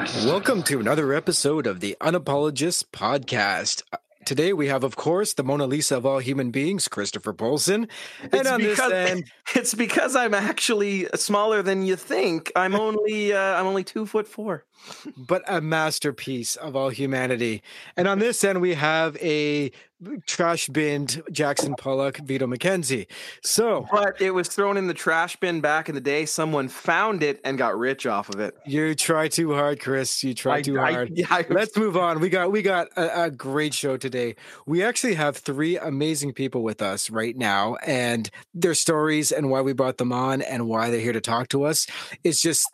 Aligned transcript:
Podcast. 0.00 0.26
Welcome 0.26 0.62
to 0.62 0.80
another 0.80 1.12
episode 1.12 1.66
of 1.66 1.80
the 1.80 1.94
Unapologist 2.00 2.84
Podcast. 2.90 3.82
Uh, 3.92 3.98
Today 4.26 4.52
we 4.52 4.68
have, 4.68 4.84
of 4.84 4.96
course, 4.96 5.32
the 5.34 5.42
Mona 5.42 5.66
Lisa 5.66 5.96
of 5.96 6.04
all 6.06 6.18
human 6.18 6.50
beings, 6.50 6.88
Christopher 6.88 7.32
Polson. 7.32 7.88
And 8.22 8.34
It's 8.34 8.48
on 8.50 8.60
this 8.60 8.78
because, 8.78 8.92
end, 8.92 9.24
it's 9.54 9.74
because 9.74 10.14
I'm 10.14 10.34
actually 10.34 11.06
smaller 11.14 11.62
than 11.62 11.82
you 11.84 11.96
think. 11.96 12.52
I'm 12.54 12.74
only 12.80 13.32
uh, 13.32 13.38
I'm 13.38 13.66
only 13.66 13.82
two 13.82 14.06
foot 14.06 14.28
four. 14.28 14.64
But 15.16 15.42
a 15.48 15.60
masterpiece 15.60 16.56
of 16.56 16.74
all 16.76 16.88
humanity. 16.90 17.62
And 17.96 18.06
on 18.08 18.18
this 18.18 18.42
end, 18.44 18.60
we 18.60 18.74
have 18.74 19.16
a 19.18 19.70
trash 20.26 20.66
binned 20.68 21.22
Jackson 21.30 21.74
Pollock, 21.76 22.16
Vito 22.18 22.46
McKenzie. 22.46 23.06
So 23.42 23.86
But 23.92 24.18
it 24.18 24.30
was 24.30 24.48
thrown 24.48 24.78
in 24.78 24.86
the 24.86 24.94
trash 24.94 25.36
bin 25.36 25.60
back 25.60 25.90
in 25.90 25.94
the 25.94 26.00
day. 26.00 26.24
Someone 26.24 26.68
found 26.68 27.22
it 27.22 27.38
and 27.44 27.58
got 27.58 27.78
rich 27.78 28.06
off 28.06 28.30
of 28.30 28.40
it. 28.40 28.56
you 28.64 28.94
try 28.94 29.28
too 29.28 29.52
hard, 29.54 29.78
Chris. 29.78 30.24
You 30.24 30.32
try 30.32 30.56
I- 30.56 30.62
too 30.62 30.80
I- 30.80 30.92
hard. 30.92 31.10
yeah, 31.14 31.26
I- 31.28 31.44
Let's 31.50 31.76
move 31.76 31.98
on. 31.98 32.18
We 32.20 32.30
got 32.30 32.50
we 32.50 32.62
got 32.62 32.88
a, 32.96 33.24
a 33.24 33.30
great 33.30 33.74
show 33.74 33.98
today. 33.98 34.36
We 34.64 34.82
actually 34.82 35.14
have 35.16 35.36
three 35.36 35.76
amazing 35.76 36.32
people 36.32 36.62
with 36.62 36.80
us 36.80 37.10
right 37.10 37.36
now, 37.36 37.74
and 37.84 38.30
their 38.54 38.74
stories 38.74 39.30
and 39.32 39.50
why 39.50 39.60
we 39.60 39.74
brought 39.74 39.98
them 39.98 40.12
on 40.14 40.40
and 40.40 40.66
why 40.66 40.88
they're 40.90 41.00
here 41.00 41.12
to 41.12 41.20
talk 41.20 41.48
to 41.48 41.64
us. 41.64 41.86
It's 42.24 42.40
just 42.40 42.66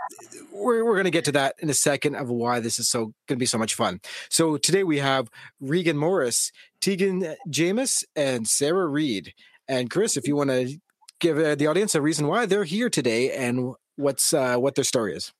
we're 0.56 0.84
we're 0.84 0.96
gonna 0.96 1.10
get 1.10 1.24
to 1.26 1.32
that 1.32 1.54
in 1.58 1.70
a 1.70 1.74
second 1.74 2.14
of 2.16 2.28
why 2.28 2.60
this 2.60 2.78
is 2.78 2.88
so 2.88 3.12
gonna 3.28 3.38
be 3.38 3.46
so 3.46 3.58
much 3.58 3.74
fun. 3.74 4.00
So 4.30 4.56
today 4.56 4.84
we 4.84 4.98
have 4.98 5.28
Reagan 5.60 5.96
Morris, 5.96 6.50
Taegan 6.80 7.36
Jameus, 7.48 8.04
and 8.14 8.46
Sarah 8.46 8.86
Reid. 8.86 9.32
And 9.68 9.90
Chris, 9.90 10.16
if 10.16 10.28
you 10.28 10.36
want 10.36 10.50
to 10.50 10.78
give 11.20 11.38
uh, 11.38 11.54
the 11.54 11.66
audience 11.66 11.94
a 11.94 12.02
reason 12.02 12.26
why 12.26 12.46
they're 12.46 12.64
here 12.64 12.90
today 12.90 13.32
and 13.32 13.74
what's 13.96 14.32
uh, 14.32 14.56
what 14.56 14.74
their 14.74 14.84
story 14.84 15.14
is. 15.14 15.32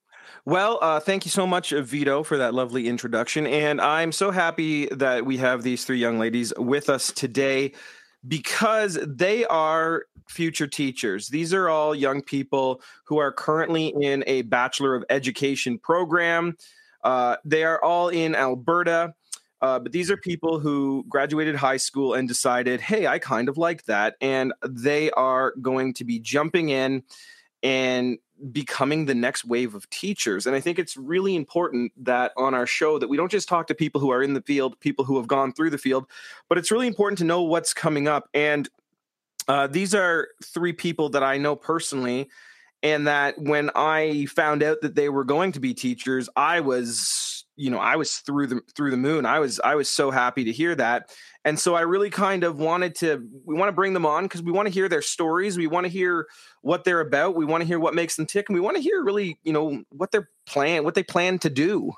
Well, 0.45 0.79
uh, 0.83 1.01
thank 1.01 1.25
you 1.25 1.31
so 1.31 1.47
much, 1.47 1.73
uh, 1.73 1.83
Vito, 1.83 2.23
for 2.23 2.37
that 2.37 2.55
lovely 2.55 2.89
introduction. 2.89 3.47
And 3.47 3.81
I'm 3.81 4.13
so 4.13 4.31
happy 4.31 4.87
that 4.87 5.25
we 5.27 5.37
have 5.39 5.63
these 5.63 5.85
three 5.85 5.99
young 5.99 6.19
ladies 6.19 6.53
with 6.57 6.89
us 6.89 7.13
today 7.13 7.73
because 8.27 8.99
they 9.03 9.45
are 9.47 10.05
future 10.29 10.67
teachers. 10.67 11.29
These 11.29 11.55
are 11.55 11.69
all 11.69 11.95
young 11.95 12.23
people 12.23 12.81
who 13.05 13.19
are 13.19 13.33
currently 13.33 13.95
in 14.01 14.25
a 14.27 14.43
Bachelor 14.43 14.95
of 14.95 15.05
Education 15.11 15.79
program. 15.79 16.57
Uh, 17.05 17.37
they 17.45 17.65
are 17.65 17.83
all 17.83 18.09
in 18.09 18.35
Alberta. 18.35 19.15
Uh, 19.63 19.79
but 19.79 19.93
these 19.93 20.11
are 20.11 20.19
people 20.19 20.59
who 20.59 21.05
graduated 21.09 21.57
high 21.57 21.79
school 21.79 22.15
and 22.15 22.29
decided, 22.29 22.81
hey, 22.81 23.07
I 23.07 23.19
kind 23.19 23.49
of 23.49 23.57
like 23.57 23.85
that. 23.85 24.17
And 24.21 24.53
they 24.67 25.11
are 25.13 25.55
going 25.63 25.95
to 25.95 26.05
be 26.05 26.19
jumping 26.19 26.69
in 26.69 27.03
and 27.63 28.19
becoming 28.53 29.07
the 29.07 29.15
next 29.15 29.45
wave 29.45 29.75
of 29.75 29.89
teachers 29.89 30.47
and 30.47 30.55
i 30.55 30.61
think 30.61 30.79
it's 30.79 30.97
really 30.97 31.35
important 31.35 31.91
that 31.97 32.33
on 32.37 32.55
our 32.55 32.67
show 32.67 32.99
that 32.99 33.09
we 33.09 33.17
don't 33.17 33.31
just 33.31 33.49
talk 33.49 33.67
to 33.67 33.75
people 33.75 34.01
who 34.01 34.11
are 34.11 34.23
in 34.23 34.35
the 34.35 34.43
field 34.43 34.79
people 34.81 35.05
who 35.05 35.17
have 35.17 35.27
gone 35.27 35.53
through 35.53 35.71
the 35.71 35.79
field 35.79 36.07
but 36.49 36.59
it's 36.59 36.71
really 36.71 36.87
important 36.87 37.19
to 37.19 37.25
know 37.25 37.43
what's 37.43 37.73
coming 37.73 38.09
up 38.09 38.29
and 38.35 38.69
uh, 39.49 39.69
these 39.69 39.95
are 39.95 40.29
three 40.45 40.73
people 40.73 41.09
that 41.09 41.23
i 41.23 41.39
know 41.39 41.57
personally 41.57 42.29
and 42.83 43.07
that 43.07 43.39
when 43.39 43.71
i 43.75 44.27
found 44.27 44.63
out 44.63 44.79
that 44.83 44.95
they 44.95 45.09
were 45.09 45.25
going 45.25 45.51
to 45.51 45.61
be 45.61 45.73
teachers 45.73 46.29
i 46.37 46.61
was 46.61 47.36
you 47.57 47.71
know 47.71 47.79
i 47.79 47.97
was 47.97 48.19
through 48.19 48.47
the 48.47 48.61
through 48.75 48.91
the 48.91 48.97
moon 48.97 49.27
i 49.27 49.39
was 49.39 49.61
i 49.61 49.75
was 49.75 49.89
so 49.89 50.11
happy 50.11 50.45
to 50.45 50.53
hear 50.53 50.75
that 50.75 51.11
and 51.45 51.59
so 51.59 51.75
i 51.75 51.81
really 51.81 52.11
kind 52.11 52.45
of 52.45 52.59
wanted 52.59 52.95
to 52.95 53.27
we 53.45 53.55
want 53.55 53.69
to 53.69 53.73
bring 53.73 53.95
them 53.95 54.07
on 54.07 54.25
because 54.25 54.43
we 54.43 54.53
want 54.53 54.67
to 54.67 54.73
hear 54.73 54.89
their 54.89 55.03
stories 55.03 55.57
we 55.57 55.67
want 55.67 55.85
to 55.85 55.91
hear 55.91 56.27
what 56.63 56.85
they're 56.85 57.01
about 57.01 57.35
we 57.35 57.45
want 57.45 57.63
to 57.63 57.67
hear 57.67 57.81
what 57.81 57.95
makes 57.95 58.17
them 58.17 58.27
tick 58.27 58.49
and 58.49 58.55
we 58.55 58.61
want 58.61 58.77
to 58.77 58.83
hear 58.83 59.03
really 59.03 59.39
you 59.43 59.53
know 59.53 59.83
what 59.91 60.11
they're 60.13 60.29
plan 60.47 60.85
what 60.85 60.95
they 60.95 61.03
plan 61.03 61.39
to 61.39 61.51
do 61.51 61.93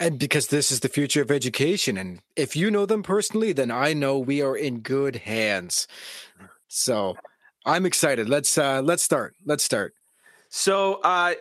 And 0.00 0.18
because 0.18 0.48
this 0.48 0.72
is 0.72 0.80
the 0.80 0.88
future 0.88 1.22
of 1.22 1.30
education. 1.30 1.96
And 1.96 2.20
if 2.36 2.56
you 2.56 2.70
know 2.70 2.86
them 2.86 3.02
personally, 3.02 3.52
then 3.52 3.70
I 3.70 3.92
know 3.92 4.18
we 4.18 4.42
are 4.42 4.56
in 4.56 4.80
good 4.80 5.16
hands. 5.16 5.86
So 6.68 7.16
I'm 7.64 7.86
excited. 7.86 8.28
Let's 8.28 8.58
uh 8.58 8.82
let's 8.82 9.02
start. 9.02 9.34
Let's 9.44 9.62
start. 9.62 9.94
So, 10.48 11.00
uh, 11.02 11.34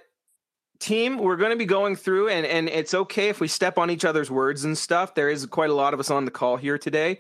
team, 0.82 1.18
we're 1.18 1.38
going 1.38 1.52
to 1.52 1.58
be 1.58 1.66
going 1.66 1.96
through, 1.96 2.30
and 2.30 2.46
and 2.46 2.68
it's 2.68 2.94
okay 2.94 3.30
if 3.30 3.40
we 3.40 3.48
step 3.48 3.78
on 3.78 3.90
each 3.90 4.04
other's 4.04 4.30
words 4.30 4.66
and 4.66 4.78
stuff. 4.78 5.16
There 5.16 5.30
is 5.30 5.46
quite 5.46 5.70
a 5.70 5.76
lot 5.76 5.94
of 5.94 6.00
us 6.00 6.12
on 6.12 6.26
the 6.26 6.32
call 6.32 6.58
here 6.58 6.78
today. 6.78 7.20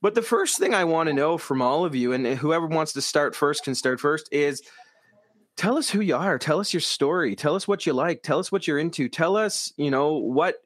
But 0.00 0.14
the 0.14 0.22
first 0.22 0.58
thing 0.58 0.74
I 0.74 0.84
want 0.84 1.08
to 1.08 1.12
know 1.12 1.38
from 1.38 1.60
all 1.60 1.84
of 1.84 1.94
you, 1.94 2.12
and 2.12 2.26
whoever 2.26 2.66
wants 2.66 2.92
to 2.92 3.02
start 3.02 3.34
first 3.34 3.64
can 3.64 3.74
start 3.74 3.98
first, 3.98 4.28
is 4.30 4.62
tell 5.56 5.76
us 5.76 5.90
who 5.90 6.00
you 6.00 6.14
are. 6.14 6.38
Tell 6.38 6.60
us 6.60 6.72
your 6.72 6.80
story. 6.80 7.34
Tell 7.34 7.56
us 7.56 7.66
what 7.66 7.84
you 7.84 7.92
like. 7.92 8.22
Tell 8.22 8.38
us 8.38 8.52
what 8.52 8.68
you're 8.68 8.78
into. 8.78 9.08
Tell 9.08 9.36
us, 9.36 9.72
you 9.76 9.90
know, 9.90 10.12
what, 10.12 10.62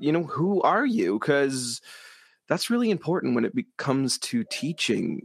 you 0.00 0.10
know, 0.10 0.24
who 0.24 0.60
are 0.62 0.84
you? 0.84 1.20
Because 1.20 1.80
that's 2.48 2.70
really 2.70 2.90
important 2.90 3.36
when 3.36 3.44
it 3.44 3.52
comes 3.76 4.18
to 4.18 4.42
teaching 4.50 5.22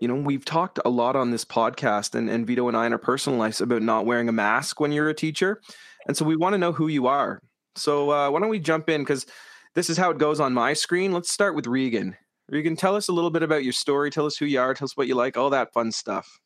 you 0.00 0.08
know, 0.08 0.14
we've 0.14 0.46
talked 0.46 0.78
a 0.84 0.88
lot 0.88 1.14
on 1.14 1.30
this 1.30 1.44
podcast 1.44 2.14
and, 2.14 2.28
and 2.30 2.46
Vito 2.46 2.66
and 2.68 2.76
I 2.76 2.86
in 2.86 2.92
our 2.92 2.98
personal 2.98 3.38
lives 3.38 3.60
about 3.60 3.82
not 3.82 4.06
wearing 4.06 4.30
a 4.30 4.32
mask 4.32 4.80
when 4.80 4.92
you're 4.92 5.10
a 5.10 5.14
teacher. 5.14 5.60
And 6.06 6.16
so 6.16 6.24
we 6.24 6.36
want 6.36 6.54
to 6.54 6.58
know 6.58 6.72
who 6.72 6.88
you 6.88 7.06
are. 7.06 7.40
So 7.76 8.10
uh, 8.10 8.30
why 8.30 8.40
don't 8.40 8.48
we 8.48 8.58
jump 8.58 8.88
in? 8.88 9.02
Because 9.02 9.26
this 9.74 9.90
is 9.90 9.96
how 9.96 10.10
it 10.10 10.18
goes 10.18 10.40
on 10.40 10.52
my 10.52 10.72
screen. 10.72 11.12
Let's 11.12 11.32
start 11.32 11.54
with 11.54 11.66
Reagan. 11.66 12.16
Reagan, 12.48 12.74
tell 12.74 12.96
us 12.96 13.08
a 13.08 13.12
little 13.12 13.30
bit 13.30 13.42
about 13.42 13.62
your 13.62 13.72
story. 13.72 14.10
Tell 14.10 14.26
us 14.26 14.36
who 14.36 14.46
you 14.46 14.60
are. 14.60 14.74
Tell 14.74 14.86
us 14.86 14.96
what 14.96 15.06
you 15.06 15.14
like, 15.14 15.36
all 15.36 15.50
that 15.50 15.72
fun 15.72 15.92
stuff. 15.92 16.40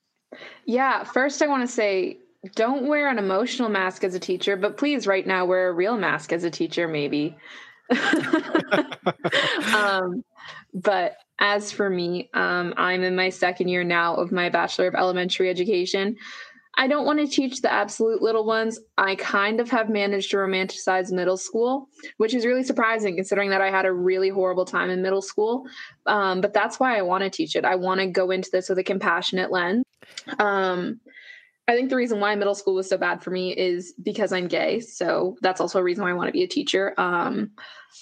Yeah, 0.66 1.04
first 1.04 1.40
I 1.40 1.46
want 1.46 1.62
to 1.66 1.72
say 1.72 2.18
don't 2.54 2.86
wear 2.88 3.08
an 3.08 3.18
emotional 3.18 3.70
mask 3.70 4.04
as 4.04 4.14
a 4.14 4.20
teacher, 4.20 4.56
but 4.56 4.76
please 4.76 5.06
right 5.06 5.26
now 5.26 5.46
wear 5.46 5.68
a 5.68 5.72
real 5.72 5.96
mask 5.96 6.32
as 6.32 6.44
a 6.44 6.50
teacher, 6.50 6.86
maybe. 6.86 7.36
um, 9.74 10.22
but 10.74 11.16
as 11.38 11.72
for 11.72 11.88
me, 11.88 12.28
um, 12.34 12.74
I'm 12.76 13.02
in 13.02 13.16
my 13.16 13.30
second 13.30 13.68
year 13.68 13.84
now 13.84 14.14
of 14.14 14.30
my 14.30 14.50
Bachelor 14.50 14.88
of 14.88 14.94
Elementary 14.94 15.48
Education. 15.48 16.16
I 16.76 16.86
don't 16.86 17.06
want 17.06 17.20
to 17.20 17.26
teach 17.26 17.60
the 17.60 17.72
absolute 17.72 18.22
little 18.22 18.44
ones. 18.44 18.80
I 18.98 19.14
kind 19.16 19.60
of 19.60 19.70
have 19.70 19.88
managed 19.88 20.30
to 20.32 20.38
romanticize 20.38 21.12
middle 21.12 21.36
school, 21.36 21.88
which 22.16 22.34
is 22.34 22.44
really 22.44 22.64
surprising 22.64 23.16
considering 23.16 23.50
that 23.50 23.60
I 23.60 23.70
had 23.70 23.86
a 23.86 23.92
really 23.92 24.28
horrible 24.28 24.64
time 24.64 24.90
in 24.90 25.02
middle 25.02 25.22
school. 25.22 25.66
Um, 26.06 26.40
but 26.40 26.52
that's 26.52 26.80
why 26.80 26.98
I 26.98 27.02
want 27.02 27.22
to 27.24 27.30
teach 27.30 27.56
it. 27.56 27.64
I 27.64 27.76
want 27.76 28.00
to 28.00 28.06
go 28.06 28.30
into 28.30 28.50
this 28.50 28.68
with 28.68 28.78
a 28.78 28.84
compassionate 28.84 29.50
lens. 29.50 29.84
Um, 30.38 31.00
I 31.66 31.74
think 31.74 31.88
the 31.88 31.96
reason 31.96 32.20
why 32.20 32.34
middle 32.34 32.54
school 32.54 32.74
was 32.74 32.88
so 32.88 32.98
bad 32.98 33.22
for 33.22 33.30
me 33.30 33.56
is 33.56 33.94
because 34.02 34.32
I'm 34.32 34.48
gay. 34.48 34.80
So 34.80 35.36
that's 35.40 35.60
also 35.60 35.78
a 35.78 35.82
reason 35.82 36.04
why 36.04 36.10
I 36.10 36.14
want 36.14 36.28
to 36.28 36.32
be 36.32 36.42
a 36.42 36.48
teacher. 36.48 36.92
Um, 36.98 37.52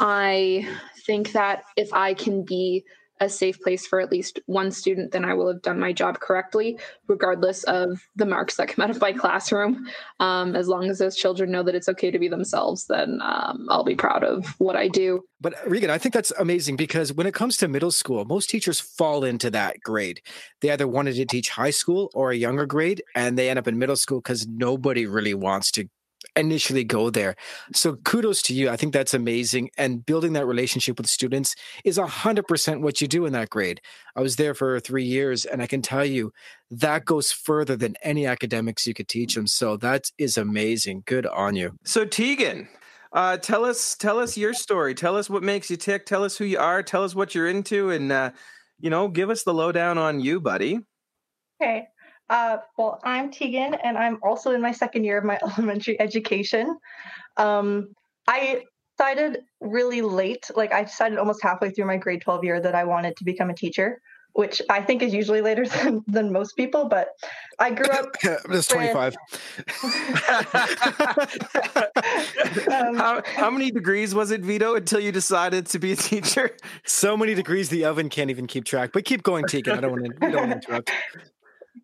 I 0.01 0.69
think 1.07 1.33
that 1.33 1.63
if 1.77 1.93
I 1.93 2.15
can 2.15 2.45
be 2.45 2.85
a 3.23 3.29
safe 3.29 3.61
place 3.61 3.87
for 3.87 4.01
at 4.01 4.11
least 4.11 4.41
one 4.47 4.73
student, 4.73 5.13
then 5.13 5.25
I 5.25 5.35
will 5.35 5.47
have 5.47 5.63
done 5.63 5.79
my 5.79 5.93
job 5.93 6.19
correctly, 6.19 6.79
regardless 7.07 7.63
of 7.65 8.03
the 8.17 8.27
marks 8.27 8.57
that 8.57 8.69
come 8.69 8.83
out 8.83 8.91
of 8.91 9.01
my 9.01 9.13
classroom. 9.13 9.87
Um, 10.19 10.57
as 10.57 10.67
long 10.67 10.91
as 10.91 10.99
those 10.99 11.17
children 11.17 11.53
know 11.53 11.63
that 11.63 11.77
it's 11.77 11.89
okay 11.89 12.11
to 12.11 12.19
be 12.19 12.27
themselves, 12.27 12.87
then 12.87 13.21
um, 13.23 13.69
I'll 13.71 13.85
be 13.85 13.95
proud 13.95 14.25
of 14.25 14.47
what 14.59 14.75
I 14.75 14.89
do. 14.89 15.23
But 15.41 15.55
Reagan, 15.65 15.89
I 15.89 15.99
think 15.99 16.15
that's 16.15 16.33
amazing 16.33 16.77
because 16.77 17.13
when 17.13 17.29
it 17.29 17.35
comes 17.35 17.57
to 17.59 17.69
middle 17.69 17.93
school, 17.93 18.25
most 18.25 18.51
teachers 18.51 18.81
fall 18.81 19.23
into 19.23 19.51
that 19.51 19.81
grade. 19.85 20.21
They 20.61 20.71
either 20.71 20.89
wanted 20.89 21.15
to 21.15 21.25
teach 21.25 21.51
high 21.51 21.71
school 21.71 22.11
or 22.15 22.33
a 22.33 22.37
younger 22.37 22.67
grade, 22.67 23.05
and 23.15 23.39
they 23.39 23.49
end 23.49 23.59
up 23.59 23.69
in 23.69 23.79
middle 23.79 23.97
school 23.97 24.19
because 24.19 24.49
nobody 24.49 25.07
really 25.07 25.35
wants 25.35 25.71
to 25.73 25.89
initially 26.37 26.85
go 26.85 27.11
there. 27.11 27.37
So 27.75 27.97
kudos 27.97 28.43
to 28.43 28.55
you. 28.55 28.71
I 28.71 28.77
think 28.77 28.93
that's 28.93 29.15
amazing. 29.15 29.71
And 29.77 30.05
building 30.05 30.33
that 30.35 30.47
relationship 30.47 30.99
with 30.99 31.07
students 31.07 31.55
is 31.85 31.99
a 31.99 32.07
hundred 32.07 32.47
percent 32.47 32.83
what 32.83 33.01
you 33.01 33.09
do 33.09 33.27
in 33.27 33.33
that 33.33 33.51
grade. 33.51 33.81
I 34.17 34.21
was 34.21 34.37
there 34.37 34.55
for 34.55 34.81
three 34.81 35.05
years 35.05 35.45
and 35.45 35.63
I 35.63 35.67
can 35.67 35.83
tell 35.83 36.05
you 36.05 36.33
that 36.71 37.05
goes 37.05 37.33
further 37.33 37.77
than 37.77 37.97
any 38.03 38.27
academics 38.27 38.87
you 38.87 38.95
could 38.95 39.09
teach 39.09 39.35
them. 39.35 39.47
So 39.47 39.77
that 39.79 40.11
is 40.19 40.37
amazing. 40.39 41.03
Good 41.07 41.27
on 41.27 41.55
you. 41.55 41.73
So 41.85 42.07
Taegan, 42.07 42.67
uh, 43.13 43.37
tell 43.37 43.65
us 43.65 43.95
tell 43.95 44.19
us 44.19 44.37
your 44.37 44.55
story. 44.55 44.95
Tell 44.95 45.17
us 45.17 45.29
what 45.29 45.43
makes 45.43 45.71
you 45.71 45.77
tick. 45.77 46.07
Tell 46.07 46.25
us 46.25 46.37
who 46.37 46.45
you 46.45 46.59
are. 46.59 46.83
Tell 46.83 47.05
us 47.05 47.15
what 47.15 47.35
you're 47.35 47.49
into, 47.49 47.91
and 47.91 48.11
uh, 48.11 48.31
you 48.81 48.89
know, 48.89 49.09
give 49.09 49.29
us 49.29 49.43
the 49.43 49.53
lowdown 49.53 49.99
on 49.99 50.21
you, 50.21 50.41
buddy. 50.41 50.81
Okay. 51.61 51.89
Uh, 52.31 52.59
well, 52.79 53.01
I'm 53.05 53.31
Taegan, 53.31 53.79
and 53.83 53.99
I'm 53.99 54.19
also 54.23 54.53
in 54.53 54.61
my 54.61 54.73
second 54.73 55.05
year 55.05 55.19
of 55.19 55.25
my 55.25 55.39
elementary 55.59 56.01
education. 56.01 56.79
Um, 57.37 57.89
I 58.27 58.63
decided 58.97 59.41
really 59.61 60.03
late, 60.03 60.51
like 60.55 60.73
I 60.73 60.85
decided 60.85 61.19
almost 61.19 61.43
halfway 61.43 61.71
through 61.71 61.87
my 61.87 61.97
grade 61.97 62.23
12 62.23 62.45
year 62.45 62.61
that 62.61 62.75
I 62.75 62.85
wanted 62.85 63.17
to 63.17 63.25
become 63.25 63.51
a 63.51 63.55
teacher, 63.55 64.01
which 64.35 64.63
I 64.71 64.81
think 64.81 65.03
is 65.03 65.13
usually 65.13 65.41
later 65.41 65.67
than, 65.83 66.03
than 66.07 66.33
most 66.33 66.57
people. 66.57 66.89
But 66.89 67.09
I 67.59 67.71
grew 67.71 67.91
up. 67.91 68.15
That's 68.49 68.69
25. 68.69 69.17
Um, 72.71 72.95
how, 72.97 73.23
how 73.25 73.51
many 73.51 73.71
degrees 73.71 74.15
was 74.15 74.31
it, 74.31 74.41
Vito, 74.43 74.75
until 74.75 75.01
you 75.01 75.13
decided 75.13 75.67
to 75.67 75.79
be 75.79 75.93
a 75.93 75.97
teacher? 75.97 76.57
So 76.85 77.17
many 77.17 77.35
degrees 77.35 77.69
the 77.69 77.85
oven 77.85 78.09
can't 78.09 78.31
even 78.31 78.47
keep 78.47 78.65
track. 78.65 78.91
But 78.93 79.05
keep 79.05 79.23
going, 79.23 79.45
Taegan. 79.45 79.79
I 79.79 79.81
don't 79.81 79.93
want 79.93 80.05
to, 80.05 80.31
don't 80.31 80.35
want 80.35 80.51
to 80.51 80.57
interrupt. 80.57 80.91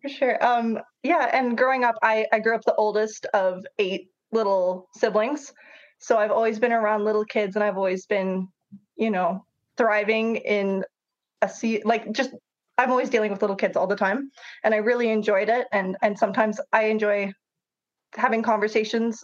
For 0.01 0.09
sure. 0.09 0.43
Um, 0.45 0.79
yeah, 1.03 1.29
and 1.33 1.57
growing 1.57 1.83
up, 1.83 1.95
I, 2.01 2.25
I 2.31 2.39
grew 2.39 2.55
up 2.55 2.63
the 2.65 2.75
oldest 2.75 3.25
of 3.33 3.65
eight 3.79 4.09
little 4.31 4.87
siblings. 4.95 5.53
So 5.99 6.17
I've 6.17 6.31
always 6.31 6.59
been 6.59 6.71
around 6.71 7.03
little 7.03 7.25
kids 7.25 7.55
and 7.55 7.63
I've 7.63 7.77
always 7.77 8.05
been, 8.05 8.47
you 8.95 9.09
know, 9.09 9.45
thriving 9.77 10.37
in 10.37 10.83
a 11.41 11.49
sea 11.49 11.81
like 11.85 12.11
just 12.11 12.31
I'm 12.77 12.91
always 12.91 13.09
dealing 13.09 13.31
with 13.31 13.41
little 13.41 13.55
kids 13.55 13.77
all 13.77 13.87
the 13.87 13.95
time 13.95 14.29
and 14.65 14.73
I 14.73 14.77
really 14.77 15.09
enjoyed 15.09 15.47
it 15.47 15.67
and 15.71 15.95
and 16.01 16.19
sometimes 16.19 16.59
I 16.73 16.85
enjoy 16.85 17.31
having 18.13 18.43
conversations 18.43 19.23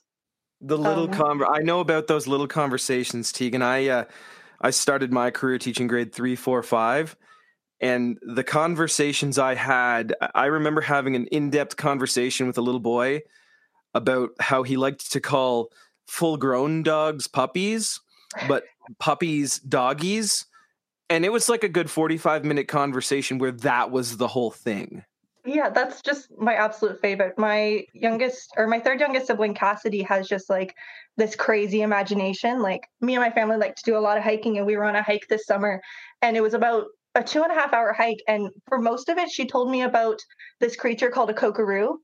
the 0.62 0.78
little 0.78 1.06
um, 1.06 1.12
conver- 1.12 1.50
I 1.50 1.60
know 1.60 1.80
about 1.80 2.08
those 2.08 2.28
little 2.28 2.48
conversations, 2.48 3.32
Taegan. 3.32 3.62
I 3.62 3.90
uh, 3.90 4.04
I 4.62 4.72
started 4.72 5.12
my 5.12 5.30
career 5.32 5.58
teaching 5.58 5.88
grade 5.88 6.14
three, 6.14 6.36
four, 6.36 6.64
five, 6.64 7.16
and 7.86 8.18
the 8.22 8.44
conversations 8.44 9.38
I 9.38 9.54
had, 9.56 10.14
I 10.34 10.46
remember 10.58 10.82
having 10.82 11.16
an 11.16 11.28
in-depth 11.28 11.76
conversation 11.78 12.48
with 12.48 12.58
a 12.58 12.66
little 12.68 12.86
boy 12.96 13.22
about 13.94 14.30
how 14.40 14.64
he 14.64 14.76
liked 14.76 15.12
to 15.12 15.20
call 15.22 15.72
full-grown 16.08 16.84
dogs 16.84 17.28
puppies, 17.28 18.00
but 18.48 18.64
puppies 19.00 19.60
doggies, 19.60 20.46
and 21.10 21.26
it 21.26 21.32
was 21.32 21.50
like 21.50 21.64
a 21.64 21.70
good 21.78 21.90
forty-five 21.90 22.44
minute 22.44 22.68
conversation 22.68 23.38
where 23.38 23.52
that 23.52 23.92
was 23.92 24.18
the 24.18 24.28
whole 24.28 24.52
thing. 24.52 25.04
Yeah, 25.46 25.70
that's 25.70 26.02
just 26.02 26.30
my 26.38 26.56
absolute 26.56 27.00
favorite. 27.00 27.38
My 27.38 27.86
youngest 27.94 28.50
or 28.58 28.66
my 28.68 28.80
third 28.80 29.00
youngest 29.00 29.28
sibling, 29.28 29.54
Cassidy, 29.54 30.02
has 30.02 30.28
just 30.28 30.50
like 30.50 30.74
this 31.18 31.36
crazy 31.36 31.82
imagination. 31.82 32.62
Like 32.62 32.82
me 33.00 33.14
and 33.16 33.24
my 33.24 33.30
family 33.30 33.58
like 33.58 33.76
to 33.76 33.84
do 33.86 33.98
a 33.98 34.02
lot 34.08 34.18
of 34.18 34.24
hiking, 34.24 34.58
and 34.58 34.66
we 34.66 34.76
were 34.76 34.86
on 34.86 34.96
a 34.96 35.04
hike 35.04 35.28
this 35.30 35.46
summer, 35.46 35.82
and 36.22 36.36
it 36.36 36.42
was 36.42 36.56
about 36.56 36.86
a 37.16 37.24
two 37.24 37.44
and 37.44 37.52
a 37.52 37.56
half 37.56 37.74
hour 37.74 37.94
hike. 37.94 38.22
And 38.28 38.50
for 38.68 38.80
most 38.80 39.10
of 39.10 39.18
it, 39.18 39.30
she 39.30 39.46
told 39.46 39.72
me 39.72 39.82
about 39.82 40.20
this 40.60 40.76
creature 40.76 41.10
called 41.10 41.30
a 41.30 41.34
kokaroo 41.34 41.96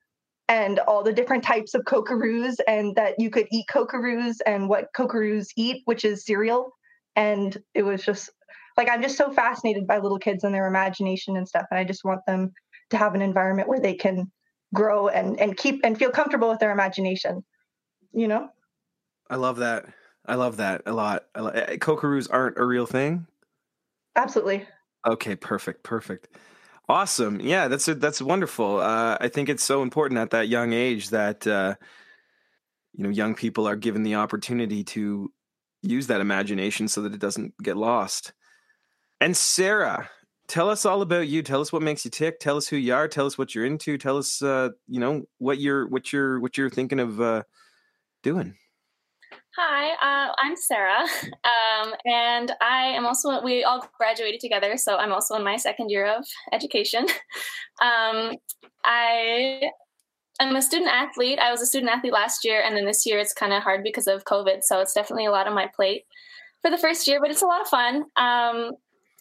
and 0.48 0.80
all 0.80 1.04
the 1.04 1.14
different 1.14 1.44
types 1.44 1.74
of 1.74 1.84
kokaroos, 1.84 2.56
and 2.68 2.96
that 2.96 3.16
you 3.20 3.30
could 3.30 3.48
eat 3.52 3.66
kokaroos 3.72 4.38
and 4.46 4.68
what 4.68 4.88
kokaroos 4.96 5.48
eat, 5.56 5.82
which 5.86 6.04
is 6.04 6.26
cereal. 6.26 6.72
And 7.16 7.58
it 7.74 7.84
was 7.84 8.04
just 8.04 8.30
like 8.78 8.90
I'm 8.90 9.02
just 9.02 9.18
so 9.18 9.32
fascinated 9.32 9.88
by 9.88 10.00
little 10.00 10.20
kids 10.20 10.44
and 10.44 10.54
their 10.54 10.68
imagination 10.68 11.38
and 11.38 11.48
stuff, 11.48 11.66
and 11.72 11.80
I 11.80 11.84
just 11.84 12.04
want 12.04 12.22
them 12.26 12.52
to 12.90 12.98
have 12.98 13.16
an 13.16 13.22
environment 13.22 13.68
where 13.68 13.80
they 13.80 13.96
can 13.96 14.32
grow 14.74 15.08
and 15.08 15.40
and 15.40 15.58
keep 15.58 15.82
and 15.84 15.98
feel 15.98 16.12
comfortable 16.12 16.50
with 16.50 16.60
their 16.60 16.72
imagination 16.72 17.44
you 18.14 18.28
know 18.28 18.50
i 19.30 19.36
love 19.36 19.58
that 19.58 19.86
i 20.26 20.36
love 20.36 20.58
that 20.58 20.82
a 20.86 20.94
lot 20.94 21.26
lo- 21.38 21.50
eh, 21.50 21.78
kokaroos 21.78 22.28
aren't 22.32 22.58
a 22.58 22.64
real 22.64 22.86
thing 22.86 23.26
absolutely 24.16 24.66
okay 25.08 25.36
perfect 25.36 25.84
perfect 25.84 26.28
awesome 26.90 27.40
yeah 27.40 27.68
that's 27.68 27.88
a, 27.88 27.96
that's 27.96 28.22
wonderful 28.22 28.80
uh, 28.80 29.18
i 29.20 29.28
think 29.28 29.50
it's 29.50 29.64
so 29.64 29.82
important 29.82 30.20
at 30.20 30.32
that 30.32 30.48
young 30.48 30.74
age 30.74 31.10
that 31.10 31.46
uh, 31.48 31.76
you 32.94 33.04
know 33.04 33.10
young 33.10 33.36
people 33.36 33.68
are 33.68 33.76
given 33.76 34.04
the 34.04 34.16
opportunity 34.16 34.84
to 34.84 35.32
use 35.82 36.08
that 36.08 36.22
imagination 36.22 36.88
so 36.88 37.02
that 37.02 37.14
it 37.14 37.20
doesn't 37.20 37.54
get 37.64 37.78
lost 37.78 38.34
and 39.20 39.36
sarah 39.36 40.10
tell 40.52 40.70
us 40.70 40.86
all 40.86 41.02
about 41.02 41.30
you. 41.30 41.42
Tell 41.42 41.62
us 41.62 41.72
what 41.72 41.82
makes 41.82 42.04
you 42.04 42.12
tick. 42.12 42.40
Tell 42.40 42.58
us 42.58 42.68
who 42.68 42.76
you 42.76 42.94
are. 42.94 43.08
Tell 43.08 43.26
us 43.26 43.38
what 43.38 43.56
you're 43.56 43.66
into. 43.66 43.98
Tell 43.98 44.18
us, 44.18 44.42
uh, 44.42 44.70
you 44.88 45.00
know, 45.00 45.24
what 45.38 45.60
you're 45.60 45.88
what 45.88 46.12
you're 46.12 46.42
what 46.42 46.58
you're 46.58 46.70
thinking 46.70 47.00
of 47.00 47.22
uh, 47.22 47.44
doing. 48.22 48.56
Hi, 49.58 49.92
uh, 50.02 50.34
I'm 50.40 50.56
Sarah, 50.56 51.06
um, 51.44 51.94
and 52.06 52.54
I 52.62 52.84
am 52.96 53.06
also. 53.06 53.42
We 53.42 53.66
all 53.66 53.86
graduated 53.98 54.40
together, 54.40 54.78
so 54.78 54.96
I'm 54.96 55.12
also 55.12 55.36
in 55.36 55.44
my 55.44 55.58
second 55.58 55.90
year 55.90 56.06
of 56.08 56.26
education. 56.52 57.06
Um, 57.82 58.36
I 58.86 59.64
am 60.40 60.56
a 60.56 60.62
student 60.62 60.92
athlete. 60.92 61.40
I 61.40 61.50
was 61.50 61.64
a 61.64 61.66
student 61.66 61.90
athlete 61.90 62.14
last 62.14 62.46
year, 62.46 62.62
and 62.64 62.78
then 62.78 62.86
this 62.86 63.08
year 63.08 63.18
it's 63.18 63.34
kind 63.34 63.54
of 63.54 63.64
hard 63.64 63.82
because 63.84 64.06
of 64.06 64.24
COVID. 64.24 64.60
So 64.62 64.82
it's 64.82 64.94
definitely 64.94 65.26
a 65.26 65.32
lot 65.32 65.48
on 65.48 65.56
my 65.56 65.68
plate 65.76 66.04
for 66.62 66.70
the 66.70 66.78
first 66.78 67.08
year, 67.08 67.20
but 67.20 67.32
it's 67.32 67.42
a 67.42 67.48
lot 67.48 67.62
of 67.62 67.68
fun. 67.68 68.04
Um, 68.18 68.74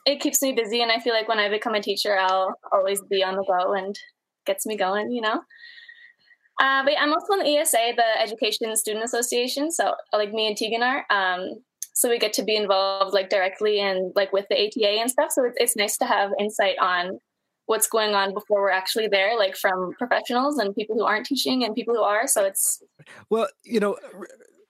it 0.06 0.20
keeps 0.20 0.42
me 0.42 0.52
busy 0.52 0.80
and 0.82 0.90
i 0.90 0.98
feel 0.98 1.12
like 1.12 1.28
when 1.28 1.38
i 1.38 1.48
become 1.48 1.74
a 1.74 1.82
teacher 1.82 2.16
i'll 2.18 2.54
always 2.72 3.02
be 3.10 3.22
on 3.22 3.36
the 3.36 3.44
go 3.44 3.74
and 3.74 3.98
gets 4.46 4.66
me 4.66 4.76
going 4.76 5.10
you 5.12 5.20
know 5.20 5.40
uh, 6.60 6.84
but 6.84 6.94
i'm 7.00 7.12
also 7.12 7.32
in 7.34 7.40
the 7.40 7.56
esa 7.56 7.92
the 7.96 8.20
education 8.20 8.74
student 8.76 9.04
association 9.04 9.70
so 9.70 9.94
like 10.12 10.32
me 10.32 10.46
and 10.46 10.56
taegan 10.56 10.82
are 10.82 11.04
um, 11.10 11.60
so 11.92 12.08
we 12.08 12.18
get 12.18 12.32
to 12.32 12.42
be 12.42 12.56
involved 12.56 13.12
like 13.12 13.28
directly 13.28 13.80
and 13.80 14.12
like 14.14 14.32
with 14.32 14.46
the 14.48 14.56
ata 14.56 15.00
and 15.00 15.10
stuff 15.10 15.32
so 15.32 15.44
it's, 15.44 15.56
it's 15.58 15.76
nice 15.76 15.96
to 15.96 16.04
have 16.04 16.30
insight 16.38 16.76
on 16.80 17.18
what's 17.66 17.88
going 17.88 18.14
on 18.14 18.32
before 18.34 18.62
we're 18.62 18.70
actually 18.70 19.08
there 19.08 19.36
like 19.38 19.56
from 19.56 19.92
professionals 19.98 20.58
and 20.58 20.74
people 20.74 20.96
who 20.96 21.04
aren't 21.04 21.26
teaching 21.26 21.64
and 21.64 21.74
people 21.74 21.94
who 21.94 22.02
are 22.02 22.26
so 22.26 22.44
it's 22.44 22.82
well 23.28 23.48
you 23.64 23.80
know 23.80 23.96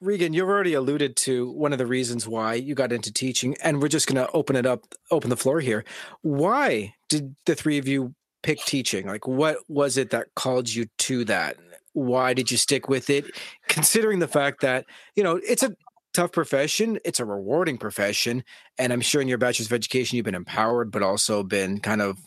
Reagan, 0.01 0.33
you've 0.33 0.49
already 0.49 0.73
alluded 0.73 1.15
to 1.17 1.51
one 1.51 1.73
of 1.73 1.79
the 1.79 1.87
reasons 1.87 2.27
why 2.27 2.55
you 2.55 2.75
got 2.75 2.91
into 2.91 3.13
teaching, 3.13 3.55
and 3.63 3.83
we're 3.83 3.89
just 3.89 4.07
going 4.07 4.17
to 4.17 4.33
open 4.33 4.57
it 4.57 4.65
up, 4.65 4.87
open 5.11 5.29
the 5.29 5.37
floor 5.37 5.61
here. 5.61 5.85
Why 6.23 6.95
did 7.11 7.37
the 7.45 7.55
three 7.55 7.77
of 7.77 7.87
you 7.87 8.15
pick 8.43 8.65
teaching? 8.65 9.07
Like, 9.07 9.29
what 9.29 9.59
was 9.69 9.99
it 9.99 10.09
that 10.11 10.29
called 10.35 10.73
you 10.73 10.87
to 11.01 11.27
that? 11.27 11.59
Why 11.93 12.35
did 12.35 12.51
you 12.51 12.57
stick 12.57 12.89
with 12.89 13.11
it? 13.11 13.25
Considering 13.69 14.19
the 14.19 14.29
fact 14.29 14.61
that, 14.61 14.87
you 15.17 15.23
know, 15.23 15.41
it's 15.47 15.63
a 15.63 15.75
tough 16.15 16.33
profession, 16.33 16.99
it's 17.05 17.21
a 17.21 17.25
rewarding 17.25 17.79
profession. 17.79 18.45
And 18.79 18.93
I'm 18.93 19.01
sure 19.01 19.21
in 19.21 19.29
your 19.29 19.39
bachelor's 19.39 19.67
of 19.67 19.73
education, 19.73 20.17
you've 20.17 20.25
been 20.25 20.35
empowered, 20.35 20.91
but 20.91 21.03
also 21.03 21.43
been 21.43 21.81
kind 21.81 22.03
of 22.03 22.19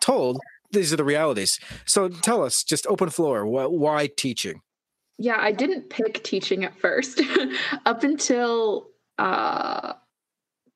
told 0.00 0.40
these 0.72 0.92
are 0.92 0.96
the 0.96 1.04
realities. 1.04 1.60
So 1.84 2.08
tell 2.08 2.42
us, 2.42 2.64
just 2.64 2.86
open 2.86 3.10
floor, 3.10 3.46
why 3.46 4.08
teaching? 4.16 4.62
Yeah, 5.18 5.36
I 5.38 5.52
didn't 5.52 5.90
pick 5.90 6.22
teaching 6.24 6.64
at 6.64 6.78
first. 6.78 7.20
Up 7.86 8.02
until 8.02 8.88
uh, 9.18 9.92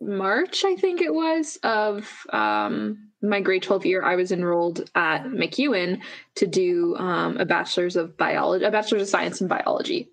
March, 0.01 0.65
I 0.65 0.77
think 0.77 1.01
it 1.01 1.13
was, 1.13 1.59
of 1.63 2.09
um, 2.33 3.06
my 3.23 3.41
grade 3.41 3.63
12 3.63 3.87
year, 3.87 4.03
I 4.03 4.17
was 4.17 4.33
enrolled 4.33 4.89
at 4.95 5.25
MacEwan 5.25 6.01
to 6.37 6.47
do 6.47 6.97
um, 6.97 7.37
a 7.39 7.45
bachelor's 7.45 7.97
of 7.97 8.17
biology, 8.17 8.65
a 8.65 8.71
bachelor's 8.71 9.03
of 9.03 9.09
science 9.09 9.41
in 9.41 9.49
biology. 9.49 10.11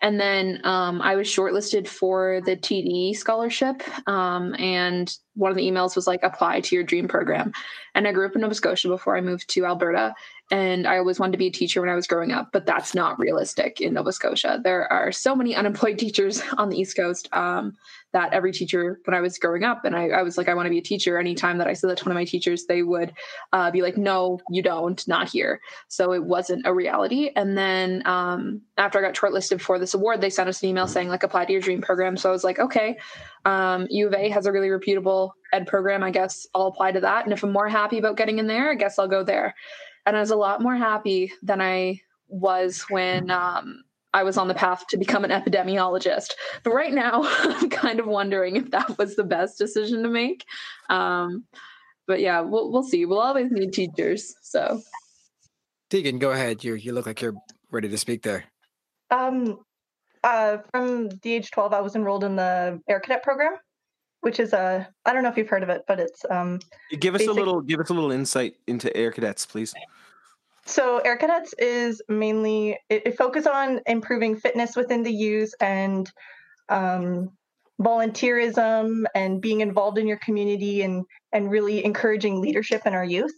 And 0.00 0.20
then 0.20 0.60
um, 0.64 1.02
I 1.02 1.16
was 1.16 1.26
shortlisted 1.26 1.88
for 1.88 2.40
the 2.44 2.56
TD 2.56 3.16
scholarship. 3.16 3.82
Um, 4.08 4.54
and 4.58 5.12
one 5.34 5.50
of 5.50 5.56
the 5.56 5.68
emails 5.68 5.96
was 5.96 6.06
like, 6.06 6.22
apply 6.22 6.60
to 6.60 6.74
your 6.74 6.84
dream 6.84 7.08
program. 7.08 7.52
And 7.94 8.06
I 8.06 8.12
grew 8.12 8.26
up 8.26 8.34
in 8.36 8.42
Nova 8.42 8.54
Scotia 8.54 8.88
before 8.88 9.16
I 9.16 9.20
moved 9.20 9.50
to 9.50 9.66
Alberta 9.66 10.14
and 10.50 10.86
I 10.86 10.96
always 10.98 11.20
wanted 11.20 11.32
to 11.32 11.38
be 11.38 11.48
a 11.48 11.52
teacher 11.52 11.80
when 11.80 11.90
I 11.90 11.94
was 11.94 12.06
growing 12.06 12.32
up, 12.32 12.50
but 12.52 12.64
that's 12.64 12.94
not 12.94 13.18
realistic 13.18 13.80
in 13.80 13.94
Nova 13.94 14.12
Scotia. 14.12 14.60
There 14.62 14.90
are 14.90 15.12
so 15.12 15.36
many 15.36 15.54
unemployed 15.54 15.98
teachers 15.98 16.42
on 16.56 16.70
the 16.70 16.78
East 16.78 16.96
Coast 16.96 17.28
um, 17.32 17.74
that 18.12 18.32
every 18.32 18.52
teacher, 18.52 19.00
when 19.04 19.14
I 19.14 19.20
was 19.20 19.38
growing 19.38 19.64
up, 19.64 19.84
and 19.84 19.94
I, 19.94 20.08
I, 20.08 20.22
was 20.22 20.38
like, 20.38 20.48
I 20.48 20.54
want 20.54 20.66
to 20.66 20.70
be 20.70 20.78
a 20.78 20.82
teacher. 20.82 21.18
Anytime 21.18 21.58
that 21.58 21.66
I 21.66 21.72
said 21.72 21.90
that 21.90 21.98
to 21.98 22.04
one 22.04 22.12
of 22.12 22.16
my 22.16 22.24
teachers, 22.24 22.64
they 22.66 22.82
would 22.82 23.12
uh, 23.52 23.70
be 23.70 23.82
like, 23.82 23.96
No, 23.96 24.40
you 24.50 24.62
don't, 24.62 25.06
not 25.06 25.28
here. 25.28 25.60
So 25.88 26.12
it 26.12 26.24
wasn't 26.24 26.66
a 26.66 26.74
reality. 26.74 27.30
And 27.36 27.56
then 27.56 28.02
um, 28.06 28.62
after 28.76 28.98
I 28.98 29.02
got 29.02 29.14
shortlisted 29.14 29.60
for 29.60 29.78
this 29.78 29.94
award, 29.94 30.20
they 30.20 30.30
sent 30.30 30.48
us 30.48 30.62
an 30.62 30.68
email 30.68 30.86
saying 30.86 31.08
like, 31.08 31.22
apply 31.22 31.44
to 31.44 31.52
your 31.52 31.60
dream 31.60 31.80
program. 31.80 32.16
So 32.16 32.28
I 32.28 32.32
was 32.32 32.44
like, 32.44 32.58
okay, 32.58 32.96
um, 33.44 33.86
U 33.90 34.06
of 34.06 34.14
A 34.14 34.28
has 34.30 34.46
a 34.46 34.52
really 34.52 34.70
reputable 34.70 35.34
ed 35.52 35.66
program. 35.66 36.02
I 36.02 36.10
guess 36.10 36.46
I'll 36.54 36.66
apply 36.66 36.92
to 36.92 37.00
that. 37.00 37.24
And 37.24 37.32
if 37.32 37.42
I'm 37.42 37.52
more 37.52 37.68
happy 37.68 37.98
about 37.98 38.16
getting 38.16 38.38
in 38.38 38.46
there, 38.46 38.70
I 38.70 38.74
guess 38.74 38.98
I'll 38.98 39.08
go 39.08 39.22
there 39.22 39.54
and 40.08 40.16
I 40.16 40.20
was 40.20 40.30
a 40.30 40.36
lot 40.36 40.62
more 40.62 40.74
happy 40.74 41.30
than 41.42 41.60
I 41.60 42.00
was 42.28 42.82
when 42.88 43.30
um, 43.30 43.84
I 44.14 44.22
was 44.22 44.38
on 44.38 44.48
the 44.48 44.54
path 44.54 44.86
to 44.88 44.96
become 44.96 45.24
an 45.24 45.30
epidemiologist. 45.30 46.32
But 46.62 46.72
right 46.72 46.92
now, 46.92 47.22
I'm 47.24 47.70
kind 47.70 48.00
of 48.00 48.06
wondering 48.06 48.56
if 48.56 48.70
that 48.70 48.98
was 48.98 49.16
the 49.16 49.24
best 49.24 49.58
decision 49.58 50.02
to 50.02 50.08
make. 50.08 50.44
Um, 50.88 51.44
but 52.06 52.20
yeah, 52.20 52.40
we'll 52.40 52.72
we'll 52.72 52.82
see. 52.82 53.04
We'll 53.04 53.20
always 53.20 53.50
need 53.50 53.72
teachers. 53.72 54.34
So, 54.42 54.80
Taegan, 55.90 56.18
go 56.18 56.30
ahead. 56.30 56.64
You 56.64 56.74
you 56.74 56.92
look 56.92 57.06
like 57.06 57.20
you're 57.20 57.34
ready 57.70 57.88
to 57.88 57.98
speak 57.98 58.22
there. 58.22 58.44
Um, 59.10 59.58
uh, 60.24 60.58
from 60.70 61.08
the 61.22 61.34
age 61.34 61.50
12, 61.50 61.72
I 61.72 61.80
was 61.80 61.96
enrolled 61.96 62.24
in 62.24 62.36
the 62.36 62.80
Air 62.88 63.00
Cadet 63.00 63.22
program, 63.22 63.54
which 64.20 64.40
is 64.40 64.52
a 64.52 64.88
I 65.04 65.12
don't 65.12 65.22
know 65.22 65.28
if 65.28 65.36
you've 65.36 65.48
heard 65.48 65.62
of 65.62 65.68
it, 65.68 65.82
but 65.86 66.00
it's 66.00 66.24
um. 66.30 66.60
Give 66.98 67.14
us 67.14 67.20
basic- 67.20 67.30
a 67.30 67.34
little 67.34 67.60
give 67.60 67.78
us 67.78 67.90
a 67.90 67.94
little 67.94 68.10
insight 68.12 68.56
into 68.66 68.94
Air 68.96 69.12
Cadets, 69.12 69.44
please. 69.44 69.74
So 70.68 70.98
Air 70.98 71.16
Cadets 71.16 71.54
is 71.58 72.02
mainly 72.10 72.78
it, 72.90 73.06
it 73.06 73.16
focuses 73.16 73.46
on 73.46 73.80
improving 73.86 74.36
fitness 74.36 74.76
within 74.76 75.02
the 75.02 75.12
youth 75.12 75.54
and 75.62 76.10
um, 76.68 77.30
volunteerism 77.80 79.04
and 79.14 79.40
being 79.40 79.62
involved 79.62 79.96
in 79.96 80.06
your 80.06 80.18
community 80.18 80.82
and 80.82 81.06
and 81.32 81.50
really 81.50 81.82
encouraging 81.84 82.42
leadership 82.42 82.82
in 82.84 82.92
our 82.92 83.04
youth. 83.04 83.32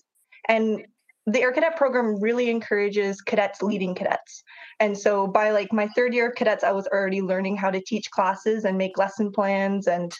And 0.48 0.84
the 1.24 1.40
Air 1.40 1.52
Cadet 1.52 1.76
program 1.76 2.20
really 2.20 2.50
encourages 2.50 3.20
cadets 3.20 3.62
leading 3.62 3.94
cadets. 3.94 4.42
And 4.80 4.98
so 4.98 5.28
by 5.28 5.50
like 5.50 5.72
my 5.72 5.86
third 5.94 6.12
year 6.12 6.30
of 6.30 6.34
cadets, 6.34 6.64
I 6.64 6.72
was 6.72 6.88
already 6.88 7.22
learning 7.22 7.56
how 7.56 7.70
to 7.70 7.80
teach 7.80 8.10
classes 8.10 8.64
and 8.64 8.76
make 8.76 8.98
lesson 8.98 9.30
plans 9.30 9.86
and 9.86 10.12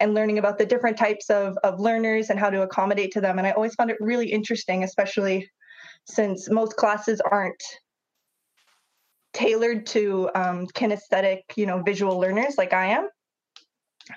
and 0.00 0.14
learning 0.14 0.38
about 0.38 0.56
the 0.56 0.66
different 0.66 0.96
types 0.96 1.28
of, 1.28 1.58
of 1.62 1.78
learners 1.78 2.30
and 2.30 2.38
how 2.38 2.48
to 2.48 2.62
accommodate 2.62 3.12
to 3.12 3.20
them. 3.20 3.36
And 3.36 3.46
I 3.46 3.50
always 3.50 3.74
found 3.74 3.90
it 3.90 3.98
really 4.00 4.32
interesting, 4.32 4.82
especially 4.82 5.46
since 6.06 6.50
most 6.50 6.76
classes 6.76 7.20
aren't 7.20 7.62
tailored 9.32 9.86
to 9.86 10.30
um, 10.34 10.66
kinesthetic, 10.68 11.40
you 11.56 11.66
know, 11.66 11.82
visual 11.82 12.18
learners 12.18 12.54
like 12.56 12.72
I 12.72 12.86
am. 12.86 13.08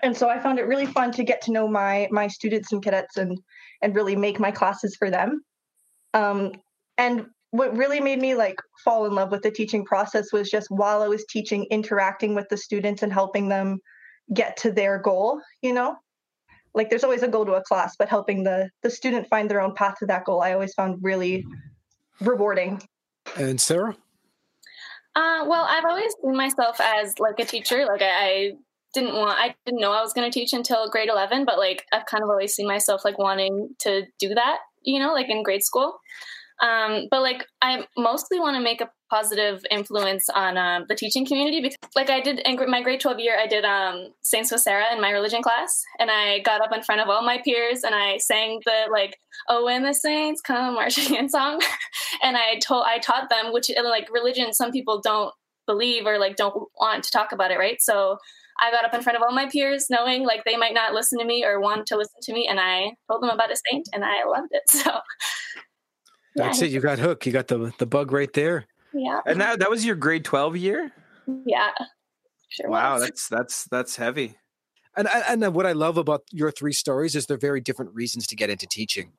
And 0.03 0.15
so 0.15 0.29
I 0.29 0.39
found 0.39 0.59
it 0.59 0.67
really 0.67 0.85
fun 0.85 1.11
to 1.13 1.23
get 1.23 1.41
to 1.43 1.51
know 1.51 1.67
my 1.67 2.07
my 2.11 2.27
students 2.27 2.71
and 2.71 2.83
cadets 2.83 3.17
and 3.17 3.37
and 3.81 3.95
really 3.95 4.15
make 4.15 4.39
my 4.39 4.51
classes 4.51 4.95
for 4.97 5.09
them. 5.09 5.41
Um, 6.13 6.51
and 6.97 7.27
what 7.51 7.75
really 7.77 8.01
made 8.01 8.19
me 8.19 8.35
like 8.35 8.57
fall 8.83 9.05
in 9.05 9.15
love 9.15 9.31
with 9.31 9.43
the 9.43 9.51
teaching 9.51 9.85
process 9.85 10.33
was 10.33 10.49
just 10.49 10.67
while 10.69 11.01
I 11.01 11.07
was 11.07 11.25
teaching, 11.25 11.65
interacting 11.71 12.35
with 12.35 12.49
the 12.49 12.57
students 12.57 13.01
and 13.01 13.13
helping 13.13 13.47
them 13.47 13.79
get 14.33 14.57
to 14.57 14.71
their 14.71 14.99
goal. 14.99 15.39
You 15.61 15.73
know, 15.73 15.95
like 16.73 16.89
there's 16.89 17.05
always 17.05 17.23
a 17.23 17.27
goal 17.27 17.45
to 17.45 17.53
a 17.53 17.63
class, 17.63 17.95
but 17.97 18.09
helping 18.09 18.43
the 18.43 18.69
the 18.83 18.89
student 18.89 19.27
find 19.29 19.49
their 19.49 19.61
own 19.61 19.73
path 19.73 19.95
to 19.99 20.05
that 20.07 20.25
goal, 20.25 20.41
I 20.41 20.53
always 20.53 20.73
found 20.73 20.99
really 21.01 21.45
rewarding. 22.21 22.81
And 23.35 23.59
Sarah. 23.59 23.95
Uh, 25.15 25.45
well, 25.47 25.65
I've 25.67 25.85
always 25.85 26.13
seen 26.21 26.35
myself 26.35 26.79
as 26.79 27.17
like 27.19 27.39
a 27.39 27.45
teacher. 27.45 27.85
Like 27.85 28.01
I, 28.01 28.11
I 28.11 28.51
didn't 28.93 29.15
want, 29.15 29.37
I 29.39 29.55
didn't 29.65 29.81
know 29.81 29.91
I 29.91 30.01
was 30.01 30.13
going 30.13 30.29
to 30.29 30.39
teach 30.39 30.53
until 30.53 30.89
grade 30.89 31.09
11, 31.09 31.45
but 31.45 31.57
like 31.57 31.85
I've 31.91 32.05
kind 32.05 32.23
of 32.23 32.29
always 32.29 32.53
seen 32.53 32.67
myself 32.67 33.03
like 33.03 33.17
wanting 33.17 33.69
to 33.79 34.03
do 34.19 34.35
that, 34.35 34.57
you 34.83 34.99
know, 34.99 35.13
like 35.13 35.29
in 35.29 35.43
grade 35.43 35.63
school. 35.63 35.99
Um, 36.61 37.07
but 37.09 37.21
like 37.21 37.45
I 37.61 37.85
mostly 37.97 38.39
want 38.39 38.57
to 38.57 38.63
make 38.63 38.81
a 38.81 38.89
positive 39.09 39.65
influence 39.71 40.29
on 40.29 40.57
uh, 40.57 40.81
the 40.87 40.95
teaching 40.95 41.25
community 41.25 41.61
because 41.61 41.77
like 41.95 42.09
I 42.09 42.19
did 42.19 42.39
in 42.39 42.57
my 42.69 42.81
grade 42.81 42.99
12 42.99 43.19
year, 43.19 43.37
I 43.39 43.47
did 43.47 43.65
um, 43.65 44.13
Saints 44.21 44.51
with 44.51 44.61
Sarah 44.61 44.93
in 44.93 45.01
my 45.01 45.11
religion 45.11 45.41
class 45.41 45.83
and 45.99 46.11
I 46.11 46.39
got 46.39 46.61
up 46.61 46.75
in 46.75 46.83
front 46.83 47.01
of 47.01 47.09
all 47.09 47.23
my 47.23 47.41
peers 47.43 47.83
and 47.83 47.95
I 47.95 48.17
sang 48.17 48.61
the 48.65 48.91
like, 48.91 49.17
oh, 49.49 49.65
when 49.65 49.83
the 49.83 49.93
saints 49.93 50.41
come 50.41 50.75
marching 50.75 51.15
in 51.15 51.29
song. 51.29 51.61
and 52.23 52.37
I 52.37 52.59
told, 52.59 52.85
I 52.87 52.99
taught 52.99 53.29
them, 53.29 53.53
which 53.53 53.71
like 53.83 54.11
religion, 54.11 54.53
some 54.53 54.71
people 54.71 55.01
don't 55.01 55.33
believe 55.65 56.05
or 56.05 56.17
like 56.17 56.35
don't 56.35 56.67
want 56.79 57.03
to 57.03 57.11
talk 57.11 57.31
about 57.31 57.51
it. 57.51 57.57
Right. 57.59 57.81
So 57.81 58.17
I 58.59 58.71
got 58.71 58.85
up 58.85 58.93
in 58.93 59.01
front 59.01 59.17
of 59.17 59.23
all 59.23 59.33
my 59.33 59.47
peers 59.49 59.87
knowing 59.89 60.25
like 60.25 60.43
they 60.43 60.57
might 60.57 60.73
not 60.73 60.93
listen 60.93 61.19
to 61.19 61.25
me 61.25 61.45
or 61.45 61.59
want 61.59 61.85
to 61.87 61.97
listen 61.97 62.19
to 62.23 62.33
me. 62.33 62.47
And 62.47 62.59
I 62.59 62.93
told 63.09 63.21
them 63.21 63.29
about 63.29 63.51
a 63.51 63.55
saint 63.69 63.87
and 63.93 64.03
I 64.03 64.25
loved 64.25 64.49
it. 64.51 64.63
So 64.69 64.91
that's 66.35 66.61
yeah. 66.61 66.67
it. 66.67 66.71
You 66.71 66.81
got 66.81 66.99
hooked. 66.99 67.25
You 67.25 67.31
got 67.31 67.47
the 67.47 67.73
the 67.79 67.87
bug 67.87 68.11
right 68.11 68.31
there. 68.31 68.67
Yeah. 68.93 69.21
And 69.25 69.39
that 69.41 69.59
that 69.59 69.69
was 69.69 69.85
your 69.85 69.95
grade 69.95 70.25
12 70.25 70.57
year? 70.57 70.91
Yeah. 71.45 71.71
Sure 72.49 72.69
wow, 72.69 72.93
was. 72.93 73.03
that's 73.03 73.27
that's 73.27 73.63
that's 73.65 73.95
heavy. 73.97 74.35
And 74.95 75.07
and 75.07 75.53
what 75.53 75.65
I 75.65 75.73
love 75.73 75.97
about 75.97 76.23
your 76.31 76.51
three 76.51 76.73
stories 76.73 77.15
is 77.15 77.25
they're 77.25 77.37
very 77.37 77.61
different 77.61 77.93
reasons 77.93 78.25
to 78.27 78.35
get 78.35 78.49
into 78.49 78.65
teaching. 78.65 79.13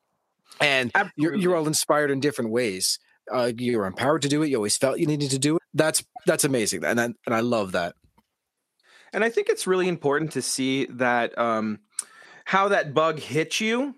And 0.59 0.91
you're 1.15 1.35
you're 1.35 1.55
all 1.55 1.67
inspired 1.67 2.11
in 2.11 2.19
different 2.19 2.51
ways. 2.51 2.99
Uh, 3.31 3.51
you're 3.57 3.85
empowered 3.85 4.23
to 4.23 4.27
do 4.27 4.41
it. 4.41 4.49
You 4.49 4.57
always 4.57 4.75
felt 4.75 4.99
you 4.99 5.05
needed 5.05 5.29
to 5.31 5.39
do 5.39 5.55
it. 5.57 5.61
That's 5.73 6.03
that's 6.25 6.43
amazing, 6.43 6.83
and 6.83 6.99
I, 6.99 7.05
and 7.05 7.35
I 7.35 7.41
love 7.41 7.73
that. 7.73 7.95
And 9.13 9.23
I 9.23 9.29
think 9.29 9.49
it's 9.49 9.67
really 9.67 9.87
important 9.87 10.31
to 10.33 10.41
see 10.41 10.85
that 10.87 11.37
um, 11.37 11.79
how 12.45 12.67
that 12.69 12.93
bug 12.93 13.19
hits 13.19 13.61
you 13.61 13.95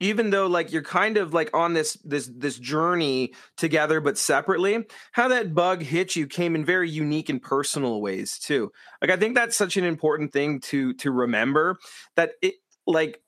even 0.00 0.30
though 0.30 0.46
like 0.46 0.72
you're 0.72 0.82
kind 0.82 1.16
of 1.16 1.34
like 1.34 1.50
on 1.54 1.74
this 1.74 1.94
this 2.04 2.30
this 2.34 2.58
journey 2.58 3.32
together 3.56 4.00
but 4.00 4.16
separately 4.16 4.84
how 5.12 5.28
that 5.28 5.54
bug 5.54 5.82
hit 5.82 6.16
you 6.16 6.26
came 6.26 6.54
in 6.54 6.64
very 6.64 6.88
unique 6.88 7.28
and 7.28 7.42
personal 7.42 8.00
ways 8.00 8.38
too. 8.38 8.70
Like 9.02 9.10
i 9.10 9.16
think 9.16 9.34
that's 9.34 9.56
such 9.56 9.76
an 9.76 9.84
important 9.84 10.32
thing 10.32 10.60
to 10.60 10.94
to 10.94 11.10
remember 11.10 11.78
that 12.16 12.32
it 12.42 12.54
like 12.86 13.20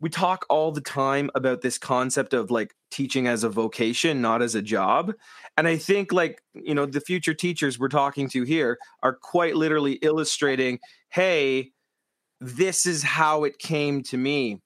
we 0.00 0.08
talk 0.08 0.46
all 0.48 0.72
the 0.72 0.80
time 0.80 1.30
about 1.34 1.60
this 1.60 1.76
concept 1.76 2.32
of 2.32 2.50
like 2.50 2.74
teaching 2.90 3.26
as 3.26 3.44
a 3.44 3.48
vocation 3.48 4.22
not 4.22 4.42
as 4.42 4.54
a 4.54 4.62
job. 4.62 5.12
And 5.56 5.66
i 5.68 5.76
think 5.76 6.12
like 6.12 6.42
you 6.54 6.74
know 6.74 6.86
the 6.86 7.00
future 7.00 7.34
teachers 7.34 7.78
we're 7.78 7.88
talking 7.88 8.28
to 8.30 8.44
here 8.44 8.78
are 9.02 9.14
quite 9.14 9.56
literally 9.56 9.94
illustrating 9.94 10.78
hey 11.10 11.70
this 12.40 12.86
is 12.86 13.02
how 13.02 13.44
it 13.44 13.58
came 13.58 14.02
to 14.04 14.16
me 14.16 14.60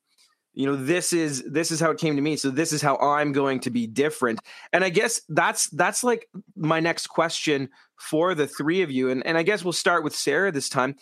you 0.55 0.67
know 0.67 0.77
this 0.77 1.13
is 1.13 1.43
this 1.45 1.71
is 1.71 1.81
how 1.81 1.91
it 1.91 1.99
came 1.99 2.17
to 2.17 2.23
me 2.23 2.37
so 2.37 2.51
this 2.51 2.73
is 2.73 2.81
how 2.81 2.97
i'm 2.97 3.33
going 3.33 3.61
to 3.61 3.71
be 3.71 3.87
different. 3.87 4.41
And 4.73 4.85
i 4.85 4.89
guess 4.89 5.21
that's 5.29 5.69
that's 5.71 6.05
like 6.05 6.29
my 6.57 6.81
next 6.81 7.09
question 7.09 7.69
for 7.97 8.35
the 8.35 8.47
three 8.47 8.83
of 8.83 8.91
you 8.91 9.11
and 9.11 9.25
and 9.27 9.37
i 9.37 9.43
guess 9.43 9.65
we'll 9.65 9.73
start 9.73 10.05
with 10.05 10.15
sarah 10.15 10.53
this 10.53 10.69
time. 10.69 10.97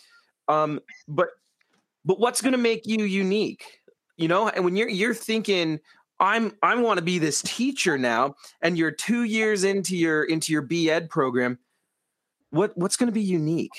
Um 0.47 0.79
but 1.07 1.29
but 2.05 2.19
what's 2.19 2.41
going 2.41 2.51
to 2.51 2.57
make 2.57 2.85
you 2.85 3.05
unique? 3.05 3.79
You 4.17 4.27
know 4.27 4.49
and 4.49 4.65
when 4.65 4.75
you're 4.75 4.89
you're 4.89 5.13
thinking 5.13 5.79
i'm 6.19 6.53
i 6.61 6.75
want 6.75 6.97
to 6.97 7.03
be 7.03 7.17
this 7.17 7.41
teacher 7.41 7.97
now 7.97 8.35
and 8.61 8.77
you're 8.77 8.91
2 8.91 9.23
years 9.23 9.63
into 9.63 9.95
your 9.97 10.23
into 10.23 10.51
your 10.51 10.61
b.ed 10.61 11.09
program 11.09 11.57
what 12.53 12.77
what's 12.77 12.97
going 12.97 13.07
to 13.07 13.13
be 13.13 13.21
unique? 13.21 13.71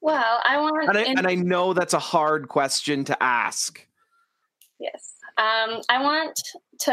Well, 0.00 0.40
I 0.44 0.58
want, 0.58 0.88
and 0.88 0.98
I, 0.98 1.02
and 1.02 1.26
I 1.26 1.34
know 1.34 1.72
that's 1.72 1.94
a 1.94 1.98
hard 1.98 2.48
question 2.48 3.04
to 3.04 3.22
ask. 3.22 3.86
Yes. 4.84 5.14
Um, 5.38 5.80
I 5.88 6.02
want 6.02 6.38
to 6.80 6.92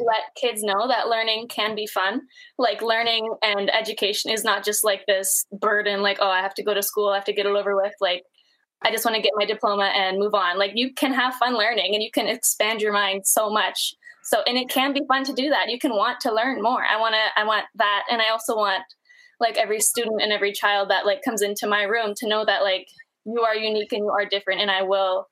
let 0.00 0.34
kids 0.36 0.62
know 0.62 0.88
that 0.88 1.08
learning 1.08 1.46
can 1.48 1.76
be 1.76 1.86
fun. 1.86 2.22
Like 2.58 2.82
learning 2.82 3.32
and 3.42 3.72
education 3.72 4.32
is 4.32 4.42
not 4.42 4.64
just 4.64 4.84
like 4.84 5.06
this 5.06 5.46
burden, 5.52 6.02
like, 6.02 6.18
oh, 6.20 6.28
I 6.28 6.40
have 6.40 6.54
to 6.54 6.64
go 6.64 6.74
to 6.74 6.82
school, 6.82 7.10
I 7.10 7.14
have 7.14 7.24
to 7.26 7.32
get 7.32 7.46
it 7.46 7.54
over 7.54 7.76
with. 7.76 7.94
Like, 8.00 8.24
I 8.82 8.90
just 8.90 9.04
want 9.04 9.14
to 9.14 9.22
get 9.22 9.32
my 9.36 9.44
diploma 9.44 9.92
and 9.94 10.18
move 10.18 10.34
on. 10.34 10.58
Like, 10.58 10.72
you 10.74 10.92
can 10.92 11.14
have 11.14 11.34
fun 11.34 11.56
learning 11.56 11.94
and 11.94 12.02
you 12.02 12.10
can 12.10 12.26
expand 12.26 12.82
your 12.82 12.92
mind 12.92 13.26
so 13.26 13.48
much. 13.48 13.94
So, 14.24 14.42
and 14.46 14.58
it 14.58 14.68
can 14.68 14.92
be 14.92 15.02
fun 15.06 15.22
to 15.24 15.32
do 15.32 15.50
that. 15.50 15.70
You 15.70 15.78
can 15.78 15.92
want 15.92 16.20
to 16.20 16.34
learn 16.34 16.60
more. 16.60 16.84
I 16.84 16.98
want 16.98 17.14
to, 17.14 17.40
I 17.40 17.44
want 17.44 17.66
that. 17.76 18.02
And 18.10 18.20
I 18.20 18.30
also 18.30 18.56
want 18.56 18.82
like 19.38 19.56
every 19.56 19.80
student 19.80 20.20
and 20.20 20.32
every 20.32 20.52
child 20.52 20.90
that 20.90 21.06
like 21.06 21.22
comes 21.22 21.42
into 21.42 21.68
my 21.68 21.84
room 21.84 22.14
to 22.16 22.28
know 22.28 22.44
that 22.44 22.62
like 22.62 22.88
you 23.24 23.42
are 23.42 23.54
unique 23.54 23.92
and 23.92 24.04
you 24.04 24.10
are 24.10 24.26
different 24.26 24.60
and 24.60 24.70
I 24.70 24.82
will 24.82 25.28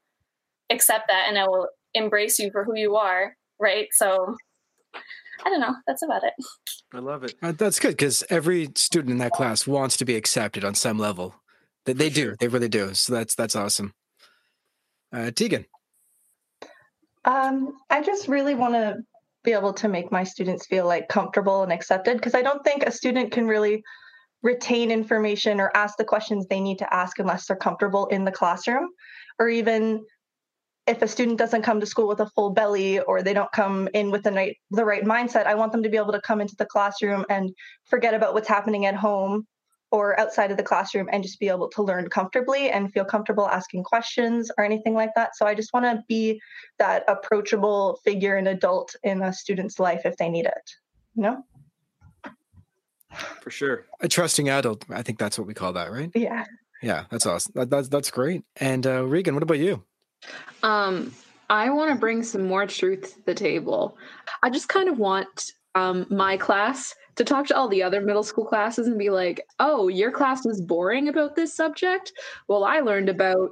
accept 0.70 1.08
that 1.08 1.26
and 1.28 1.38
I 1.38 1.46
will 1.46 1.68
embrace 1.94 2.38
you 2.38 2.50
for 2.50 2.64
who 2.64 2.76
you 2.76 2.96
are, 2.96 3.34
right? 3.58 3.88
So 3.92 4.36
I 5.44 5.50
don't 5.50 5.60
know. 5.60 5.74
That's 5.86 6.02
about 6.02 6.24
it. 6.24 6.32
I 6.92 6.98
love 6.98 7.24
it. 7.24 7.34
Uh, 7.42 7.52
that's 7.52 7.78
good 7.78 7.90
because 7.90 8.24
every 8.30 8.70
student 8.74 9.12
in 9.12 9.18
that 9.18 9.32
class 9.32 9.66
wants 9.66 9.96
to 9.98 10.04
be 10.04 10.16
accepted 10.16 10.64
on 10.64 10.74
some 10.74 10.98
level. 10.98 11.34
They, 11.84 11.92
they 11.92 12.10
do. 12.10 12.34
They 12.38 12.48
really 12.48 12.68
do. 12.68 12.94
So 12.94 13.14
that's 13.14 13.34
that's 13.34 13.56
awesome. 13.56 13.92
Uh, 15.12 15.30
Taegan. 15.30 15.64
Um, 17.24 17.74
I 17.90 18.02
just 18.02 18.28
really 18.28 18.54
want 18.54 18.74
to 18.74 18.96
be 19.44 19.52
able 19.52 19.72
to 19.74 19.88
make 19.88 20.10
my 20.10 20.24
students 20.24 20.66
feel 20.66 20.86
like 20.86 21.08
comfortable 21.08 21.62
and 21.62 21.72
accepted 21.72 22.16
because 22.16 22.34
I 22.34 22.42
don't 22.42 22.64
think 22.64 22.82
a 22.82 22.90
student 22.90 23.32
can 23.32 23.46
really 23.46 23.82
retain 24.42 24.90
information 24.90 25.60
or 25.60 25.70
ask 25.74 25.96
the 25.96 26.04
questions 26.04 26.46
they 26.46 26.60
need 26.60 26.78
to 26.78 26.94
ask 26.94 27.18
unless 27.18 27.46
they're 27.46 27.56
comfortable 27.56 28.06
in 28.06 28.24
the 28.24 28.32
classroom 28.32 28.88
or 29.38 29.48
even 29.48 30.04
if 30.88 31.02
a 31.02 31.08
student 31.08 31.38
doesn't 31.38 31.62
come 31.62 31.80
to 31.80 31.86
school 31.86 32.08
with 32.08 32.20
a 32.20 32.30
full 32.30 32.50
belly 32.50 32.98
or 33.00 33.22
they 33.22 33.34
don't 33.34 33.52
come 33.52 33.88
in 33.94 34.10
with 34.10 34.22
the 34.22 34.32
right 34.32 34.56
the 34.70 34.84
right 34.84 35.04
mindset, 35.04 35.46
I 35.46 35.54
want 35.54 35.72
them 35.72 35.82
to 35.82 35.88
be 35.88 35.96
able 35.96 36.12
to 36.12 36.20
come 36.20 36.40
into 36.40 36.56
the 36.56 36.66
classroom 36.66 37.24
and 37.28 37.54
forget 37.84 38.14
about 38.14 38.34
what's 38.34 38.48
happening 38.48 38.86
at 38.86 38.94
home 38.94 39.46
or 39.90 40.18
outside 40.20 40.50
of 40.50 40.56
the 40.56 40.62
classroom 40.62 41.08
and 41.12 41.22
just 41.22 41.40
be 41.40 41.48
able 41.48 41.68
to 41.68 41.82
learn 41.82 42.08
comfortably 42.08 42.70
and 42.70 42.92
feel 42.92 43.04
comfortable 43.04 43.48
asking 43.48 43.82
questions 43.82 44.50
or 44.58 44.64
anything 44.64 44.94
like 44.94 45.10
that. 45.14 45.36
So 45.36 45.46
I 45.46 45.54
just 45.54 45.72
want 45.72 45.84
to 45.86 46.02
be 46.08 46.40
that 46.78 47.04
approachable 47.08 47.98
figure 48.04 48.36
and 48.36 48.48
adult 48.48 48.94
in 49.02 49.22
a 49.22 49.32
student's 49.32 49.78
life 49.78 50.02
if 50.04 50.16
they 50.16 50.28
need 50.28 50.46
it. 50.46 50.70
You 51.14 51.22
know? 51.22 51.44
For 53.40 53.50
sure. 53.50 53.86
A 54.00 54.08
trusting 54.08 54.48
adult. 54.48 54.84
I 54.90 55.02
think 55.02 55.18
that's 55.18 55.38
what 55.38 55.46
we 55.46 55.54
call 55.54 55.72
that, 55.72 55.90
right? 55.90 56.10
Yeah. 56.14 56.44
Yeah, 56.82 57.04
that's 57.10 57.26
awesome. 57.26 57.52
That, 57.56 57.70
that's 57.70 57.88
that's 57.88 58.10
great. 58.10 58.44
And 58.56 58.86
uh, 58.86 59.04
Reagan, 59.04 59.34
what 59.34 59.42
about 59.42 59.58
you? 59.58 59.82
Um, 60.62 61.12
I 61.50 61.70
want 61.70 61.90
to 61.92 61.98
bring 61.98 62.22
some 62.22 62.46
more 62.46 62.66
truth 62.66 63.14
to 63.14 63.24
the 63.24 63.34
table. 63.34 63.96
I 64.42 64.50
just 64.50 64.68
kind 64.68 64.88
of 64.88 64.98
want 64.98 65.52
um, 65.74 66.06
my 66.10 66.36
class 66.36 66.94
to 67.16 67.24
talk 67.24 67.46
to 67.46 67.56
all 67.56 67.68
the 67.68 67.82
other 67.82 68.00
middle 68.00 68.22
school 68.22 68.44
classes 68.44 68.86
and 68.86 68.98
be 68.98 69.10
like, 69.10 69.40
oh, 69.58 69.88
your 69.88 70.10
class 70.10 70.44
was 70.44 70.60
boring 70.60 71.08
about 71.08 71.36
this 71.36 71.54
subject? 71.54 72.12
Well, 72.48 72.64
I 72.64 72.80
learned 72.80 73.08
about 73.08 73.50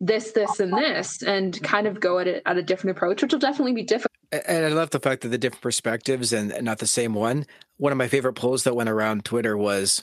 this, 0.00 0.32
this, 0.32 0.60
and 0.60 0.72
this, 0.72 1.22
and 1.22 1.60
kind 1.62 1.86
of 1.86 2.00
go 2.00 2.18
at 2.18 2.28
it 2.28 2.42
at 2.46 2.56
a 2.56 2.62
different 2.62 2.96
approach, 2.96 3.22
which 3.22 3.32
will 3.32 3.40
definitely 3.40 3.72
be 3.72 3.82
difficult. 3.82 4.14
And 4.30 4.64
I 4.64 4.68
love 4.68 4.90
the 4.90 5.00
fact 5.00 5.22
that 5.22 5.28
the 5.28 5.38
different 5.38 5.62
perspectives 5.62 6.32
and 6.32 6.54
not 6.62 6.78
the 6.78 6.86
same 6.86 7.14
one. 7.14 7.46
One 7.78 7.92
of 7.92 7.98
my 7.98 8.08
favorite 8.08 8.34
polls 8.34 8.64
that 8.64 8.76
went 8.76 8.90
around 8.90 9.24
Twitter 9.24 9.56
was, 9.56 10.02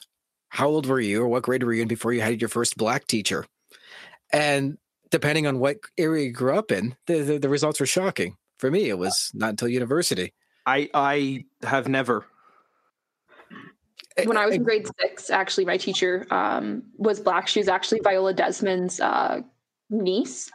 How 0.49 0.67
old 0.67 0.87
were 0.87 0.99
you 0.99 1.21
or 1.21 1.27
what 1.27 1.43
grade 1.43 1.63
were 1.63 1.73
you 1.73 1.83
in 1.83 1.87
before 1.87 2.13
you 2.13 2.21
had 2.21 2.41
your 2.41 2.49
first 2.49 2.77
black 2.77 3.07
teacher? 3.07 3.45
And 4.31 4.77
depending 5.09 5.47
on 5.47 5.59
what 5.59 5.77
area 5.97 6.25
you 6.25 6.31
grew 6.31 6.57
up 6.57 6.71
in, 6.71 6.95
the, 7.07 7.21
the, 7.21 7.39
the 7.39 7.49
results 7.49 7.79
were 7.79 7.85
shocking. 7.85 8.37
For 8.57 8.71
me, 8.71 8.89
it 8.89 8.97
was 8.97 9.31
not 9.33 9.49
until 9.51 9.67
university. 9.67 10.33
I 10.65 10.89
I 10.93 11.45
have 11.63 11.87
never. 11.87 12.25
When 14.23 14.37
I 14.37 14.45
was 14.45 14.55
in 14.55 14.63
grade 14.63 14.87
six, 15.01 15.29
actually, 15.29 15.65
my 15.65 15.75
teacher 15.75 16.25
um, 16.31 16.83
was 16.97 17.19
black. 17.19 17.47
She 17.47 17.59
was 17.59 17.67
actually 17.67 17.99
Viola 18.01 18.33
Desmond's 18.33 19.01
uh, 19.01 19.41
niece, 19.89 20.49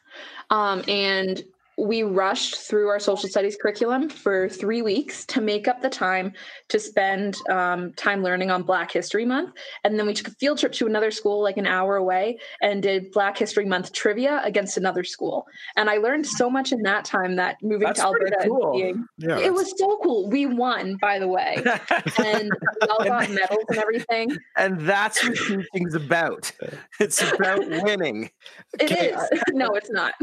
um, 0.49 0.83
and 0.89 1.45
we 1.81 2.03
rushed 2.03 2.57
through 2.57 2.89
our 2.89 3.01
social 3.01 3.29
studies 3.29 3.57
curriculum 3.61 4.09
for 4.09 4.49
three 4.49 4.83
weeks 4.83 5.25
to 5.27 5.41
make 5.41 5.67
up 5.67 5.81
the 5.81 5.89
time 5.89 6.33
to 6.69 6.79
spend 6.79 7.37
um, 7.51 7.93
time 7.95 8.23
learning 8.23 8.51
on 8.51 8.63
Black 8.63 8.93
History 8.93 9.25
Month. 9.25 9.55
And 9.85 9.99
then 9.99 10.07
we 10.07 10.13
took 10.15 10.29
a 10.29 10.35
field 10.37 10.59
trip 10.59 10.73
to 10.73 10.87
another 10.87 11.11
school, 11.11 11.43
like 11.43 11.57
an 11.57 11.67
hour 11.67 11.97
away, 11.97 12.39
and 12.61 12.83
did 12.83 13.11
Black 13.13 13.39
History 13.39 13.65
Month 13.65 13.93
trivia 13.93 14.41
against 14.45 14.77
another 14.77 15.05
school. 15.05 15.47
And 15.77 15.89
I 15.89 15.97
learned 15.97 16.27
so 16.27 16.51
much 16.51 16.73
in 16.73 16.83
that 16.83 17.05
time 17.05 17.37
that 17.37 17.57
moving 17.63 17.87
That's 17.87 18.01
to 18.01 18.07
Alberta 18.07 18.37
cool. 18.45 18.73
being, 18.73 19.07
Yeah, 19.19 19.39
it 19.39 19.53
was 19.53 19.73
so 19.79 19.99
cool. 20.03 20.29
We 20.29 20.47
won, 20.47 20.97
by 21.01 21.19
the 21.19 21.29
way, 21.29 21.57
and 22.19 22.51
we 22.83 22.89
all 22.89 23.05
got 23.05 23.31
medals 23.31 23.65
and 23.69 23.79
everything. 23.79 24.37
and 24.57 24.81
that's 24.81 25.23
what 25.27 25.37
teaching's 25.37 25.95
about. 25.95 26.53
It's 26.99 27.23
about 27.33 27.61
winning. 27.83 28.31
It 28.79 28.91
Okay, 28.93 29.13
is. 29.13 29.43
no, 29.53 29.69
it's 29.75 29.91
not. 29.91 30.13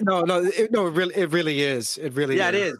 no, 0.00 0.22
no, 0.22 0.44
it, 0.44 0.70
no, 0.72 0.86
it 0.86 0.94
really, 0.94 1.14
it 1.14 1.30
really 1.30 1.62
is. 1.62 1.98
It 1.98 2.14
really, 2.14 2.36
Yeah, 2.36 2.48
it 2.48 2.54
is. 2.54 2.78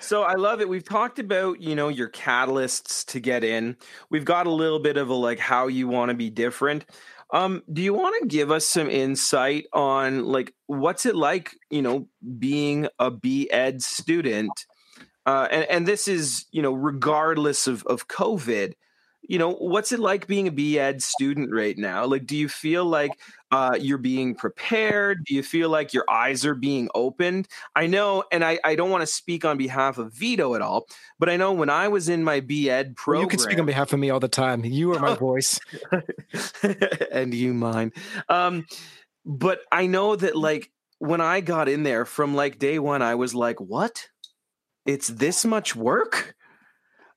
So 0.00 0.22
I 0.22 0.34
love 0.34 0.60
it. 0.60 0.68
We've 0.68 0.84
talked 0.84 1.18
about, 1.18 1.60
you 1.60 1.74
know, 1.74 1.88
your 1.88 2.10
catalysts 2.10 3.04
to 3.06 3.20
get 3.20 3.44
in. 3.44 3.76
We've 4.10 4.24
got 4.24 4.46
a 4.46 4.50
little 4.50 4.80
bit 4.80 4.96
of 4.96 5.08
a 5.10 5.14
like 5.14 5.38
how 5.38 5.68
you 5.68 5.86
want 5.88 6.10
to 6.10 6.16
be 6.16 6.30
different. 6.30 6.84
Um, 7.32 7.62
do 7.72 7.82
you 7.82 7.92
want 7.92 8.20
to 8.20 8.28
give 8.28 8.50
us 8.50 8.66
some 8.66 8.88
insight 8.88 9.66
on 9.72 10.24
like 10.26 10.54
what's 10.66 11.06
it 11.06 11.16
like, 11.16 11.56
you 11.70 11.82
know, 11.82 12.08
being 12.38 12.88
a 12.98 13.10
B 13.10 13.50
Ed 13.50 13.82
student? 13.82 14.52
Uh, 15.24 15.48
and, 15.50 15.64
and 15.64 15.86
this 15.88 16.06
is, 16.06 16.46
you 16.52 16.62
know, 16.62 16.72
regardless 16.72 17.66
of, 17.66 17.84
of 17.86 18.06
COVID, 18.06 18.74
you 19.28 19.38
know, 19.38 19.52
what's 19.52 19.92
it 19.92 19.98
like 19.98 20.26
being 20.26 20.46
a 20.46 20.52
B 20.52 20.78
Ed 20.78 21.02
student 21.02 21.52
right 21.52 21.76
now? 21.76 22.04
Like, 22.04 22.26
do 22.26 22.36
you 22.36 22.48
feel 22.48 22.84
like 22.84 23.10
uh, 23.50 23.76
you're 23.78 23.98
being 23.98 24.34
prepared? 24.34 25.24
Do 25.24 25.34
you 25.34 25.42
feel 25.42 25.68
like 25.68 25.92
your 25.92 26.04
eyes 26.08 26.46
are 26.46 26.54
being 26.54 26.88
opened? 26.94 27.48
I 27.74 27.86
know, 27.86 28.24
and 28.30 28.44
I, 28.44 28.58
I 28.62 28.76
don't 28.76 28.90
want 28.90 29.02
to 29.02 29.06
speak 29.06 29.44
on 29.44 29.58
behalf 29.58 29.98
of 29.98 30.12
Vito 30.12 30.54
at 30.54 30.62
all, 30.62 30.86
but 31.18 31.28
I 31.28 31.36
know 31.36 31.52
when 31.52 31.70
I 31.70 31.88
was 31.88 32.08
in 32.08 32.22
my 32.22 32.40
B 32.40 32.70
Ed 32.70 32.88
Well, 32.88 32.94
program, 32.96 33.22
you 33.22 33.28
can 33.28 33.38
speak 33.38 33.58
on 33.58 33.66
behalf 33.66 33.92
of 33.92 33.98
me 33.98 34.10
all 34.10 34.20
the 34.20 34.28
time. 34.28 34.64
You 34.64 34.94
are 34.94 35.00
my 35.00 35.14
voice. 35.16 35.58
and 37.12 37.34
you 37.34 37.52
mine. 37.52 37.92
Um, 38.28 38.66
but 39.24 39.60
I 39.72 39.86
know 39.86 40.14
that 40.14 40.36
like 40.36 40.70
when 40.98 41.20
I 41.20 41.40
got 41.40 41.68
in 41.68 41.82
there 41.82 42.04
from 42.04 42.34
like 42.34 42.58
day 42.58 42.78
one, 42.78 43.02
I 43.02 43.16
was 43.16 43.34
like, 43.34 43.60
what? 43.60 44.08
It's 44.86 45.08
this 45.08 45.44
much 45.44 45.74
work? 45.74 46.36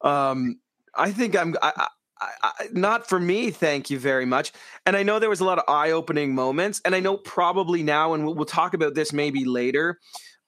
Um, 0.02 0.60
I 0.96 1.12
think 1.12 1.38
I'm 1.38 1.56
I, 1.62 1.88
I, 2.22 2.28
I, 2.42 2.52
not 2.72 3.08
for 3.08 3.20
me. 3.20 3.52
Thank 3.52 3.90
you 3.90 4.00
very 4.00 4.26
much. 4.26 4.52
And 4.86 4.96
I 4.96 5.04
know 5.04 5.20
there 5.20 5.30
was 5.30 5.40
a 5.40 5.46
lot 5.46 5.58
of 5.58 5.66
eye 5.68 5.92
opening 5.92 6.36
moments, 6.36 6.82
and 6.84 6.96
I 6.96 7.00
know 7.00 7.18
probably 7.18 7.84
now, 7.84 8.14
and 8.14 8.26
we'll, 8.26 8.36
we'll 8.36 8.46
talk 8.46 8.74
about 8.74 8.96
this 8.96 9.14
maybe 9.14 9.46
later. 9.46 10.00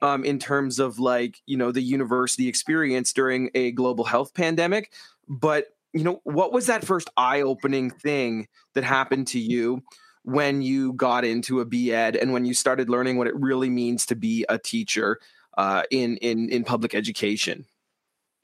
Um, 0.03 0.25
in 0.25 0.39
terms 0.39 0.79
of 0.79 0.97
like 0.97 1.39
you 1.45 1.55
know 1.55 1.71
the 1.71 1.81
university 1.81 2.47
experience 2.47 3.13
during 3.13 3.51
a 3.53 3.71
global 3.71 4.03
health 4.03 4.33
pandemic, 4.33 4.91
but 5.27 5.75
you 5.93 6.03
know 6.03 6.21
what 6.23 6.51
was 6.51 6.65
that 6.67 6.83
first 6.83 7.07
eye-opening 7.17 7.91
thing 7.91 8.47
that 8.73 8.83
happened 8.83 9.27
to 9.27 9.39
you 9.39 9.83
when 10.23 10.63
you 10.63 10.93
got 10.93 11.23
into 11.23 11.59
a 11.59 11.65
B.Ed 11.65 12.15
and 12.15 12.33
when 12.33 12.45
you 12.45 12.55
started 12.55 12.89
learning 12.89 13.17
what 13.17 13.27
it 13.27 13.35
really 13.35 13.69
means 13.69 14.05
to 14.07 14.15
be 14.15 14.45
a 14.49 14.57
teacher 14.57 15.19
uh, 15.57 15.83
in 15.91 16.17
in 16.17 16.49
in 16.49 16.63
public 16.63 16.95
education? 16.95 17.65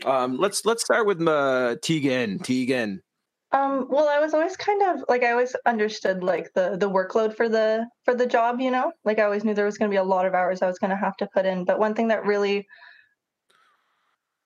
Um, 0.06 0.38
let's 0.38 0.66
let's 0.66 0.84
start 0.84 1.08
with 1.08 1.22
uh, 1.22 1.76
Taegan. 1.82 2.40
Taegan. 2.40 3.00
Um, 3.54 3.88
well, 3.90 4.10
I 4.10 4.20
was 4.20 4.34
always 4.34 4.58
kind 4.58 4.82
of 4.84 5.06
like 5.08 5.24
I 5.24 5.32
always 5.32 5.56
understood 5.66 6.22
like 6.22 6.52
the 6.54 6.76
the 6.78 6.90
workload 6.90 7.36
for 7.36 7.48
the 7.48 7.88
for 8.04 8.14
the 8.14 8.26
job, 8.26 8.60
you 8.60 8.72
know. 8.72 8.92
Like 9.06 9.20
I 9.20 9.24
always 9.24 9.46
knew 9.46 9.54
there 9.54 9.66
was 9.66 9.78
going 9.78 9.90
to 9.90 9.94
be 9.94 10.00
a 10.00 10.04
lot 10.04 10.26
of 10.26 10.34
hours 10.34 10.62
I 10.62 10.68
was 10.68 10.80
going 10.80 10.92
to 10.92 10.98
have 10.98 11.16
to 11.18 11.30
put 11.34 11.46
in. 11.46 11.64
But 11.64 11.80
one 11.80 11.94
thing 11.94 12.10
that 12.10 12.26
really 12.26 12.68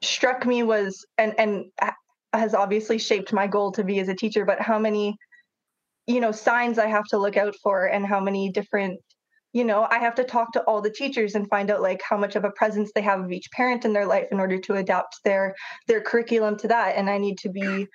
struck 0.03 0.45
me 0.45 0.61
was 0.63 1.05
and 1.17 1.33
and 1.39 1.65
has 2.33 2.53
obviously 2.53 2.97
shaped 2.97 3.33
my 3.33 3.47
goal 3.47 3.71
to 3.73 3.83
be 3.83 3.99
as 3.99 4.07
a 4.07 4.15
teacher, 4.15 4.45
but 4.45 4.61
how 4.61 4.77
many 4.77 5.15
you 6.05 6.19
know 6.19 6.31
signs 6.31 6.77
I 6.77 6.87
have 6.87 7.05
to 7.05 7.17
look 7.17 7.37
out 7.37 7.55
for 7.63 7.85
and 7.85 8.05
how 8.05 8.19
many 8.19 8.51
different 8.51 8.99
you 9.51 9.63
know 9.63 9.87
I 9.89 9.97
have 9.97 10.15
to 10.15 10.23
talk 10.23 10.51
to 10.53 10.61
all 10.61 10.81
the 10.81 10.91
teachers 10.91 11.33
and 11.33 11.49
find 11.49 11.71
out 11.71 11.81
like 11.81 12.01
how 12.07 12.17
much 12.17 12.35
of 12.35 12.43
a 12.43 12.51
presence 12.51 12.91
they 12.93 13.01
have 13.01 13.19
of 13.19 13.31
each 13.31 13.49
parent 13.51 13.83
in 13.83 13.93
their 13.93 14.05
life 14.05 14.27
in 14.31 14.39
order 14.39 14.59
to 14.59 14.75
adapt 14.75 15.15
their 15.25 15.55
their 15.87 16.01
curriculum 16.01 16.55
to 16.57 16.67
that 16.67 16.95
and 16.97 17.09
I 17.09 17.17
need 17.17 17.39
to 17.39 17.49
be 17.49 17.87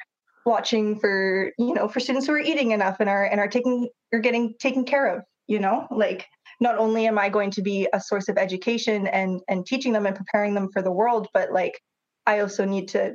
watching 0.47 0.99
for 0.99 1.53
you 1.59 1.75
know 1.75 1.89
for 1.89 1.99
students 1.99 2.27
who 2.27 2.33
are 2.33 2.39
eating 2.39 2.71
enough 2.71 2.99
and 3.01 3.11
are 3.11 3.25
and 3.25 3.41
are 3.41 3.49
taking 3.49 3.89
are 4.15 4.21
getting 4.21 4.55
taken 4.61 4.85
care 4.85 5.07
of 5.17 5.25
you 5.49 5.59
know 5.59 5.87
like 5.91 6.27
not 6.61 6.79
only 6.79 7.07
am 7.07 7.19
i 7.19 7.29
going 7.29 7.51
to 7.51 7.63
be 7.63 7.89
a 7.93 8.01
source 8.01 8.29
of 8.29 8.39
education 8.39 9.09
and 9.09 9.41
and 9.49 9.67
teaching 9.67 9.93
them 9.93 10.07
and 10.07 10.15
preparing 10.15 10.55
them 10.55 10.71
for 10.73 10.83
the 10.83 10.93
world 10.93 11.27
but 11.35 11.53
like 11.53 11.81
i 12.27 12.39
also 12.39 12.65
need 12.65 12.87
to 12.89 13.15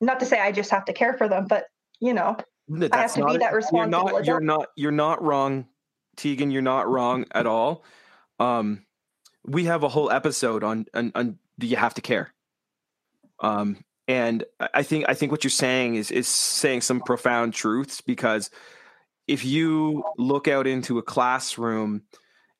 not 0.00 0.18
to 0.18 0.26
say 0.26 0.40
i 0.40 0.50
just 0.50 0.70
have 0.70 0.86
to 0.86 0.94
care 0.94 1.12
for 1.12 1.28
them 1.28 1.46
but 1.46 1.64
you 2.00 2.14
know 2.14 2.34
No, 2.66 2.88
I 2.90 3.02
have 3.02 3.14
to 3.14 3.26
be 3.26 3.36
that 3.36 3.52
responsible 3.52 4.10
You're 4.10 4.12
not. 4.12 4.26
You're 4.26 4.40
not. 4.40 4.66
You're 4.76 4.92
not 4.92 5.22
wrong, 5.22 5.68
Taegan. 6.16 6.52
You're 6.52 6.60
not 6.60 6.86
wrong 6.86 7.24
at 7.32 7.46
all. 7.46 7.82
Um, 8.38 8.84
we 9.44 9.64
have 9.64 9.84
a 9.84 9.88
whole 9.88 10.10
episode 10.10 10.62
on, 10.62 10.84
on 10.92 11.12
on 11.14 11.38
do 11.58 11.66
you 11.66 11.76
have 11.76 11.94
to 11.94 12.02
care? 12.02 12.34
Um, 13.40 13.78
and 14.08 14.42
I 14.74 14.82
think 14.82 15.04
I 15.08 15.14
think 15.14 15.30
what 15.30 15.44
you're 15.44 15.50
saying 15.50 15.94
is 15.94 16.10
is 16.10 16.26
saying 16.26 16.80
some 16.80 17.00
profound 17.00 17.54
truths 17.54 18.00
because 18.00 18.50
if 19.28 19.44
you 19.44 20.02
look 20.16 20.48
out 20.48 20.66
into 20.66 20.98
a 20.98 21.02
classroom 21.02 22.02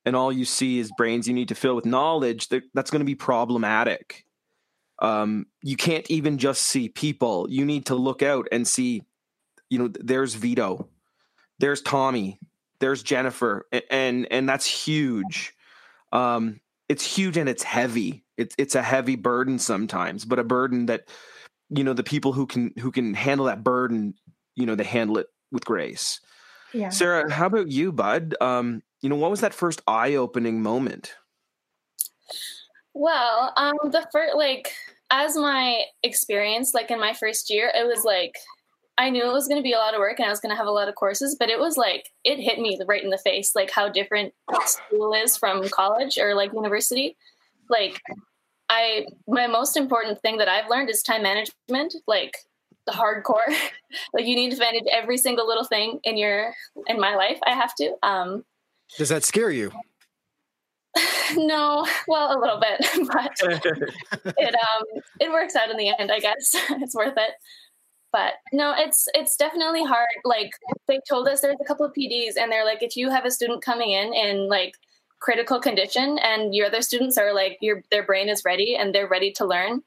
and 0.05 0.15
all 0.15 0.31
you 0.31 0.45
see 0.45 0.79
is 0.79 0.93
brains 0.97 1.27
you 1.27 1.35
need 1.35 1.49
to 1.49 1.55
fill 1.55 1.75
with 1.75 1.87
knowledge, 1.87 2.49
that, 2.49 2.63
that's 2.75 2.91
going 2.91 3.01
to 3.01 3.07
be 3.07 3.15
problematic. 3.15 4.27
Um, 5.01 5.47
you 5.63 5.77
can't 5.77 6.09
even 6.11 6.39
just 6.39 6.63
see 6.63 6.91
people. 6.91 7.47
You 7.49 7.65
need 7.65 7.87
to 7.87 7.95
look 7.95 8.23
out 8.23 8.47
and 8.53 8.69
see 8.69 9.03
you 9.71 9.79
know 9.79 9.89
there's 9.89 10.35
vito 10.35 10.89
there's 11.59 11.83
tommy 11.83 12.39
there's 12.81 13.03
jennifer 13.03 13.67
and 13.91 14.27
and 14.31 14.49
that's 14.49 14.67
huge 14.67 15.55
um 16.13 16.61
it's 16.89 17.05
huge 17.05 17.37
and 17.37 17.49
it's 17.49 17.63
heavy 17.63 18.25
it's 18.37 18.55
it's 18.59 18.75
a 18.75 18.83
heavy 18.83 19.17
burden 19.17 19.59
sometimes 19.59 20.25
but 20.25 20.39
a 20.39 20.45
burden 20.45 20.87
that 20.87 21.09
you 21.71 21.85
know 21.85 21.93
the 21.93 22.03
people 22.03 22.33
who 22.33 22.47
can 22.47 22.73
who 22.79 22.91
can 22.91 23.15
handle 23.15 23.47
that 23.47 23.63
burden 23.63 24.15
you 24.55 24.67
know 24.67 24.75
they 24.75 24.85
handle 24.85 25.19
it 25.19 25.27
with 25.53 25.65
grace. 25.65 26.21
Yeah. 26.73 26.91
Sarah 26.91 27.31
how 27.31 27.47
about 27.47 27.71
you 27.71 27.93
bud? 27.93 28.35
Um 28.41 28.83
you 29.01 29.09
know 29.09 29.17
what 29.17 29.31
was 29.31 29.41
that 29.41 29.55
first 29.55 29.81
eye-opening 29.87 30.63
moment? 30.63 31.15
Well, 32.95 33.53
um, 33.57 33.77
the 33.85 34.07
first 34.11 34.35
like 34.37 34.73
as 35.11 35.37
my 35.37 35.85
experience, 36.03 36.75
like 36.75 36.91
in 36.91 37.01
my 37.01 37.15
first 37.15 37.49
year, 37.49 37.71
it 37.75 37.87
was 37.87 38.05
like 38.05 38.35
I 38.99 39.11
knew 39.11 39.25
it 39.25 39.33
was 39.33 39.47
going 39.47 39.61
to 39.61 39.63
be 39.63 39.73
a 39.73 39.79
lot 39.79 39.95
of 39.95 40.01
work 40.01 40.19
and 40.19 40.27
I 40.27 40.31
was 40.31 40.41
going 40.41 40.51
to 40.51 40.57
have 40.57 40.67
a 40.67 40.73
lot 40.73 40.89
of 40.89 40.97
courses, 40.97 41.37
but 41.39 41.49
it 41.49 41.61
was 41.61 41.77
like 41.77 42.11
it 42.25 42.41
hit 42.41 42.59
me 42.59 42.79
right 42.89 43.03
in 43.03 43.11
the 43.11 43.19
face, 43.19 43.55
like 43.55 43.71
how 43.71 43.89
different 43.89 44.35
school 44.65 45.15
is 45.15 45.37
from 45.37 45.69
college 45.69 46.19
or 46.19 46.35
like 46.35 46.53
university. 46.53 47.17
Like 47.71 48.01
I, 48.69 49.07
my 49.27 49.47
most 49.47 49.77
important 49.77 50.21
thing 50.21 50.39
that 50.39 50.49
I've 50.49 50.69
learned 50.69 50.91
is 50.91 51.03
time 51.03 51.23
management, 51.23 51.95
like 52.07 52.37
the 52.87 52.93
hardcore. 52.93 53.55
like 54.13 54.27
you 54.27 54.35
need 54.35 54.53
to 54.53 54.59
manage 54.59 54.85
every 54.93 55.19
single 55.19 55.47
little 55.47 55.65
thing 55.65 56.01
in 56.05 56.17
your 56.17 56.53
in 56.87 57.01
my 57.01 57.15
life. 57.15 57.39
I 57.47 57.55
have 57.55 57.75
to. 57.77 57.95
Um, 58.03 58.45
Does 58.97 59.09
that 59.09 59.25
scare 59.25 59.51
you? 59.51 59.73
no, 61.37 61.87
well, 62.07 62.37
a 62.37 62.39
little 62.39 62.61
bit, 62.61 62.87
but 63.13 64.35
it 64.39 64.55
um 64.55 65.03
it 65.21 65.31
works 65.31 65.55
out 65.57 65.71
in 65.71 65.77
the 65.77 65.93
end 65.99 66.11
i 66.11 66.19
guess 66.19 66.55
it's 66.71 66.95
worth 66.95 67.17
it 67.17 67.33
but 68.13 68.35
no 68.53 68.75
it's 68.77 69.09
it's 69.15 69.37
definitely 69.37 69.85
hard 69.85 70.09
like 70.25 70.51
they 70.87 71.01
told 71.09 71.29
us 71.29 71.41
there's 71.41 71.57
a 71.61 71.65
couple 71.65 71.85
of 71.85 71.93
pds 71.93 72.37
and 72.39 72.51
they're 72.51 72.65
like 72.65 72.83
if 72.83 72.97
you 72.97 73.11
have 73.11 73.25
a 73.25 73.31
student 73.31 73.63
coming 73.63 73.91
in 73.91 74.15
in 74.15 74.49
like 74.49 74.73
critical 75.21 75.61
condition 75.61 76.19
and 76.19 76.55
your 76.55 76.67
other 76.67 76.83
students 76.83 77.19
are 77.19 77.35
like 77.35 77.59
your 77.61 77.83
their 77.91 78.05
brain 78.05 78.29
is 78.29 78.45
ready 78.45 78.77
and 78.77 78.95
they're 78.95 79.09
ready 79.09 79.33
to 79.33 79.45
learn 79.45 79.83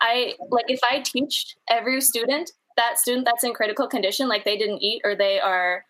i 0.00 0.34
like 0.50 0.66
if 0.68 0.80
i 0.82 1.00
teach 1.00 1.56
every 1.70 2.00
student 2.00 2.50
that 2.76 2.98
student 2.98 3.24
that's 3.24 3.44
in 3.44 3.54
critical 3.54 3.88
condition 3.88 4.28
like 4.28 4.44
they 4.44 4.58
didn't 4.58 4.82
eat 4.82 5.00
or 5.04 5.16
they 5.16 5.40
are 5.40 5.84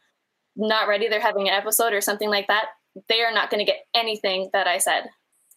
not 0.57 0.89
ready 0.89 1.09
they're 1.09 1.21
having 1.21 1.49
an 1.49 1.55
episode 1.55 1.93
or 1.93 2.01
something 2.01 2.31
like 2.31 2.47
that 2.47 2.67
they 3.09 3.23
are 3.23 3.33
not 3.33 3.51
going 3.51 3.65
to 3.65 3.71
get 3.71 3.85
anything 3.95 4.49
that 4.53 4.67
i 4.67 4.79
said 4.79 5.09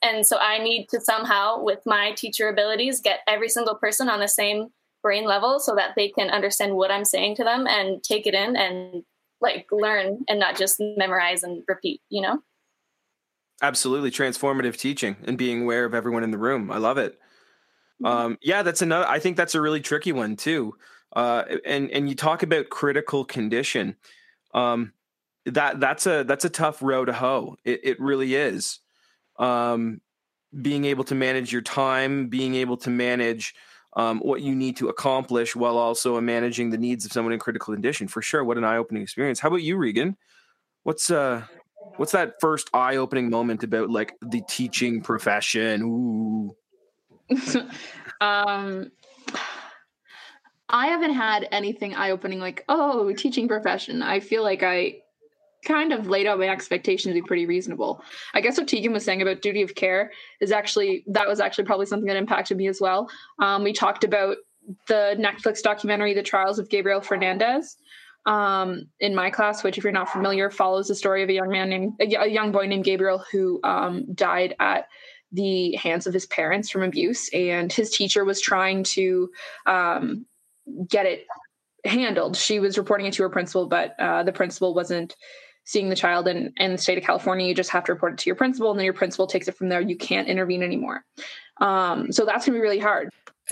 and 0.02 0.26
so 0.26 0.38
I 0.38 0.58
need 0.58 0.88
to 0.90 1.00
somehow, 1.00 1.62
with 1.62 1.80
my 1.86 2.14
teacher 2.14 2.50
abilities, 2.50 3.02
get 3.02 3.20
every 3.28 3.50
single 3.50 3.76
person 3.76 4.10
on 4.10 4.20
the 4.20 4.28
same 4.28 4.70
brain 5.04 5.26
level 5.26 5.60
so 5.60 5.76
that 5.76 5.92
they 5.96 6.10
can 6.10 6.30
understand 6.30 6.76
what 6.76 6.92
I'm 6.92 7.06
saying 7.06 7.36
to 7.36 7.44
them 7.44 7.68
and 7.68 8.04
take 8.04 8.26
it 8.26 8.34
in 8.34 8.56
and 8.56 9.04
like 9.42 9.68
learn 9.72 10.24
and 10.28 10.40
not 10.40 10.58
just 10.58 10.78
memorize 10.80 11.44
and 11.44 11.64
repeat, 11.68 12.02
you 12.10 12.22
know? 12.22 12.42
Absolutely 13.62 14.12
transformative 14.12 14.78
teaching 14.78 15.16
and 15.26 15.38
being 15.38 15.64
aware 15.64 15.86
of 15.86 15.94
everyone 15.94 16.24
in 16.24 16.32
the 16.32 16.38
room 16.38 16.72
i 16.72 16.78
love 16.78 16.98
it 16.98 17.20
um 18.04 18.38
yeah 18.42 18.64
that's 18.64 18.82
another 18.82 19.08
i 19.08 19.20
think 19.20 19.38
that's 19.38 19.56
a 19.56 19.62
really 19.62 19.82
tricky 19.82 20.12
one 20.12 20.36
too 20.36 20.74
uh 21.16 21.44
and 21.66 21.92
and 21.92 22.10
you 22.10 22.16
talk 22.16 22.42
about 22.42 22.70
critical 22.70 23.24
condition 23.24 23.96
um 24.56 24.94
that 25.46 25.80
that's 25.80 26.06
a 26.06 26.24
that's 26.24 26.46
a 26.46 26.50
tough 26.50 26.82
row 26.82 27.06
to 27.06 27.14
hoe. 27.14 27.58
It, 27.64 27.82
it 27.84 28.00
really 28.00 28.36
is. 28.36 28.80
Um, 29.40 30.02
being 30.62 30.86
able 30.86 31.04
to 31.06 31.16
manage 31.16 31.52
your 31.52 31.62
time, 31.62 32.28
being 32.28 32.56
able 32.56 32.78
to 32.78 32.90
manage 32.90 33.56
um, 33.96 34.20
what 34.20 34.42
you 34.42 34.54
need 34.54 34.78
to 34.78 34.90
accomplish 34.90 35.56
while 35.56 35.78
also 35.78 36.20
managing 36.20 36.70
the 36.70 36.78
needs 36.78 37.06
of 37.06 37.12
someone 37.12 37.34
in 37.34 37.40
critical 37.40 37.74
condition. 37.74 38.08
For 38.08 38.22
sure, 38.22 38.44
what 38.44 38.58
an 38.58 38.64
eye 38.64 38.78
opening 38.78 39.02
experience. 39.04 39.40
How 39.40 39.48
about 39.48 39.64
you, 39.64 39.78
Reagan? 39.78 40.18
What's 40.84 41.10
uh 41.10 41.44
what's 41.98 42.12
that 42.12 42.36
first 42.40 42.70
eye 42.74 42.98
opening 42.98 43.30
moment 43.30 43.64
about 43.64 43.90
like 43.90 44.16
the 44.22 44.42
teaching 44.48 45.02
profession? 45.02 45.82
Ooh. 45.84 46.56
um 48.22 48.92
I 50.70 50.88
haven't 50.88 51.14
had 51.14 51.48
anything 51.52 51.96
eye 51.96 52.12
opening 52.12 52.40
like, 52.40 52.64
oh, 52.70 53.12
teaching 53.14 53.48
profession. 53.48 54.02
I 54.02 54.22
feel 54.22 54.42
like 54.42 54.64
I 54.64 55.02
kind 55.66 55.92
of 55.94 56.08
laid 56.08 56.26
out 56.26 56.40
my 56.40 56.48
expectations 56.48 57.14
to 57.14 57.22
be 57.22 57.26
pretty 57.26 57.46
reasonable. 57.46 58.02
I 58.34 58.42
guess 58.42 58.58
what 58.58 58.68
Taegan 58.68 58.94
was 58.94 59.06
saying 59.06 59.22
about 59.22 59.42
duty 59.42 59.62
of 59.62 59.76
care 59.76 60.12
is 60.40 60.52
actually 60.52 61.04
that 61.08 61.28
was 61.28 61.40
actually 61.40 61.66
probably 61.66 61.86
something 61.86 62.08
that 62.08 62.16
impacted 62.16 62.58
me 62.58 62.68
as 62.68 62.82
well. 62.82 63.10
Um, 63.40 63.64
we 63.64 63.74
talked 63.74 64.04
about 64.04 64.38
the 64.88 65.16
Netflix 65.20 65.62
documentary, 65.62 66.14
The 66.14 66.24
Trials 66.24 66.60
of 66.60 66.70
Gabriel 66.70 67.02
Fernandez, 67.02 67.78
um, 68.26 68.86
in 69.00 69.16
my 69.16 69.30
class, 69.30 69.64
which, 69.64 69.78
if 69.78 69.84
you're 69.84 69.94
not 69.94 70.10
familiar, 70.10 70.50
follows 70.50 70.88
the 70.88 70.96
story 70.96 71.24
of 71.24 71.30
a 71.30 71.34
young 71.34 71.50
man 71.50 71.70
named 71.70 71.94
a 72.00 72.28
young 72.28 72.52
boy 72.52 72.68
named 72.68 72.84
Gabriel 72.84 73.24
who 73.32 73.60
um, 73.64 74.06
died 74.14 74.56
at 74.60 74.88
the 75.32 75.76
hands 75.76 76.08
of 76.08 76.14
his 76.14 76.26
parents 76.26 76.70
from 76.70 76.84
abuse, 76.84 77.30
and 77.34 77.72
his 77.72 77.90
teacher 77.90 78.26
was 78.26 78.42
trying 78.42 78.84
to 78.84 79.30
um, 79.66 80.26
get 80.90 81.06
it 81.06 81.26
handled. 81.86 82.38
She 82.38 82.60
was 82.60 82.78
reporting 82.78 83.08
it 83.08 83.14
to 83.14 83.24
her 83.24 83.30
principal, 83.30 83.68
but 83.68 83.96
uh, 84.00 84.24
the 84.24 84.34
principal 84.34 84.74
wasn't 84.74 85.16
seeing 85.64 85.90
the 85.90 85.96
child 85.96 86.28
in, 86.28 86.52
in 86.58 86.72
the 86.72 86.78
state 86.78 86.98
of 86.98 87.04
California, 87.04 87.48
you 87.48 87.56
just 87.56 87.70
have 87.70 87.84
to 87.86 87.94
report 87.94 88.14
it 88.14 88.20
to 88.20 88.28
your 88.28 88.36
principal, 88.36 88.72
and 88.72 88.80
then 88.80 88.86
your 88.86 88.94
principal 88.94 89.28
takes 89.28 89.48
it 89.48 89.56
from 89.56 89.70
there. 89.70 89.82
You 89.82 89.96
can't 89.96 90.28
intervene 90.28 90.64
anymore. 90.64 91.06
Um, 91.62 92.12
so 92.12 92.26
that's 92.26 92.46
gonna 92.46 92.58
be 92.58 92.62
really 92.62 92.80
hard. 92.80 93.10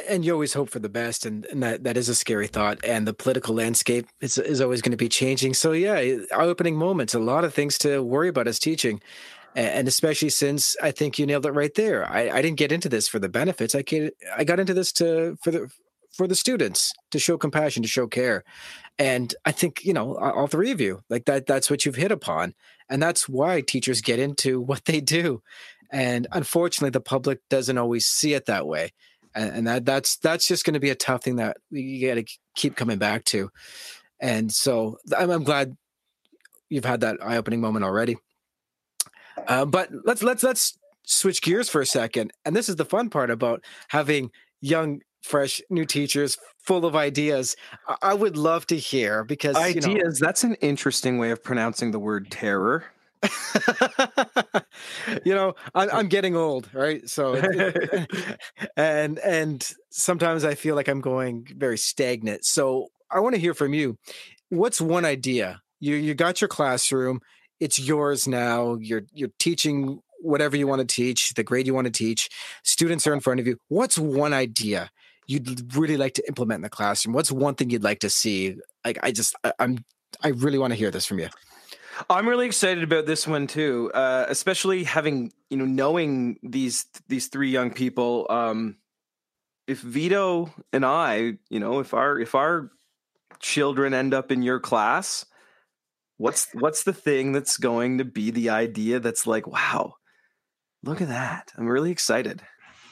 And 0.09 0.25
you 0.25 0.33
always 0.33 0.53
hope 0.53 0.69
for 0.69 0.79
the 0.79 0.89
best, 0.89 1.25
and, 1.25 1.45
and 1.45 1.63
that, 1.63 1.83
that 1.83 1.97
is 1.97 2.09
a 2.09 2.15
scary 2.15 2.47
thought. 2.47 2.79
And 2.85 3.07
the 3.07 3.13
political 3.13 3.55
landscape 3.55 4.07
is, 4.21 4.37
is 4.37 4.61
always 4.61 4.81
going 4.81 4.91
to 4.91 4.97
be 4.97 5.09
changing. 5.09 5.53
So 5.55 5.73
yeah, 5.73 5.95
eye-opening 5.95 6.77
moments, 6.77 7.13
a 7.13 7.19
lot 7.19 7.43
of 7.43 7.53
things 7.53 7.77
to 7.79 8.01
worry 8.01 8.29
about 8.29 8.47
as 8.47 8.59
teaching 8.59 9.01
and 9.55 9.87
especially 9.87 10.29
since 10.29 10.77
I 10.81 10.91
think 10.91 11.17
you 11.17 11.25
nailed 11.25 11.45
it 11.45 11.51
right 11.51 11.73
there. 11.73 12.09
I, 12.09 12.29
I 12.29 12.41
didn't 12.41 12.57
get 12.57 12.71
into 12.71 12.89
this 12.89 13.07
for 13.07 13.19
the 13.19 13.29
benefits. 13.29 13.75
I 13.75 13.81
get, 13.81 14.15
I 14.37 14.43
got 14.43 14.59
into 14.59 14.73
this 14.73 14.91
to 14.93 15.37
for 15.41 15.51
the 15.51 15.71
for 16.11 16.27
the 16.27 16.35
students 16.35 16.93
to 17.11 17.19
show 17.19 17.37
compassion, 17.37 17.83
to 17.83 17.89
show 17.89 18.07
care. 18.07 18.43
And 18.97 19.33
I 19.45 19.51
think, 19.51 19.85
you 19.85 19.93
know, 19.93 20.17
all 20.17 20.47
three 20.47 20.71
of 20.71 20.81
you, 20.81 21.01
like 21.09 21.25
that, 21.25 21.45
that's 21.45 21.69
what 21.69 21.85
you've 21.85 21.95
hit 21.95 22.11
upon. 22.11 22.55
And 22.89 23.01
that's 23.01 23.29
why 23.29 23.61
teachers 23.61 24.01
get 24.01 24.19
into 24.19 24.59
what 24.59 24.85
they 24.85 24.99
do. 24.99 25.41
And 25.91 26.27
unfortunately, 26.31 26.91
the 26.91 27.01
public 27.01 27.39
doesn't 27.49 27.77
always 27.77 28.05
see 28.05 28.33
it 28.33 28.45
that 28.45 28.67
way. 28.67 28.91
And, 29.35 29.57
and 29.57 29.67
that 29.67 29.85
that's 29.85 30.17
that's 30.17 30.47
just 30.47 30.65
going 30.65 30.73
to 30.73 30.79
be 30.79 30.89
a 30.89 30.95
tough 30.95 31.23
thing 31.23 31.37
that 31.37 31.57
we 31.71 32.01
got 32.01 32.15
to 32.15 32.25
keep 32.55 32.75
coming 32.75 32.97
back 32.97 33.25
to. 33.25 33.49
And 34.19 34.51
so 34.51 34.97
I'm, 35.17 35.29
I'm 35.29 35.43
glad 35.43 35.77
you've 36.69 36.85
had 36.85 37.01
that 37.01 37.17
eye-opening 37.21 37.61
moment 37.61 37.85
already. 37.85 38.17
Uh, 39.47 39.65
but 39.65 39.89
let's 40.03 40.21
let's 40.21 40.43
let's 40.43 40.77
switch 41.03 41.41
gears 41.41 41.69
for 41.69 41.81
a 41.81 41.85
second. 41.85 42.31
And 42.45 42.55
this 42.55 42.69
is 42.69 42.75
the 42.75 42.85
fun 42.85 43.09
part 43.09 43.31
about 43.31 43.63
having 43.87 44.31
young 44.61 45.01
fresh 45.21 45.61
new 45.69 45.85
teachers 45.85 46.37
full 46.59 46.85
of 46.85 46.95
ideas 46.95 47.55
i 48.01 48.13
would 48.13 48.37
love 48.37 48.65
to 48.65 48.77
hear 48.77 49.23
because 49.23 49.55
ideas 49.55 49.85
you 49.85 49.95
know, 49.95 50.11
that's 50.19 50.43
an 50.43 50.55
interesting 50.55 51.17
way 51.17 51.31
of 51.31 51.43
pronouncing 51.43 51.91
the 51.91 51.99
word 51.99 52.31
terror 52.31 52.85
you 55.25 55.35
know 55.35 55.53
I'm, 55.75 55.89
I'm, 55.91 56.07
getting 56.07 56.35
old 56.35 56.69
right 56.73 57.07
so 57.09 57.35
and 58.77 59.19
and 59.19 59.73
sometimes 59.89 60.45
i 60.45 60.55
feel 60.55 60.75
like 60.75 60.87
i'm 60.87 61.01
going 61.01 61.47
very 61.57 61.77
stagnant 61.77 62.45
so 62.45 62.87
i 63.11 63.19
want 63.19 63.35
to 63.35 63.41
hear 63.41 63.53
from 63.53 63.73
you 63.73 63.97
what's 64.49 64.79
one 64.79 65.03
idea 65.03 65.61
you 65.79 65.95
you 65.95 66.13
got 66.13 66.39
your 66.39 66.47
classroom 66.47 67.19
it's 67.59 67.77
yours 67.77 68.27
now 68.27 68.77
you're 68.79 69.03
you're 69.11 69.31
teaching 69.37 69.99
whatever 70.21 70.55
you 70.55 70.67
want 70.67 70.79
to 70.79 70.87
teach 70.87 71.33
the 71.33 71.43
grade 71.43 71.67
you 71.67 71.73
want 71.73 71.85
to 71.85 71.91
teach 71.91 72.29
students 72.63 73.05
are 73.05 73.13
in 73.13 73.19
front 73.19 73.41
of 73.41 73.47
you 73.47 73.57
what's 73.67 73.97
one 73.97 74.33
idea 74.33 74.89
you'd 75.29 75.75
really 75.75 75.95
like 75.95 76.13
to 76.15 76.27
implement 76.27 76.57
in 76.57 76.61
the 76.63 76.69
classroom? 76.69 77.13
What's 77.13 77.31
one 77.31 77.53
thing 77.53 77.69
you'd 77.69 77.83
like 77.83 77.99
to 77.99 78.09
see? 78.09 78.55
Like, 78.83 78.97
I 79.03 79.11
just, 79.11 79.35
I, 79.43 79.53
am 79.59 79.77
I 80.23 80.29
really 80.29 80.57
want 80.57 80.71
to 80.71 80.75
hear 80.75 80.89
this 80.89 81.05
from 81.05 81.19
you. 81.19 81.29
I'm 82.09 82.27
really 82.27 82.45
excited 82.45 82.83
about 82.83 83.05
this 83.05 83.27
one 83.27 83.47
too, 83.47 83.91
uh, 83.93 84.25
especially 84.29 84.83
having 84.83 85.31
you 85.49 85.57
know 85.57 85.65
knowing 85.65 86.37
these 86.43 86.85
these 87.07 87.27
three 87.27 87.49
young 87.49 87.71
people. 87.71 88.27
Um, 88.29 88.77
if 89.67 89.79
Vito 89.79 90.53
and 90.73 90.85
I, 90.85 91.33
you 91.49 91.59
know, 91.59 91.79
if 91.79 91.93
our 91.93 92.19
if 92.19 92.35
our 92.35 92.71
children 93.39 93.93
end 93.93 94.13
up 94.13 94.31
in 94.31 94.41
your 94.41 94.59
class, 94.59 95.25
what's 96.17 96.47
what's 96.53 96.83
the 96.83 96.93
thing 96.93 97.31
that's 97.31 97.57
going 97.57 97.97
to 97.97 98.05
be 98.05 98.31
the 98.31 98.49
idea 98.49 98.99
that's 98.99 99.27
like, 99.27 99.47
wow, 99.47 99.95
look 100.83 101.01
at 101.01 101.07
that! 101.07 101.51
I'm 101.57 101.67
really 101.67 101.91
excited 101.91 102.41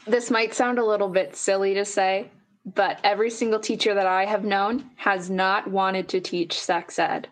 this 0.08 0.32
might 0.32 0.54
sound 0.54 0.80
a 0.80 0.86
little 0.86 1.10
bit 1.10 1.36
silly 1.36 1.74
to 1.76 1.86
say, 1.86 2.32
but 2.66 3.00
every 3.04 3.30
single 3.30 3.60
teacher 3.60 3.94
that 3.94 4.08
I 4.08 4.26
have 4.26 4.44
known 4.44 4.90
has 4.96 5.30
not 5.30 5.70
wanted 5.70 6.10
to 6.10 6.22
teach 6.22 6.60
sex 6.60 6.98
ed. 6.98 7.28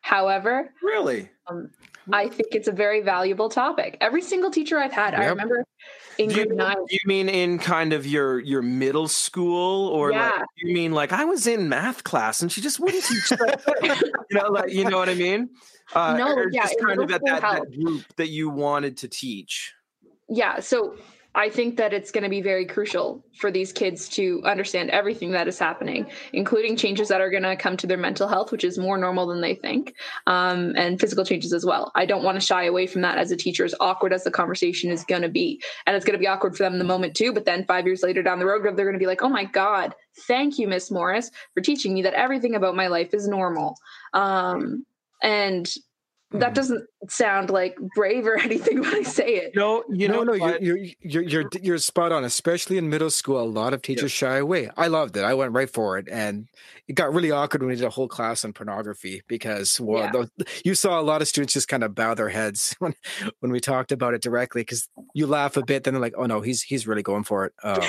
However, 0.00 0.72
really, 0.82 1.30
um, 1.46 1.70
I 2.12 2.28
think 2.28 2.54
it's 2.54 2.68
a 2.68 2.72
very 2.72 3.00
valuable 3.00 3.48
topic. 3.48 3.96
Every 4.00 4.22
single 4.22 4.50
teacher 4.50 4.78
I've 4.78 4.92
had, 4.92 5.12
yep. 5.12 5.20
I 5.20 5.26
remember 5.26 5.64
in 6.18 6.28
do 6.28 6.36
you, 6.36 6.46
nine. 6.54 6.76
You 6.88 6.98
mean 7.06 7.28
in 7.28 7.58
kind 7.58 7.92
of 7.92 8.06
your 8.06 8.40
your 8.40 8.62
middle 8.62 9.08
school, 9.08 9.88
or 9.88 10.12
yeah. 10.12 10.30
like, 10.30 10.46
you 10.56 10.72
mean 10.72 10.92
like 10.92 11.12
I 11.12 11.24
was 11.24 11.46
in 11.46 11.68
math 11.68 12.04
class 12.04 12.42
and 12.42 12.50
she 12.50 12.60
just 12.60 12.80
wouldn't 12.80 13.04
teach 13.04 13.30
you 13.82 14.38
know, 14.38 14.48
like 14.48 14.70
you 14.70 14.88
know 14.88 14.98
what 14.98 15.08
I 15.08 15.14
mean? 15.14 15.50
Uh, 15.94 16.16
no, 16.16 16.44
yeah, 16.50 16.62
just 16.62 16.78
kind 16.80 17.00
of 17.02 17.10
at 17.10 17.24
that, 17.24 17.42
that 17.42 17.72
group 17.72 18.04
that 18.16 18.28
you 18.28 18.48
wanted 18.48 18.96
to 18.98 19.08
teach. 19.08 19.74
Yeah, 20.28 20.60
so 20.60 20.96
I 21.34 21.48
think 21.48 21.76
that 21.76 21.92
it's 21.92 22.10
going 22.10 22.24
to 22.24 22.30
be 22.30 22.42
very 22.42 22.66
crucial 22.66 23.24
for 23.36 23.52
these 23.52 23.72
kids 23.72 24.08
to 24.10 24.42
understand 24.44 24.90
everything 24.90 25.30
that 25.30 25.46
is 25.46 25.58
happening, 25.58 26.10
including 26.32 26.76
changes 26.76 27.08
that 27.08 27.20
are 27.20 27.30
going 27.30 27.44
to 27.44 27.54
come 27.54 27.76
to 27.76 27.86
their 27.86 27.96
mental 27.96 28.26
health, 28.26 28.50
which 28.50 28.64
is 28.64 28.78
more 28.78 28.98
normal 28.98 29.28
than 29.28 29.40
they 29.40 29.54
think, 29.54 29.94
um, 30.26 30.74
and 30.76 30.98
physical 30.98 31.24
changes 31.24 31.52
as 31.52 31.64
well. 31.64 31.92
I 31.94 32.04
don't 32.04 32.24
want 32.24 32.40
to 32.40 32.44
shy 32.44 32.64
away 32.64 32.88
from 32.88 33.02
that 33.02 33.18
as 33.18 33.30
a 33.30 33.36
teacher, 33.36 33.64
as 33.64 33.74
awkward 33.78 34.12
as 34.12 34.24
the 34.24 34.30
conversation 34.32 34.90
is 34.90 35.04
going 35.04 35.22
to 35.22 35.28
be. 35.28 35.62
And 35.86 35.94
it's 35.94 36.04
going 36.04 36.18
to 36.18 36.18
be 36.18 36.26
awkward 36.26 36.56
for 36.56 36.64
them 36.64 36.72
in 36.72 36.80
the 36.80 36.84
moment 36.84 37.14
too. 37.14 37.32
But 37.32 37.44
then 37.44 37.64
five 37.64 37.86
years 37.86 38.02
later 38.02 38.22
down 38.24 38.40
the 38.40 38.46
road, 38.46 38.64
they're 38.64 38.84
going 38.84 38.92
to 38.94 38.98
be 38.98 39.06
like, 39.06 39.22
oh 39.22 39.28
my 39.28 39.44
God, 39.44 39.94
thank 40.26 40.58
you, 40.58 40.66
Miss 40.66 40.90
Morris, 40.90 41.30
for 41.54 41.60
teaching 41.60 41.94
me 41.94 42.02
that 42.02 42.14
everything 42.14 42.56
about 42.56 42.74
my 42.74 42.88
life 42.88 43.14
is 43.14 43.28
normal. 43.28 43.76
Um, 44.14 44.84
and 45.22 45.72
that 46.32 46.38
mm-hmm. 46.38 46.54
doesn't 46.54 46.86
sound 47.08 47.50
like 47.50 47.78
brave 47.94 48.26
or 48.26 48.38
anything 48.40 48.80
when 48.80 48.94
I 48.94 49.02
say 49.02 49.36
it. 49.36 49.54
No, 49.54 49.84
you 49.88 50.08
know, 50.08 50.22
no, 50.22 50.34
no, 50.34 50.58
you're, 50.60 50.78
you're 51.00 51.22
you're 51.22 51.50
you're 51.60 51.78
spot 51.78 52.12
on. 52.12 52.24
Especially 52.24 52.78
in 52.78 52.88
middle 52.88 53.10
school, 53.10 53.40
a 53.40 53.44
lot 53.44 53.72
of 53.72 53.82
teachers 53.82 54.12
yeah. 54.20 54.28
shy 54.28 54.36
away. 54.38 54.70
I 54.76 54.88
loved 54.88 55.16
it. 55.16 55.24
I 55.24 55.34
went 55.34 55.52
right 55.52 55.70
for 55.70 55.98
it, 55.98 56.08
and 56.10 56.48
it 56.90 56.94
got 56.94 57.14
really 57.14 57.30
awkward 57.30 57.62
when 57.62 57.68
we 57.68 57.76
did 57.76 57.84
a 57.84 57.90
whole 57.90 58.08
class 58.08 58.44
on 58.44 58.52
pornography 58.52 59.22
because 59.28 59.80
well, 59.80 60.10
yeah. 60.12 60.24
the, 60.36 60.46
you 60.64 60.74
saw 60.74 60.98
a 60.98 61.02
lot 61.02 61.22
of 61.22 61.28
students 61.28 61.54
just 61.54 61.68
kind 61.68 61.84
of 61.84 61.94
bow 61.94 62.14
their 62.14 62.28
heads 62.28 62.74
when 62.80 62.94
when 63.38 63.52
we 63.52 63.60
talked 63.60 63.92
about 63.92 64.12
it 64.12 64.22
directly 64.22 64.62
because 64.62 64.88
you 65.14 65.28
laugh 65.28 65.56
a 65.56 65.64
bit, 65.64 65.84
then 65.84 65.94
they're 65.94 66.00
like, 66.00 66.14
"Oh 66.16 66.26
no, 66.26 66.40
he's 66.40 66.62
he's 66.62 66.88
really 66.88 67.02
going 67.02 67.22
for 67.22 67.44
it." 67.46 67.52
Oh. 67.62 67.74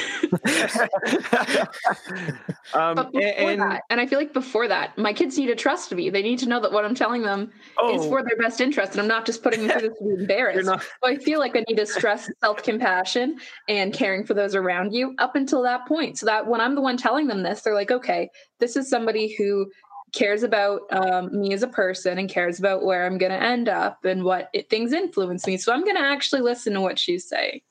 um, 2.73 2.95
but 2.95 3.11
before 3.11 3.49
and, 3.49 3.61
that, 3.61 3.81
and 3.89 3.99
I 3.99 4.05
feel 4.05 4.19
like 4.19 4.33
before 4.33 4.67
that, 4.67 4.95
my 4.97 5.13
kids 5.13 5.35
need 5.37 5.47
to 5.47 5.55
trust 5.55 5.91
me. 5.93 6.11
They 6.11 6.21
need 6.21 6.37
to 6.39 6.47
know 6.47 6.59
that 6.59 6.71
what 6.71 6.85
I'm 6.85 6.95
telling 6.95 7.23
them 7.23 7.51
oh. 7.79 7.99
is 7.99 8.05
for 8.05 8.23
their 8.23 8.37
best 8.37 8.61
interest, 8.61 8.97
and 8.97 9.00
I'm 9.01 9.07
not 9.07 9.25
just 9.25 9.41
putting 9.41 9.65
them 9.65 9.79
through 9.79 9.89
this 9.89 9.97
to 9.97 10.03
be 10.03 10.21
embarrassed. 10.21 10.65
Not... 10.65 10.83
So 10.83 11.09
I 11.09 11.17
feel 11.17 11.39
like 11.39 11.55
I 11.55 11.63
need 11.67 11.77
to 11.77 11.87
stress 11.87 12.29
self 12.39 12.61
compassion 12.61 13.39
and 13.67 13.91
caring 13.91 14.25
for 14.25 14.35
those 14.35 14.53
around 14.53 14.93
you 14.93 15.15
up 15.17 15.35
until 15.35 15.63
that 15.63 15.87
point, 15.87 16.19
so 16.19 16.27
that 16.27 16.45
when 16.45 16.61
I'm 16.61 16.75
the 16.75 16.81
one 16.81 16.97
telling 16.97 17.25
them 17.25 17.41
this, 17.41 17.61
they're 17.61 17.73
like, 17.73 17.89
okay, 17.89 18.29
this 18.59 18.75
is 18.75 18.89
somebody 18.89 19.35
who 19.35 19.71
cares 20.13 20.43
about 20.43 20.81
um, 20.91 21.39
me 21.39 21.51
as 21.53 21.63
a 21.63 21.67
person 21.67 22.19
and 22.19 22.29
cares 22.29 22.59
about 22.59 22.83
where 22.83 23.07
I'm 23.07 23.17
going 23.17 23.31
to 23.31 23.41
end 23.41 23.67
up 23.67 24.05
and 24.05 24.23
what 24.23 24.49
it, 24.53 24.69
things 24.69 24.93
influence 24.93 25.47
me. 25.47 25.57
So 25.57 25.73
I'm 25.73 25.83
going 25.83 25.95
to 25.95 26.03
actually 26.03 26.41
listen 26.41 26.73
to 26.73 26.81
what 26.81 26.99
she's 26.99 27.27
saying. 27.27 27.61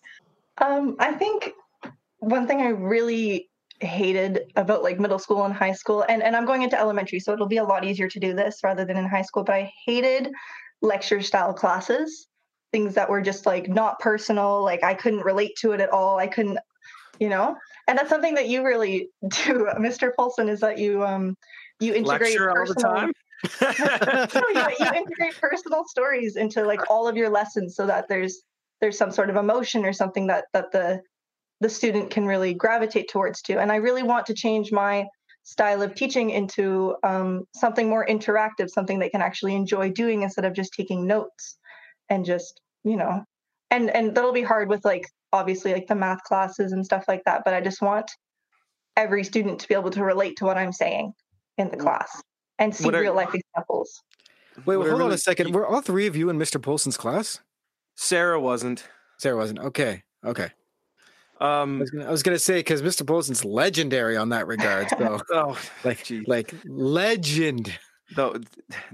Um, 0.58 0.96
I 0.98 1.12
think 1.12 1.52
one 2.18 2.48
thing 2.48 2.60
I 2.60 2.70
really 2.70 3.50
hated 3.80 4.52
about 4.56 4.82
like 4.82 4.98
middle 4.98 5.18
school 5.18 5.44
and 5.44 5.54
high 5.54 5.72
school 5.72 6.04
and, 6.06 6.22
and 6.22 6.36
i'm 6.36 6.44
going 6.44 6.60
into 6.60 6.78
elementary 6.78 7.18
so 7.18 7.32
it'll 7.32 7.46
be 7.46 7.56
a 7.56 7.64
lot 7.64 7.82
easier 7.82 8.08
to 8.08 8.20
do 8.20 8.34
this 8.34 8.60
rather 8.62 8.84
than 8.84 8.98
in 8.98 9.06
high 9.06 9.22
school 9.22 9.42
but 9.42 9.54
i 9.54 9.72
hated 9.86 10.30
lecture 10.82 11.20
style 11.20 11.52
classes 11.52 12.26
things 12.72 12.94
that 12.94 13.10
were 13.10 13.20
just 13.20 13.46
like 13.46 13.68
not 13.68 13.98
personal 13.98 14.62
like 14.62 14.82
i 14.84 14.94
couldn't 14.94 15.20
relate 15.20 15.52
to 15.56 15.72
it 15.72 15.80
at 15.80 15.90
all 15.90 16.18
i 16.18 16.26
couldn't 16.26 16.58
you 17.20 17.28
know? 17.28 17.54
And 17.86 17.96
that's 17.96 18.08
something 18.08 18.34
that 18.34 18.48
you 18.48 18.64
really 18.64 19.10
do 19.22 19.68
mr 19.78 20.10
Paulson 20.16 20.48
is 20.48 20.60
that 20.60 20.78
you 20.78 21.04
um 21.04 21.36
you 21.78 21.94
integrate 21.94 22.38
lecture 22.38 22.50
all 22.50 22.66
the 22.66 22.74
time? 22.74 23.12
So 24.30 24.42
you, 24.48 24.76
you 24.80 24.86
integrate 24.94 25.40
personal 25.40 25.84
stories 25.86 26.36
into 26.36 26.64
like 26.64 26.90
all 26.90 27.08
of 27.08 27.16
your 27.16 27.30
lessons 27.30 27.76
so 27.76 27.86
that 27.86 28.06
there's 28.08 28.42
there's 28.80 28.98
some 28.98 29.10
sort 29.10 29.30
of 29.30 29.36
emotion 29.36 29.84
or 29.84 29.92
something 29.92 30.26
that 30.26 30.46
that 30.52 30.72
the 30.72 31.00
the 31.60 31.68
student 31.68 32.10
can 32.10 32.26
really 32.26 32.54
gravitate 32.54 33.08
towards 33.08 33.40
too 33.42 33.58
and 33.58 33.72
i 33.72 33.76
really 33.76 34.02
want 34.02 34.26
to 34.26 34.34
change 34.34 34.72
my 34.72 35.06
style 35.42 35.82
of 35.82 35.94
teaching 35.94 36.30
into 36.30 36.94
um, 37.02 37.44
something 37.54 37.88
more 37.88 38.06
interactive 38.06 38.68
something 38.68 38.98
they 38.98 39.08
can 39.08 39.22
actually 39.22 39.54
enjoy 39.54 39.90
doing 39.90 40.22
instead 40.22 40.44
of 40.44 40.52
just 40.52 40.72
taking 40.72 41.06
notes 41.06 41.58
and 42.08 42.24
just 42.24 42.60
you 42.84 42.96
know 42.96 43.24
and 43.70 43.90
and 43.90 44.14
that'll 44.14 44.32
be 44.32 44.42
hard 44.42 44.68
with 44.68 44.84
like 44.84 45.06
obviously 45.32 45.72
like 45.72 45.86
the 45.86 45.94
math 45.94 46.22
classes 46.24 46.72
and 46.72 46.84
stuff 46.84 47.04
like 47.08 47.22
that 47.24 47.42
but 47.44 47.54
i 47.54 47.60
just 47.60 47.80
want 47.82 48.10
every 48.96 49.24
student 49.24 49.60
to 49.60 49.68
be 49.68 49.74
able 49.74 49.90
to 49.90 50.04
relate 50.04 50.36
to 50.36 50.44
what 50.44 50.58
i'm 50.58 50.72
saying 50.72 51.12
in 51.58 51.68
the 51.70 51.76
class 51.76 52.22
and 52.58 52.74
see 52.74 52.88
are- 52.88 53.00
real 53.00 53.14
life 53.14 53.34
examples 53.34 54.02
Wait, 54.66 54.76
well, 54.76 54.80
What 54.80 54.86
I 54.88 54.90
hold 54.90 55.02
on 55.02 55.12
a 55.12 55.18
second. 55.18 55.54
Were 55.54 55.66
all 55.66 55.80
three 55.80 56.06
of 56.06 56.16
you 56.16 56.28
in 56.28 56.38
Mr. 56.38 56.60
Polson's 56.60 56.96
class? 56.96 57.40
Sarah 57.96 58.40
wasn't. 58.40 58.88
Sarah 59.18 59.36
wasn't. 59.36 59.60
Okay. 59.60 60.02
Okay. 60.24 60.50
I 61.40 61.62
Um, 61.62 61.78
was 61.78 61.90
gonna, 61.90 62.06
I 62.06 62.10
was 62.10 62.22
gonna 62.22 62.38
say 62.38 62.58
because 62.58 62.82
Mr. 62.82 63.06
Polson's 63.06 63.44
legendary 63.44 64.16
on 64.16 64.28
that 64.30 64.46
regard. 64.46 64.88
So 64.90 65.20
oh, 65.32 65.58
like 65.84 66.04
Gee. 66.04 66.24
like 66.26 66.52
legend. 66.66 67.72
Though 68.16 68.40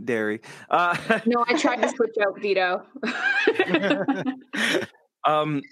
dairy. 0.04 0.42
Uh, 0.70 0.94
No, 1.26 1.42
I 1.48 1.56
tried 1.58 1.80
to 1.82 1.88
switch 1.88 2.14
out 2.22 2.38
Vito. 2.38 2.84
um, 5.26 5.62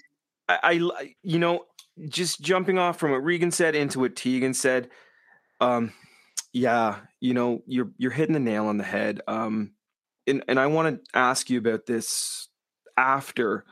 I, 0.49 0.57
I, 0.63 1.13
you 1.23 1.39
know, 1.39 1.65
just 2.09 2.41
jumping 2.41 2.77
off 2.77 2.99
from 2.99 3.11
what 3.11 3.23
Reagan 3.23 3.51
said 3.51 3.75
into 3.75 3.99
what 3.99 4.15
Taegan 4.15 4.55
said. 4.55 4.89
Um, 5.61 5.93
yeah, 6.53 6.97
you 7.21 7.33
know, 7.33 7.61
you're 7.67 7.91
you're 7.97 8.11
hitting 8.11 8.33
the 8.33 8.39
nail 8.39 8.65
on 8.65 8.77
the 8.77 8.83
head. 8.83 9.21
Um, 9.27 9.71
and 10.27 10.43
and 10.47 10.59
I 10.59 10.67
want 10.67 11.03
to 11.05 11.17
ask 11.17 11.49
you 11.49 11.57
about 11.59 11.85
this 11.85 12.47
after. 12.97 13.65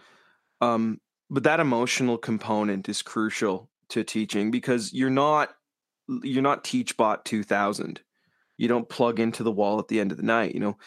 Um, 0.62 1.00
but 1.34 1.44
that 1.44 1.60
emotional 1.60 2.20
component 2.20 2.88
is 2.88 3.02
crucial 3.02 3.68
to 3.90 4.04
teaching 4.04 4.52
because 4.52 4.94
you're 4.94 5.10
not 5.10 5.50
you're 6.22 6.44
not 6.44 6.64
teachbot 6.64 7.24
2000 7.24 8.02
you 8.58 8.68
don't 8.68 8.88
plug 8.88 9.20
into 9.20 9.42
the 9.42 9.52
wall 9.52 9.80
at 9.80 9.88
the 9.88 10.00
end 10.00 10.12
of 10.12 10.18
the 10.18 10.24
night 10.24 10.54
you 10.54 10.60
know? 10.60 10.78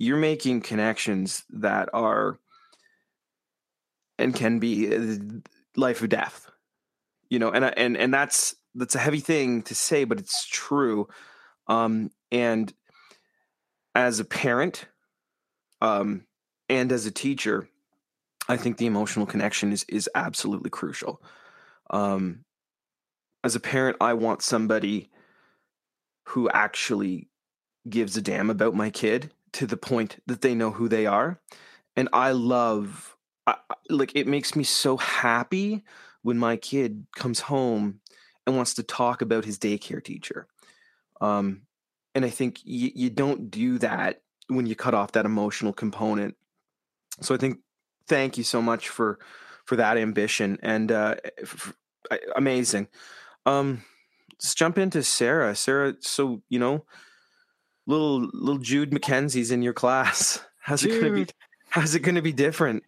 You're 0.00 0.16
making 0.16 0.60
connections 0.62 1.44
that 1.50 1.88
are 1.92 2.38
and 4.18 4.34
can 4.34 4.58
be 4.58 4.94
uh, 4.94 5.16
life 5.76 6.02
or 6.02 6.08
death 6.08 6.50
you 7.30 7.38
know? 7.38 7.50
And 7.50 7.64
and 7.64 7.96
and 7.96 8.12
that's 8.12 8.56
that's 8.74 8.96
a 8.96 8.98
heavy 8.98 9.20
thing 9.20 9.62
to 9.62 9.76
say 9.76 10.02
but 10.02 10.18
it's 10.18 10.46
true 10.48 11.06
um 11.68 12.10
and 12.32 12.72
as 13.94 14.18
a 14.18 14.24
parent 14.24 14.86
um 15.80 16.24
and 16.68 16.90
as 16.90 17.06
a 17.06 17.12
teacher 17.12 17.68
i 18.48 18.56
think 18.56 18.76
the 18.76 18.86
emotional 18.86 19.26
connection 19.26 19.72
is 19.72 19.84
is 19.88 20.08
absolutely 20.14 20.70
crucial. 20.70 21.22
Um 21.90 22.44
as 23.44 23.54
a 23.54 23.60
parent 23.60 23.96
i 24.00 24.14
want 24.14 24.42
somebody 24.42 25.10
who 26.24 26.48
actually 26.50 27.28
gives 27.88 28.16
a 28.16 28.22
damn 28.22 28.50
about 28.50 28.74
my 28.74 28.90
kid 28.90 29.32
to 29.52 29.66
the 29.66 29.76
point 29.76 30.22
that 30.26 30.42
they 30.42 30.54
know 30.54 30.70
who 30.70 30.88
they 30.88 31.06
are. 31.06 31.40
And 31.96 32.08
i 32.12 32.32
love 32.32 33.16
I, 33.46 33.56
like 33.88 34.12
it 34.14 34.26
makes 34.26 34.54
me 34.54 34.64
so 34.64 34.96
happy 34.98 35.84
when 36.22 36.38
my 36.38 36.56
kid 36.56 37.06
comes 37.16 37.40
home 37.40 38.00
and 38.46 38.56
wants 38.56 38.74
to 38.74 38.82
talk 38.82 39.22
about 39.22 39.44
his 39.44 39.58
daycare 39.58 40.02
teacher. 40.02 40.46
Um 41.20 41.62
and 42.14 42.24
i 42.24 42.30
think 42.30 42.60
you 42.64 43.10
don't 43.10 43.50
do 43.50 43.78
that 43.78 44.22
when 44.48 44.66
you 44.66 44.74
cut 44.74 44.94
off 44.94 45.12
that 45.12 45.26
emotional 45.26 45.72
component. 45.72 46.36
So 47.20 47.34
i 47.34 47.38
think 47.38 47.58
thank 48.08 48.38
you 48.38 48.44
so 48.44 48.60
much 48.62 48.88
for 48.88 49.18
for 49.64 49.76
that 49.76 49.98
ambition 49.98 50.58
and 50.62 50.90
uh 50.90 51.16
f- 51.40 51.74
f- 52.10 52.18
amazing. 52.36 52.88
Um 53.46 53.84
let's 54.32 54.54
jump 54.54 54.78
into 54.78 55.02
sarah. 55.02 55.54
Sarah 55.54 55.94
so 56.00 56.42
you 56.48 56.58
know 56.58 56.84
little 57.86 58.28
little 58.32 58.58
jude 58.58 58.90
mckenzie's 58.90 59.50
in 59.50 59.62
your 59.62 59.74
class. 59.74 60.40
How's 60.60 60.84
it 60.84 61.00
gonna 61.00 61.14
be 61.14 61.26
how's 61.70 61.94
it 61.94 62.00
gonna 62.00 62.20
be 62.20 62.32
different? 62.32 62.82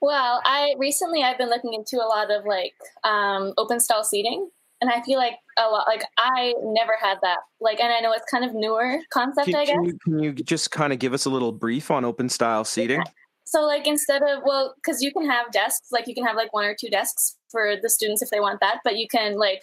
Well, 0.00 0.40
I 0.44 0.74
recently 0.78 1.24
I've 1.24 1.38
been 1.38 1.48
looking 1.48 1.74
into 1.74 1.96
a 1.96 2.06
lot 2.06 2.30
of 2.30 2.44
like 2.44 2.74
um, 3.02 3.52
open 3.58 3.80
style 3.80 4.04
seating, 4.04 4.48
and 4.80 4.88
I 4.88 5.02
feel 5.02 5.18
like 5.18 5.34
a 5.58 5.68
lot 5.68 5.88
like 5.88 6.04
I 6.16 6.54
never 6.62 6.92
had 7.00 7.18
that. 7.22 7.38
Like, 7.60 7.80
and 7.80 7.92
I 7.92 7.98
know 7.98 8.12
it's 8.12 8.30
kind 8.30 8.44
of 8.44 8.54
newer 8.54 8.98
concept, 9.10 9.46
can, 9.46 9.56
I 9.56 9.64
guess. 9.64 9.74
can 9.74 9.84
you, 9.84 9.98
can 10.04 10.18
you 10.20 10.32
just 10.32 10.70
kind 10.70 10.92
of 10.92 11.00
give 11.00 11.14
us 11.14 11.24
a 11.24 11.30
little 11.30 11.50
brief 11.50 11.90
on 11.90 12.04
open 12.04 12.28
style 12.28 12.64
seating 12.64 13.02
So 13.48 13.62
like 13.62 13.86
instead 13.86 14.22
of 14.22 14.42
well, 14.44 14.74
because 14.76 15.00
you 15.00 15.10
can 15.10 15.24
have 15.24 15.50
desks, 15.52 15.88
like 15.90 16.06
you 16.06 16.14
can 16.14 16.26
have 16.26 16.36
like 16.36 16.52
one 16.52 16.66
or 16.66 16.76
two 16.78 16.90
desks 16.90 17.36
for 17.50 17.76
the 17.80 17.88
students 17.88 18.20
if 18.20 18.28
they 18.28 18.40
want 18.40 18.60
that, 18.60 18.80
but 18.84 18.98
you 18.98 19.08
can 19.08 19.38
like 19.38 19.62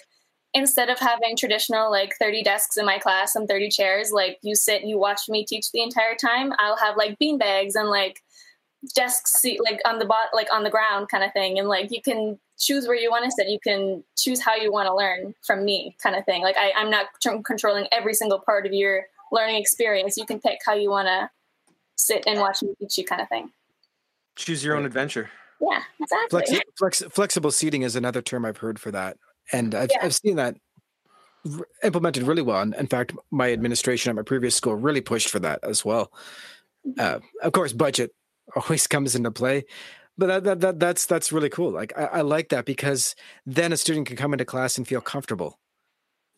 instead 0.55 0.89
of 0.89 0.97
having 0.97 1.37
traditional 1.37 1.91
like 1.91 2.15
30 2.19 2.41
desks 2.41 2.77
in 2.77 2.85
my 2.85 2.97
class 2.97 3.35
and 3.35 3.47
30 3.47 3.69
chairs, 3.69 4.11
like 4.11 4.39
you 4.41 4.55
sit, 4.55 4.81
and 4.81 4.89
you 4.89 4.97
watch 4.97 5.29
me 5.29 5.45
teach 5.45 5.71
the 5.71 5.83
entire 5.83 6.15
time. 6.15 6.51
I'll 6.57 6.77
have 6.77 6.97
like 6.97 7.19
bean 7.19 7.37
bags 7.37 7.75
and 7.75 7.89
like 7.89 8.23
desks 8.95 9.33
seat 9.33 9.59
like 9.63 9.81
on 9.85 9.99
the 9.99 10.05
bot 10.05 10.29
like 10.33 10.51
on 10.51 10.63
the 10.63 10.71
ground 10.71 11.09
kind 11.09 11.23
of 11.23 11.31
thing, 11.33 11.59
and 11.59 11.67
like 11.67 11.91
you 11.91 12.01
can 12.01 12.39
choose 12.57 12.87
where 12.87 12.97
you 12.97 13.11
want 13.11 13.25
to 13.25 13.31
sit. 13.31 13.49
You 13.49 13.59
can 13.59 14.03
choose 14.17 14.41
how 14.41 14.55
you 14.55 14.71
want 14.71 14.87
to 14.87 14.95
learn 14.95 15.35
from 15.45 15.63
me, 15.63 15.95
kind 16.01 16.15
of 16.15 16.25
thing. 16.25 16.41
Like 16.41 16.57
I, 16.57 16.71
I'm 16.75 16.89
not 16.89 17.05
tr- 17.21 17.37
controlling 17.45 17.87
every 17.91 18.15
single 18.15 18.39
part 18.39 18.65
of 18.65 18.73
your 18.73 19.03
learning 19.31 19.57
experience. 19.57 20.17
You 20.17 20.25
can 20.25 20.39
pick 20.39 20.57
how 20.65 20.73
you 20.73 20.89
want 20.89 21.07
to 21.07 21.29
sit 21.97 22.23
and 22.25 22.39
watch 22.39 22.63
me 22.63 22.73
teach 22.79 22.97
you, 22.97 23.05
kind 23.05 23.21
of 23.21 23.29
thing. 23.29 23.51
Choose 24.35 24.63
your 24.63 24.75
own 24.75 24.85
adventure 24.85 25.29
Yeah, 25.61 25.81
exactly. 26.01 26.39
Flexi- 26.41 26.61
flex, 26.77 27.03
flexible 27.11 27.51
seating 27.51 27.83
is 27.83 27.95
another 27.95 28.21
term 28.21 28.45
I've 28.45 28.57
heard 28.57 28.79
for 28.79 28.91
that, 28.91 29.17
and 29.51 29.73
I've 29.73 29.89
Yeah. 29.91 29.99
I've 30.05 30.15
seen 30.15 30.35
that 30.35 30.55
r- 31.57 31.67
implemented 31.83 32.23
really 32.23 32.41
well. 32.41 32.61
And 32.61 32.75
in 32.75 32.87
fact, 32.87 33.13
my 33.31 33.51
administration 33.53 34.09
at 34.09 34.15
my 34.15 34.21
previous 34.23 34.55
school 34.55 34.75
really 34.75 35.01
pushed 35.01 35.29
for 35.29 35.39
that 35.39 35.59
as 35.63 35.85
well. 35.85 36.11
Uh, 36.99 37.19
of 37.41 37.51
course, 37.53 37.71
budget 37.73 38.11
always 38.55 38.85
comes 38.87 39.15
into 39.15 39.31
play, 39.31 39.65
but 40.17 40.27
that, 40.27 40.43
that, 40.43 40.59
that 40.61 40.79
that's 40.79 41.05
that's 41.05 41.31
really 41.31 41.49
cool. 41.49 41.71
Like 41.71 41.93
I, 41.97 42.05
I 42.05 42.21
like 42.21 42.49
that 42.49 42.65
because 42.65 43.15
then 43.45 43.71
a 43.73 43.77
student 43.77 44.07
can 44.07 44.17
come 44.17 44.33
into 44.33 44.45
class 44.45 44.77
and 44.77 44.87
feel 44.87 45.01
comfortable, 45.01 45.59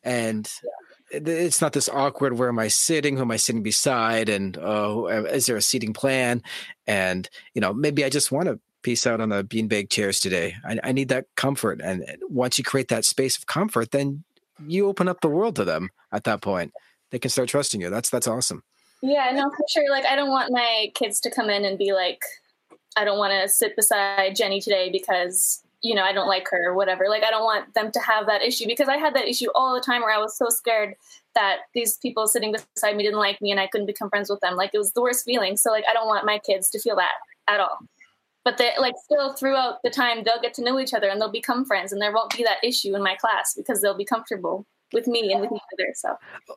and 0.04 0.46
it- 0.46 0.87
it's 1.12 1.62
not 1.62 1.74
this 1.74 1.90
awkward. 1.90 2.38
Where 2.38 2.50
am 2.50 2.60
I 2.60 2.68
sitting? 2.68 3.16
Who 3.16 3.22
am 3.24 3.32
I 3.32 3.38
sitting 3.38 3.64
beside? 3.64 4.30
And 4.30 4.58
oh, 4.58 5.08
is 5.08 5.46
there 5.46 5.58
a 5.58 5.62
seating 5.62 5.94
plan? 5.94 6.42
And 6.86 7.30
you 7.54 7.62
know, 7.62 7.74
maybe 7.74 8.04
I 8.04 8.10
just 8.10 8.32
want 8.32 8.48
to 8.48 8.60
peace 8.82 9.08
out 9.08 9.22
on 9.22 9.30
the 9.30 9.44
beanbag 9.44 9.90
chairs 9.90 10.20
today. 10.20 10.56
I, 10.66 10.80
I 10.84 10.92
need 10.92 11.10
that 11.10 11.26
comfort. 11.36 11.82
And 11.84 12.06
once 12.30 12.58
you 12.58 12.64
create 12.64 12.88
that 12.90 13.06
space 13.06 13.38
of 13.38 13.46
comfort, 13.48 13.92
then 13.92 14.24
you 14.66 14.88
open 14.88 15.08
up 15.08 15.22
the 15.22 15.30
world 15.30 15.56
to 15.58 15.66
them 15.66 15.90
at 16.12 16.24
that 16.26 16.42
point. 16.42 16.74
They 17.10 17.20
can 17.20 17.30
start 17.30 17.50
trusting 17.50 17.82
you. 17.82 17.90
That's 17.90 18.10
that's 18.10 18.28
awesome. 18.28 18.64
Yeah, 19.02 19.32
no, 19.34 19.50
for 19.50 19.66
sure. 19.70 19.90
Like, 19.92 20.06
I 20.06 20.16
don't 20.16 20.30
want 20.30 20.52
my 20.52 20.92
kids 20.96 21.20
to 21.22 21.30
come 21.30 21.50
in 21.50 21.66
and 21.66 21.78
be 21.78 21.94
like, 21.94 22.22
I 22.96 23.06
don't 23.06 23.20
want 23.20 23.32
to 23.32 23.48
sit 23.48 23.76
beside 23.76 24.36
Jenny 24.36 24.60
today 24.60 24.90
because, 24.90 25.62
you 25.82 25.94
know, 25.94 26.04
I 26.04 26.14
don't 26.14 26.28
like 26.28 26.48
her 26.50 26.70
or 26.70 26.76
whatever. 26.76 27.06
Like, 27.08 27.24
I 27.24 27.30
don't 27.30 27.44
want 27.44 27.74
them 27.74 27.92
to 27.92 28.00
have 28.00 28.26
that 28.28 28.42
issue 28.42 28.66
because 28.66 28.88
I 28.88 28.98
had 28.98 29.16
that 29.16 29.28
issue 29.28 29.48
all 29.54 29.74
the 29.74 29.82
time 29.82 30.02
where 30.02 30.14
I 30.14 30.18
was 30.18 30.38
so 30.38 30.50
scared 30.50 30.96
that 31.36 31.58
these 31.74 31.98
people 31.98 32.28
sitting 32.28 32.56
beside 32.74 32.96
me 32.96 33.04
didn't 33.04 33.20
like 33.20 33.42
me 33.42 33.52
and 33.52 33.60
I 33.60 33.68
couldn't 33.68 33.88
become 33.88 34.10
friends 34.10 34.30
with 34.30 34.40
them. 34.40 34.56
Like, 34.56 34.72
it 34.74 34.80
was 34.80 34.94
the 34.94 35.02
worst 35.02 35.26
feeling. 35.26 35.56
So, 35.56 35.72
like, 35.72 35.86
I 35.90 35.94
don't 35.94 36.08
want 36.08 36.26
my 36.26 36.40
kids 36.40 36.70
to 36.72 36.80
feel 36.80 36.96
that 36.96 37.14
at 37.48 37.60
all. 37.60 37.78
But 38.44 38.58
they 38.58 38.72
like 38.80 38.94
still 39.04 39.34
throughout 39.34 39.80
the 39.84 39.90
time 39.90 40.24
they'll 40.24 40.42
get 40.42 40.54
to 40.54 40.64
know 40.64 40.80
each 40.80 40.94
other 40.94 41.10
and 41.10 41.20
they'll 41.20 41.30
become 41.30 41.66
friends 41.66 41.92
and 41.92 42.02
there 42.02 42.14
won't 42.14 42.34
be 42.34 42.44
that 42.44 42.64
issue 42.64 42.96
in 42.96 43.04
my 43.04 43.16
class 43.16 43.54
because 43.54 43.82
they'll 43.82 43.98
be 43.98 44.06
comfortable 44.06 44.66
with 44.94 45.06
me 45.06 45.34
and 45.34 45.42
with 45.42 45.52
each 45.52 45.62
other. 45.74 45.92
So 45.96 46.16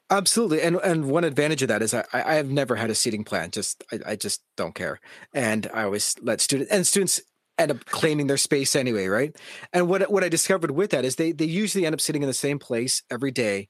Absolutely. 0.09 0.63
And 0.63 0.77
and 0.77 1.11
one 1.11 1.25
advantage 1.25 1.63
of 1.63 1.69
that 1.69 1.83
is 1.83 1.93
I, 1.93 2.05
I 2.13 2.35
have 2.35 2.49
never 2.49 2.77
had 2.77 2.91
a 2.91 2.95
seating 2.95 3.25
plan. 3.25 3.51
Just 3.51 3.83
I, 3.91 3.99
I 4.07 4.15
just 4.15 4.41
don't 4.57 4.73
care. 4.75 5.01
And 5.35 5.69
I 5.75 5.83
always 5.83 6.15
let 6.23 6.41
students 6.41 6.71
and 6.71 6.87
students 6.87 7.21
end 7.61 7.71
up 7.73 7.85
claiming 7.87 8.27
their 8.27 8.37
space 8.37 8.75
anyway, 8.77 9.07
right? 9.07 9.37
And 9.73 9.89
what 9.89 10.11
what 10.11 10.25
I 10.25 10.29
discovered 10.29 10.73
with 10.73 10.91
that 10.91 11.05
is 11.05 11.17
they 11.17 11.33
they 11.33 11.45
usually 11.45 11.87
end 11.87 11.95
up 11.95 12.01
sitting 12.01 12.23
in 12.23 12.29
the 12.29 12.35
same 12.35 12.59
place 12.59 13.03
every 13.11 13.31
day. 13.31 13.69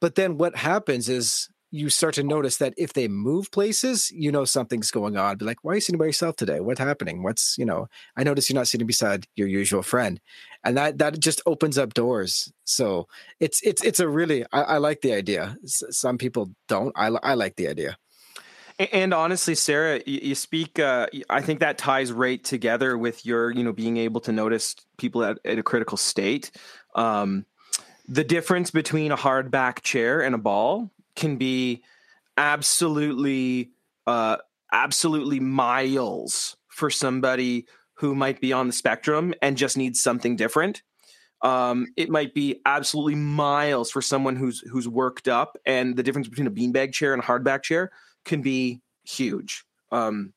But 0.00 0.14
then 0.14 0.38
what 0.38 0.56
happens 0.56 1.08
is 1.08 1.48
you 1.72 1.88
start 1.88 2.14
to 2.14 2.24
notice 2.24 2.56
that 2.56 2.74
if 2.76 2.92
they 2.94 3.06
move 3.06 3.50
places, 3.52 4.10
you 4.10 4.32
know 4.32 4.44
something's 4.44 4.90
going 4.90 5.16
on. 5.16 5.36
Be 5.36 5.44
like, 5.44 5.58
why 5.62 5.72
are 5.72 5.74
you 5.76 5.80
sitting 5.80 5.98
by 5.98 6.06
yourself 6.06 6.34
today? 6.36 6.60
What's 6.60 6.80
happening? 6.80 7.22
What's 7.22 7.56
you 7.58 7.64
know? 7.64 7.86
I 8.16 8.24
notice 8.24 8.50
you're 8.50 8.58
not 8.58 8.68
sitting 8.68 8.86
beside 8.86 9.26
your 9.36 9.48
usual 9.48 9.82
friend, 9.82 10.20
and 10.64 10.76
that 10.76 10.98
that 10.98 11.20
just 11.20 11.40
opens 11.46 11.78
up 11.78 11.94
doors. 11.94 12.52
So 12.64 13.06
it's 13.38 13.60
it's 13.62 13.84
it's 13.84 14.00
a 14.00 14.08
really 14.08 14.44
I, 14.52 14.62
I 14.62 14.78
like 14.78 15.00
the 15.02 15.12
idea. 15.12 15.56
S- 15.64 15.82
some 15.90 16.18
people 16.18 16.50
don't. 16.68 16.92
I 16.96 17.06
I 17.08 17.34
like 17.34 17.56
the 17.56 17.68
idea. 17.68 17.96
And 18.80 19.12
honestly, 19.12 19.54
Sarah, 19.54 20.00
you, 20.06 20.34
speak. 20.34 20.78
Uh, 20.78 21.06
I 21.28 21.42
think 21.42 21.60
that 21.60 21.76
ties 21.76 22.12
right 22.12 22.42
together 22.42 22.96
with 22.96 23.26
your, 23.26 23.50
you 23.50 23.62
know, 23.62 23.74
being 23.74 23.98
able 23.98 24.22
to 24.22 24.32
notice 24.32 24.74
people 24.96 25.22
at, 25.22 25.38
at 25.44 25.58
a 25.58 25.62
critical 25.62 25.98
state. 25.98 26.50
Um, 26.94 27.44
the 28.08 28.24
difference 28.24 28.70
between 28.70 29.12
a 29.12 29.18
hardback 29.18 29.82
chair 29.82 30.22
and 30.22 30.34
a 30.34 30.38
ball 30.38 30.90
can 31.14 31.36
be 31.36 31.82
absolutely 32.38 33.70
uh 34.06 34.38
absolutely 34.72 35.40
miles 35.40 36.56
for 36.68 36.88
somebody 36.88 37.66
who 37.94 38.14
might 38.14 38.40
be 38.40 38.50
on 38.50 38.66
the 38.66 38.72
spectrum 38.72 39.34
and 39.42 39.58
just 39.58 39.76
needs 39.76 40.00
something 40.00 40.36
different 40.36 40.80
um, 41.42 41.86
it 41.96 42.08
might 42.08 42.34
be 42.34 42.60
absolutely 42.66 43.14
miles 43.14 43.90
for 43.90 44.00
someone 44.00 44.36
who's 44.36 44.60
who's 44.70 44.88
worked 44.88 45.28
up 45.28 45.58
and 45.66 45.96
the 45.96 46.02
difference 46.02 46.28
between 46.28 46.46
a 46.46 46.50
beanbag 46.50 46.92
chair 46.92 47.12
and 47.12 47.22
a 47.22 47.26
hardback 47.26 47.62
chair 47.62 47.90
can 48.24 48.42
be 48.42 48.80
huge 49.04 49.64
um, 49.92 50.32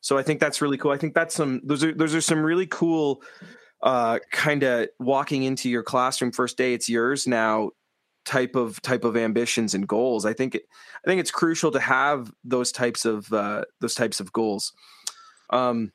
so 0.00 0.16
i 0.18 0.22
think 0.22 0.40
that's 0.40 0.60
really 0.60 0.78
cool 0.78 0.90
i 0.90 0.96
think 0.96 1.14
that's 1.14 1.34
some 1.34 1.60
those 1.64 1.82
are 1.84 1.92
those 1.92 2.14
are 2.14 2.20
some 2.20 2.42
really 2.42 2.66
cool 2.66 3.22
uh, 3.82 4.18
kind 4.32 4.62
of 4.62 4.88
walking 4.98 5.42
into 5.42 5.68
your 5.68 5.82
classroom 5.82 6.32
first 6.32 6.56
day 6.56 6.72
it's 6.72 6.88
yours 6.88 7.26
now 7.26 7.70
type 8.24 8.56
of 8.56 8.80
type 8.80 9.04
of 9.04 9.16
ambitions 9.16 9.74
and 9.74 9.86
goals 9.86 10.24
i 10.24 10.32
think 10.32 10.54
it 10.54 10.62
i 11.04 11.08
think 11.08 11.20
it's 11.20 11.30
crucial 11.30 11.70
to 11.70 11.80
have 11.80 12.32
those 12.42 12.72
types 12.72 13.04
of 13.04 13.30
uh, 13.32 13.62
those 13.80 13.94
types 13.94 14.20
of 14.20 14.32
goals 14.32 14.72
um, 15.50 15.92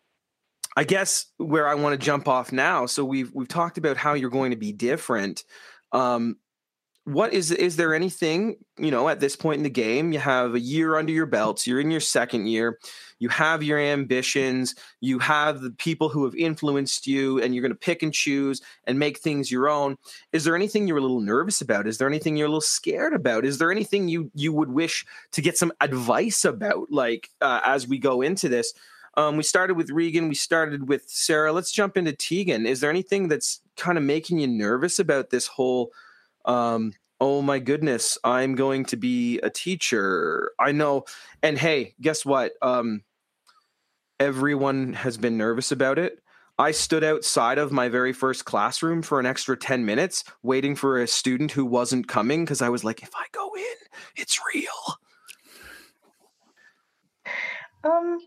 I 0.75 0.83
guess 0.83 1.25
where 1.37 1.67
I 1.67 1.75
want 1.75 1.99
to 1.99 2.05
jump 2.05 2.27
off 2.27 2.51
now. 2.51 2.85
So 2.85 3.03
we've 3.03 3.33
we've 3.33 3.47
talked 3.47 3.77
about 3.77 3.97
how 3.97 4.13
you're 4.13 4.29
going 4.29 4.51
to 4.51 4.57
be 4.57 4.71
different. 4.71 5.43
Um, 5.91 6.37
what 7.09 7.33
is 7.33 7.49
is 7.51 7.75
there 7.75 7.95
anything 7.95 8.55
you 8.77 8.91
know 8.91 9.09
at 9.09 9.19
this 9.19 9.35
point 9.35 9.57
in 9.57 9.63
the 9.63 9.69
game? 9.69 10.11
You 10.13 10.19
have 10.19 10.53
a 10.53 10.59
year 10.59 10.95
under 10.95 11.11
your 11.11 11.25
belts. 11.25 11.65
You're 11.65 11.79
in 11.79 11.89
your 11.89 11.99
second 11.99 12.47
year. 12.47 12.77
You 13.17 13.29
have 13.29 13.63
your 13.63 13.79
ambitions. 13.79 14.75
You 15.01 15.17
have 15.19 15.61
the 15.61 15.71
people 15.71 16.09
who 16.09 16.23
have 16.25 16.35
influenced 16.35 17.07
you, 17.07 17.41
and 17.41 17.53
you're 17.53 17.63
going 17.63 17.71
to 17.71 17.77
pick 17.77 18.03
and 18.03 18.13
choose 18.13 18.61
and 18.85 18.99
make 18.99 19.19
things 19.19 19.51
your 19.51 19.67
own. 19.67 19.97
Is 20.33 20.43
there 20.43 20.55
anything 20.55 20.87
you're 20.87 20.99
a 20.99 21.01
little 21.01 21.19
nervous 21.19 21.61
about? 21.61 21.87
Is 21.87 21.97
there 21.97 22.07
anything 22.07 22.37
you're 22.37 22.47
a 22.47 22.49
little 22.49 22.61
scared 22.61 23.13
about? 23.13 23.43
Is 23.43 23.57
there 23.57 23.71
anything 23.71 24.07
you 24.07 24.29
you 24.35 24.53
would 24.53 24.69
wish 24.69 25.05
to 25.31 25.41
get 25.41 25.57
some 25.57 25.73
advice 25.81 26.45
about, 26.45 26.91
like 26.91 27.29
uh, 27.41 27.61
as 27.63 27.87
we 27.87 27.97
go 27.97 28.21
into 28.21 28.49
this? 28.49 28.73
Um, 29.17 29.35
we 29.35 29.43
started 29.43 29.75
with 29.75 29.89
Reagan. 29.89 30.29
We 30.29 30.35
started 30.35 30.87
with 30.87 31.03
Sarah. 31.07 31.51
Let's 31.51 31.71
jump 31.71 31.97
into 31.97 32.11
Taegan. 32.11 32.67
Is 32.67 32.81
there 32.81 32.91
anything 32.91 33.27
that's 33.27 33.61
kind 33.75 33.97
of 33.97 34.03
making 34.03 34.39
you 34.39 34.47
nervous 34.47 34.99
about 34.99 35.31
this 35.31 35.47
whole? 35.47 35.91
Um, 36.49 36.93
oh 37.21 37.43
my 37.43 37.59
goodness, 37.59 38.17
I'm 38.23 38.55
going 38.55 38.85
to 38.85 38.97
be 38.97 39.39
a 39.39 39.51
teacher. 39.51 40.51
I 40.59 40.71
know. 40.71 41.05
And 41.43 41.57
hey, 41.59 41.93
guess 42.01 42.25
what? 42.25 42.53
Um, 42.63 43.03
everyone 44.19 44.93
has 44.93 45.15
been 45.15 45.37
nervous 45.37 45.71
about 45.71 45.99
it. 45.99 46.23
I 46.57 46.71
stood 46.71 47.03
outside 47.03 47.59
of 47.59 47.71
my 47.71 47.87
very 47.87 48.13
first 48.13 48.45
classroom 48.45 49.03
for 49.03 49.19
an 49.19 49.27
extra 49.27 49.55
10 49.55 49.85
minutes 49.85 50.23
waiting 50.41 50.75
for 50.75 50.99
a 50.99 51.07
student 51.07 51.51
who 51.51 51.65
wasn't 51.65 52.07
coming 52.07 52.43
because 52.43 52.63
I 52.63 52.69
was 52.69 52.83
like, 52.83 53.03
if 53.03 53.11
I 53.15 53.25
go 53.31 53.51
in, 53.55 53.75
it's 54.17 54.39
real. 54.53 54.67
Um, 57.83 58.17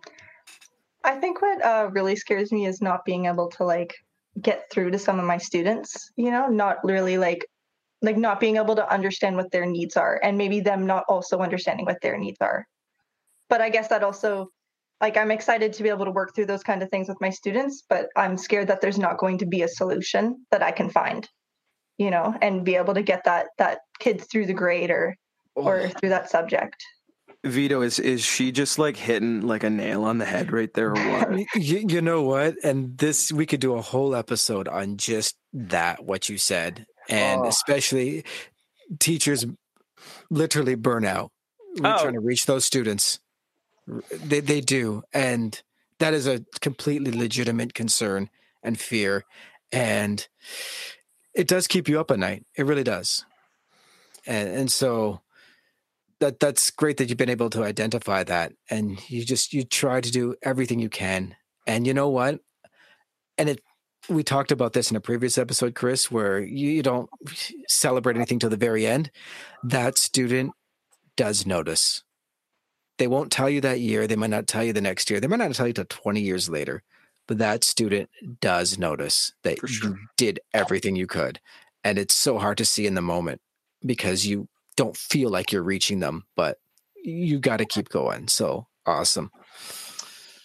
I 1.05 1.17
think 1.17 1.43
what 1.43 1.63
uh, 1.63 1.91
really 1.93 2.15
scares 2.15 2.53
me 2.53 2.67
is 2.67 2.81
not 2.81 3.05
being 3.05 3.27
able 3.27 3.49
to 3.49 3.65
like 3.65 3.97
get 4.41 4.71
through 4.71 4.93
to 4.93 4.99
some 4.99 5.19
of 5.19 5.27
my 5.27 5.37
students. 5.39 6.11
You 6.17 6.31
know, 6.31 6.47
not 6.47 6.79
really 6.85 7.19
like 7.19 7.47
like 8.03 8.17
not 8.17 8.41
being 8.41 8.57
able 8.57 8.77
to 8.77 8.93
understand 8.93 9.37
what 9.37 9.51
their 9.51 9.67
needs 9.67 9.97
are, 9.97 10.21
and 10.23 10.37
maybe 10.37 10.61
them 10.61 10.87
not 10.87 11.05
also 11.09 11.39
understanding 11.39 11.87
what 11.87 12.01
their 12.03 12.19
needs 12.19 12.39
are. 12.41 12.67
But 13.49 13.61
I 13.61 13.71
guess 13.71 13.89
that 13.89 14.03
also 14.03 14.51
like 15.03 15.17
I'm 15.17 15.33
excited 15.33 15.73
to 15.75 15.83
be 15.83 15.89
able 15.89 16.05
to 16.05 16.13
work 16.13 16.35
through 16.35 16.47
those 16.47 16.63
kind 16.63 16.83
of 16.83 16.89
things 16.89 17.09
with 17.09 17.21
my 17.21 17.31
students, 17.31 17.83
but 17.89 18.09
I'm 18.17 18.39
scared 18.39 18.69
that 18.69 18.81
there's 18.81 18.99
not 18.99 19.19
going 19.19 19.39
to 19.39 19.47
be 19.47 19.63
a 19.63 19.69
solution 19.69 20.47
that 20.53 20.63
I 20.63 20.71
can 20.71 20.89
find, 20.89 21.29
you 21.99 22.11
know, 22.11 22.35
and 22.41 22.65
be 22.65 22.77
able 22.77 22.95
to 22.95 23.03
get 23.03 23.25
that 23.25 23.49
that 23.59 23.81
kid 23.99 24.23
through 24.31 24.47
the 24.47 24.55
grade 24.55 24.91
or 24.91 25.17
oh. 25.57 25.65
or 25.65 25.89
through 25.89 26.11
that 26.11 26.31
subject. 26.31 26.77
Vito, 27.45 27.83
is 27.83 27.99
is 27.99 28.25
she 28.25 28.53
just 28.53 28.79
like 28.79 28.97
hitting 28.97 29.41
like 29.41 29.65
a 29.65 29.71
nail 29.71 30.05
on 30.05 30.19
the 30.19 30.25
head 30.25 30.53
right 30.53 30.73
there 30.75 30.91
or 30.91 30.95
what? 30.95 31.41
you, 31.57 31.85
you 31.89 32.01
know 32.01 32.23
what? 32.23 32.55
And 32.63 32.97
this 32.97 33.33
we 33.33 33.45
could 33.45 33.61
do 33.61 33.75
a 33.75 33.83
whole 33.83 34.15
episode 34.15 34.69
on 34.69 34.97
just 34.97 35.37
that, 35.53 36.05
what 36.05 36.29
you 36.29 36.39
said. 36.39 36.87
And 37.13 37.43
oh. 37.43 37.49
especially 37.49 38.25
teachers 38.99 39.47
literally 40.31 40.75
burn 40.75 41.05
out 41.05 41.31
oh. 41.79 42.03
trying 42.03 42.15
to 42.15 42.21
reach 42.21 42.47
those 42.47 42.65
students. 42.65 43.21
They 44.11 44.41
they 44.41 44.61
do. 44.61 45.03
And 45.13 45.61
that 45.99 46.15
is 46.15 46.27
a 46.27 46.45
completely 46.61 47.13
legitimate 47.13 47.75
concern 47.75 48.31
and 48.63 48.79
fear. 48.79 49.25
And 49.71 50.27
it 51.35 51.49
does 51.49 51.67
keep 51.67 51.89
you 51.89 51.99
up 51.99 52.11
at 52.11 52.19
night. 52.19 52.45
It 52.57 52.67
really 52.67 52.85
does. 52.85 53.25
And 54.27 54.49
and 54.49 54.73
so 54.73 55.21
that 56.21 56.39
that's 56.39 56.71
great 56.71 56.99
that 56.99 57.09
you've 57.09 57.19
been 57.19 57.29
able 57.29 57.51
to 57.51 57.65
identify 57.65 58.23
that 58.23 58.53
and 58.71 58.99
you 59.11 59.25
just 59.25 59.53
you 59.53 59.65
try 59.65 60.01
to 60.01 60.11
do 60.11 60.37
everything 60.43 60.79
you 60.79 60.89
can 60.89 61.35
and 61.67 61.85
you 61.85 61.93
know 61.93 62.09
what 62.09 62.39
and 63.37 63.49
it 63.49 63.61
we 64.09 64.23
talked 64.23 64.53
about 64.53 64.73
this 64.73 64.91
in 64.91 64.97
a 64.97 65.01
previous 65.01 65.39
episode 65.39 65.75
chris 65.75 66.11
where 66.11 66.41
you, 66.41 66.71
you 66.71 66.83
don't 66.83 67.09
celebrate 67.69 68.17
anything 68.17 68.39
till 68.39 68.51
the 68.51 68.57
very 68.57 68.87
end 68.87 69.11
that 69.63 69.99
student 69.99 70.53
does 71.17 71.47
notice 71.47 72.03
they 72.99 73.07
won't 73.07 73.33
tell 73.33 73.49
you 73.49 73.61
that 73.61 73.81
year 73.81 74.07
they 74.07 74.17
might 74.17 74.31
not 74.31 74.47
tell 74.47 74.65
you 74.65 74.73
the 74.73 74.81
next 74.81 75.11
year 75.11 75.21
they 75.21 75.27
might 75.27 75.37
not 75.37 75.55
tell 75.55 75.67
you 75.67 75.73
till 75.73 75.85
20 75.89 76.21
years 76.21 76.49
later 76.49 76.83
but 77.29 77.39
that 77.39 77.63
student 77.63 78.11
does 78.41 78.79
notice 78.79 79.33
that 79.45 79.59
sure. 79.67 79.91
you 79.91 79.99
did 80.17 80.41
everything 80.53 80.97
you 80.97 81.07
could 81.07 81.41
and 81.85 81.99
it's 81.99 82.15
so 82.15 82.39
hard 82.39 82.59
to 82.59 82.65
see 82.65 82.87
in 82.87 82.95
the 82.95 83.03
moment 83.03 83.41
because 83.85 84.27
you 84.27 84.49
don't 84.77 84.97
feel 84.97 85.31
like 85.31 85.53
you're 85.53 85.63
reaching 85.63 86.01
them, 86.01 86.25
but 86.37 86.59
you 87.03 87.39
got 87.39 87.59
to 87.59 87.67
keep 87.67 87.89
going. 87.89 88.29
So 88.29 88.67
awesome. 88.87 89.31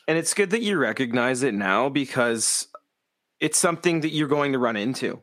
And 0.08 0.17
it's 0.17 0.34
good 0.34 0.50
that 0.52 0.62
you 0.62 0.78
recognize 0.78 1.43
it 1.43 1.54
now 1.54 1.89
because 1.89 2.67
it's 3.39 3.58
something 3.58 4.02
that 4.02 4.10
you're 4.10 4.28
going 4.28 4.54
to 4.54 4.60
run 4.60 4.76
into. 4.76 5.21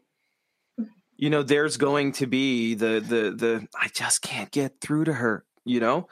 You 1.16 1.30
know, 1.30 1.42
there's 1.42 1.76
going 1.76 2.12
to 2.12 2.26
be 2.26 2.74
the 2.74 3.00
the 3.00 3.30
the 3.30 3.68
I 3.80 3.88
just 3.88 4.22
can't 4.22 4.50
get 4.50 4.80
through 4.80 5.04
to 5.04 5.12
her, 5.12 5.44
you 5.64 5.80
know? 5.80 6.08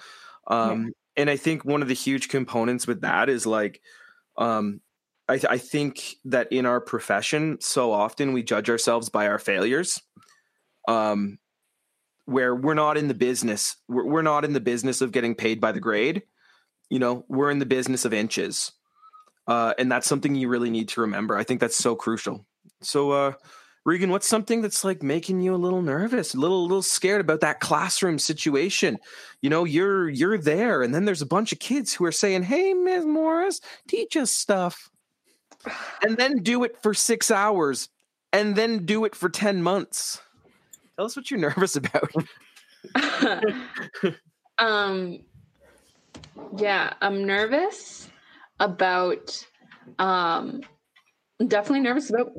Um 0.47 0.85
yeah. 0.85 0.91
and 1.23 1.31
I 1.31 1.37
think 1.37 1.65
one 1.65 1.83
of 1.83 1.89
the 1.89 1.95
huge 1.95 2.29
components 2.29 2.87
with 2.87 3.01
that 3.03 3.29
is 3.29 3.47
like 3.47 3.81
um 4.37 4.81
I, 5.29 5.41
I 5.49 5.59
think 5.59 6.17
that 6.25 6.53
in 6.53 6.67
our 6.67 6.81
profession, 6.81 7.59
so 7.61 7.93
often 7.93 8.33
we 8.33 8.43
judge 8.43 8.69
ourselves 8.69 9.09
by 9.09 9.29
our 9.29 9.39
failures. 9.39 10.01
Um, 10.89 11.39
where 12.25 12.55
we're 12.55 12.75
not 12.75 12.97
in 12.97 13.09
the 13.09 13.15
business 13.15 13.77
we're, 13.89 14.07
we're 14.07 14.23
not 14.23 14.45
in 14.45 14.53
the 14.53 14.61
business 14.61 15.01
of 15.01 15.13
getting 15.13 15.35
paid 15.35 15.61
by 15.61 15.73
the 15.73 15.81
grade 15.81 16.23
you 16.91 16.99
know 16.99 17.25
we're 17.29 17.51
in 17.51 17.59
the 17.59 17.67
business 17.67 18.05
of 18.05 18.13
inches 18.13 18.73
uh, 19.53 19.75
and 19.77 19.93
that's 19.93 20.09
something 20.09 20.35
you 20.35 20.49
really 20.49 20.71
need 20.71 20.89
to 20.89 21.03
remember. 21.03 21.37
I 21.37 21.45
think 21.45 21.61
that's 21.61 21.77
so 21.77 21.95
crucial. 21.95 22.47
So 22.81 23.11
uh 23.11 23.33
reagan 23.85 24.11
what's 24.11 24.27
something 24.27 24.63
that's 24.63 24.83
like 24.83 25.03
making 25.03 25.43
you 25.43 25.55
a 25.55 25.57
little 25.57 25.83
nervous 25.83 26.35
a 26.35 26.39
little 26.39 26.61
a 26.61 26.63
little 26.63 26.83
scared 26.83 27.21
about 27.21 27.41
that 27.41 27.61
classroom 27.61 28.19
situation? 28.19 28.99
You 29.43 29.51
know 29.51 29.65
you're 29.65 30.09
you're 30.09 30.39
there 30.39 30.83
and 30.83 30.95
then 30.95 31.05
there's 31.05 31.21
a 31.21 31.27
bunch 31.27 31.53
of 31.53 31.59
kids 31.59 31.93
who 31.93 32.05
are 32.07 32.13
saying 32.13 32.45
hey 32.45 32.73
ms 32.73 33.05
morris 33.05 33.61
teach 33.87 34.17
us 34.17 34.31
stuff. 34.31 34.89
And 36.03 36.17
then 36.17 36.39
do 36.39 36.65
it 36.65 36.83
for 36.83 36.95
six 36.95 37.31
hours 37.31 37.89
and 38.33 38.57
then 38.57 38.85
do 38.85 39.05
it 39.05 39.15
for 39.15 39.29
10 39.29 39.63
months. 39.63 40.21
Tell 40.97 41.05
us 41.05 41.15
what 41.15 41.31
you're 41.31 41.39
nervous 41.49 41.77
about. 41.77 42.11
um, 44.59 45.21
yeah, 46.57 46.95
I'm 47.01 47.25
nervous 47.25 48.09
about. 48.63 49.45
Um, 49.99 50.63
definitely 51.49 51.81
nervous 51.81 52.11
about 52.11 52.33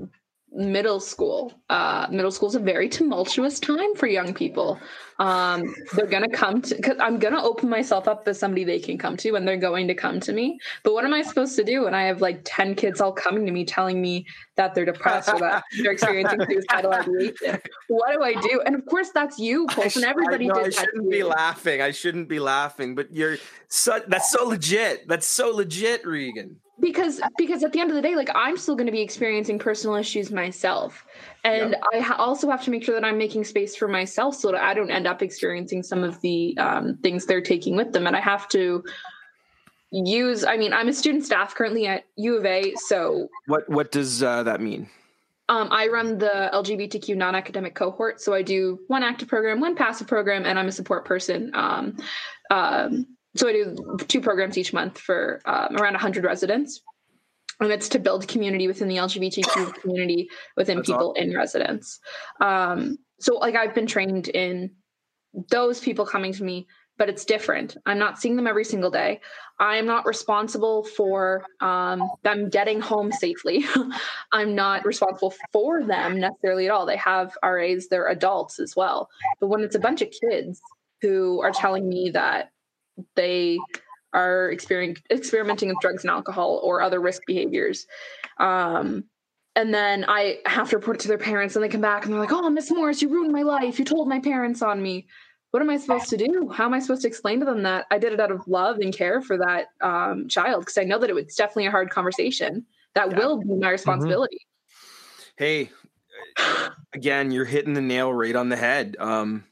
middle 0.51 0.99
school. 0.99 1.53
Uh, 1.69 2.07
middle 2.11 2.31
school 2.31 2.49
is 2.49 2.55
a 2.55 2.59
very 2.59 2.87
tumultuous 2.89 3.59
time 3.59 3.95
for 3.95 4.07
young 4.07 4.33
people. 4.33 4.79
Um, 5.19 5.75
they're 5.93 6.07
gonna 6.07 6.29
come 6.29 6.61
to 6.63 6.75
because 6.75 6.97
I'm 6.99 7.19
gonna 7.19 7.41
open 7.41 7.69
myself 7.69 8.07
up 8.07 8.27
as 8.27 8.39
somebody 8.39 8.63
they 8.63 8.79
can 8.79 8.97
come 8.97 9.15
to, 9.17 9.35
and 9.35 9.47
they're 9.47 9.57
going 9.57 9.87
to 9.87 9.93
come 9.93 10.19
to 10.21 10.33
me. 10.33 10.59
But 10.83 10.93
what 10.93 11.05
am 11.05 11.13
I 11.13 11.21
supposed 11.21 11.55
to 11.57 11.63
do 11.63 11.83
when 11.83 11.93
I 11.93 12.03
have 12.03 12.21
like 12.21 12.41
ten 12.43 12.75
kids 12.75 12.99
all 12.99 13.11
coming 13.11 13.45
to 13.45 13.51
me 13.51 13.65
telling 13.65 14.01
me 14.01 14.25
that 14.55 14.73
they're 14.73 14.85
depressed 14.85 15.29
or 15.29 15.39
that 15.39 15.63
they're 15.81 15.91
experiencing 15.91 16.39
suicidal 16.47 16.93
ideation? 16.93 17.61
What 17.87 18.13
do 18.13 18.23
I 18.23 18.33
do? 18.33 18.61
And 18.65 18.75
of 18.75 18.85
course, 18.85 19.11
that's 19.11 19.37
you, 19.39 19.67
Colton. 19.67 20.03
Everybody 20.03 20.45
I, 20.45 20.53
know, 20.53 20.63
did 20.63 20.77
I 20.77 20.81
shouldn't 20.81 21.11
be 21.11 21.23
laughing. 21.23 21.81
I 21.81 21.91
shouldn't 21.91 22.27
be 22.27 22.39
laughing, 22.39 22.95
but 22.95 23.13
you're 23.13 23.37
so 23.67 24.01
that's 24.07 24.31
so 24.31 24.45
legit. 24.45 25.07
That's 25.07 25.27
so 25.27 25.51
legit, 25.51 26.05
Reagan 26.05 26.59
because 26.79 27.21
because 27.37 27.63
at 27.63 27.71
the 27.71 27.79
end 27.79 27.89
of 27.89 27.95
the 27.95 28.01
day 28.01 28.15
like 28.15 28.29
i'm 28.35 28.57
still 28.57 28.75
going 28.75 28.87
to 28.87 28.91
be 28.91 29.01
experiencing 29.01 29.59
personal 29.59 29.95
issues 29.95 30.31
myself 30.31 31.05
and 31.43 31.71
yep. 31.71 31.83
i 31.93 31.99
ha- 31.99 32.15
also 32.17 32.49
have 32.49 32.63
to 32.63 32.71
make 32.71 32.83
sure 32.83 32.95
that 32.95 33.05
i'm 33.05 33.17
making 33.17 33.43
space 33.43 33.75
for 33.75 33.87
myself 33.87 34.35
so 34.35 34.51
that 34.51 34.61
i 34.61 34.73
don't 34.73 34.91
end 34.91 35.07
up 35.07 35.21
experiencing 35.21 35.83
some 35.83 36.03
of 36.03 36.19
the 36.21 36.57
um, 36.57 36.97
things 36.97 37.25
they're 37.25 37.41
taking 37.41 37.75
with 37.75 37.91
them 37.93 38.07
and 38.07 38.15
i 38.15 38.19
have 38.19 38.47
to 38.47 38.83
use 39.91 40.43
i 40.43 40.57
mean 40.57 40.73
i'm 40.73 40.87
a 40.87 40.93
student 40.93 41.25
staff 41.25 41.53
currently 41.55 41.85
at 41.85 42.05
u 42.15 42.37
of 42.37 42.45
a 42.45 42.73
so 42.75 43.27
what 43.47 43.67
what 43.69 43.91
does 43.91 44.23
uh, 44.23 44.43
that 44.43 44.61
mean 44.61 44.89
um, 45.49 45.67
I 45.71 45.87
run 45.87 46.17
the 46.19 46.49
LGBTQ 46.53 47.17
non-academic 47.17 47.75
cohort, 47.75 48.21
so 48.21 48.33
I 48.33 48.41
do 48.41 48.79
one 48.87 49.03
active 49.03 49.27
program, 49.27 49.59
one 49.59 49.75
passive 49.75 50.07
program, 50.07 50.45
and 50.45 50.57
I'm 50.57 50.69
a 50.69 50.71
support 50.71 51.03
person. 51.03 51.51
Um, 51.53 51.97
Um, 52.49 53.07
so 53.35 53.47
I 53.47 53.53
do 53.53 53.97
two 54.07 54.21
programs 54.21 54.57
each 54.57 54.73
month 54.73 54.99
for 54.99 55.41
um, 55.45 55.75
around 55.75 55.93
100 55.93 56.23
residents. 56.23 56.81
And 57.59 57.71
it's 57.71 57.89
to 57.89 57.99
build 57.99 58.27
community 58.27 58.67
within 58.67 58.87
the 58.87 58.97
LGBTQ 58.97 59.73
community 59.81 60.29
within 60.57 60.77
That's 60.77 60.89
people 60.89 61.11
awesome. 61.11 61.29
in 61.29 61.35
residence. 61.35 61.99
Um, 62.41 62.97
so, 63.19 63.35
like, 63.35 63.55
I've 63.55 63.75
been 63.75 63.87
trained 63.87 64.27
in 64.29 64.71
those 65.49 65.79
people 65.79 66.05
coming 66.05 66.33
to 66.33 66.43
me 66.43 66.67
but 66.97 67.09
it's 67.09 67.25
different. 67.25 67.75
I'm 67.85 67.97
not 67.97 68.19
seeing 68.19 68.35
them 68.35 68.47
every 68.47 68.65
single 68.65 68.91
day. 68.91 69.19
I'm 69.59 69.85
not 69.85 70.05
responsible 70.05 70.83
for 70.83 71.43
um, 71.59 72.09
them 72.23 72.49
getting 72.49 72.81
home 72.81 73.11
safely. 73.11 73.65
I'm 74.31 74.53
not 74.55 74.85
responsible 74.85 75.33
for 75.51 75.83
them 75.83 76.19
necessarily 76.19 76.65
at 76.65 76.71
all. 76.71 76.85
They 76.85 76.97
have 76.97 77.35
RAs, 77.43 77.87
they're 77.87 78.09
adults 78.09 78.59
as 78.59 78.75
well. 78.75 79.09
But 79.39 79.47
when 79.47 79.61
it's 79.61 79.75
a 79.75 79.79
bunch 79.79 80.01
of 80.01 80.13
kids 80.29 80.61
who 81.01 81.41
are 81.41 81.51
telling 81.51 81.89
me 81.89 82.11
that 82.11 82.51
they 83.15 83.57
are 84.13 84.51
experimenting 84.51 85.69
with 85.69 85.77
drugs 85.81 86.03
and 86.03 86.11
alcohol 86.11 86.59
or 86.63 86.81
other 86.81 86.99
risk 86.99 87.23
behaviors, 87.25 87.87
um, 88.39 89.03
and 89.55 89.73
then 89.73 90.05
I 90.07 90.39
have 90.45 90.69
to 90.71 90.77
report 90.77 90.97
it 90.97 91.01
to 91.01 91.07
their 91.07 91.17
parents, 91.17 91.55
and 91.55 91.63
they 91.63 91.69
come 91.69 91.81
back 91.81 92.05
and 92.05 92.13
they're 92.13 92.21
like, 92.21 92.31
"Oh, 92.31 92.49
Miss 92.49 92.71
Morris, 92.71 93.01
you 93.01 93.09
ruined 93.09 93.31
my 93.31 93.43
life. 93.43 93.79
You 93.79 93.85
told 93.85 94.07
my 94.07 94.19
parents 94.19 94.61
on 94.61 94.81
me." 94.81 95.07
what 95.53 95.61
am 95.61 95.69
I 95.69 95.77
supposed 95.77 96.09
to 96.09 96.17
do? 96.17 96.49
How 96.49 96.65
am 96.65 96.73
I 96.73 96.79
supposed 96.79 97.03
to 97.03 97.07
explain 97.07 97.39
to 97.39 97.45
them 97.45 97.61
that 97.61 97.85
I 97.91 97.99
did 97.99 98.11
it 98.11 98.19
out 98.19 98.31
of 98.31 98.47
love 98.47 98.79
and 98.79 98.91
care 98.91 99.21
for 99.21 99.37
that 99.37 99.67
um, 99.81 100.27
child? 100.27 100.61
Because 100.61 100.79
I 100.79 100.83
know 100.83 100.97
that 100.97 101.11
it 101.11 101.13
was 101.13 101.35
definitely 101.35 101.67
a 101.67 101.71
hard 101.71 101.91
conversation. 101.91 102.65
That 102.95 103.11
yeah. 103.11 103.17
will 103.19 103.37
be 103.37 103.49
my 103.49 103.53
mm-hmm. 103.53 103.67
responsibility. 103.67 104.39
Mm-hmm. 105.37 105.43
Hey, 105.43 105.69
again, 106.93 107.29
you're 107.29 107.45
hitting 107.45 107.75
the 107.75 107.81
nail 107.81 108.11
right 108.11 108.35
on 108.35 108.49
the 108.49 108.55
head. 108.55 108.97
Um, 108.99 109.43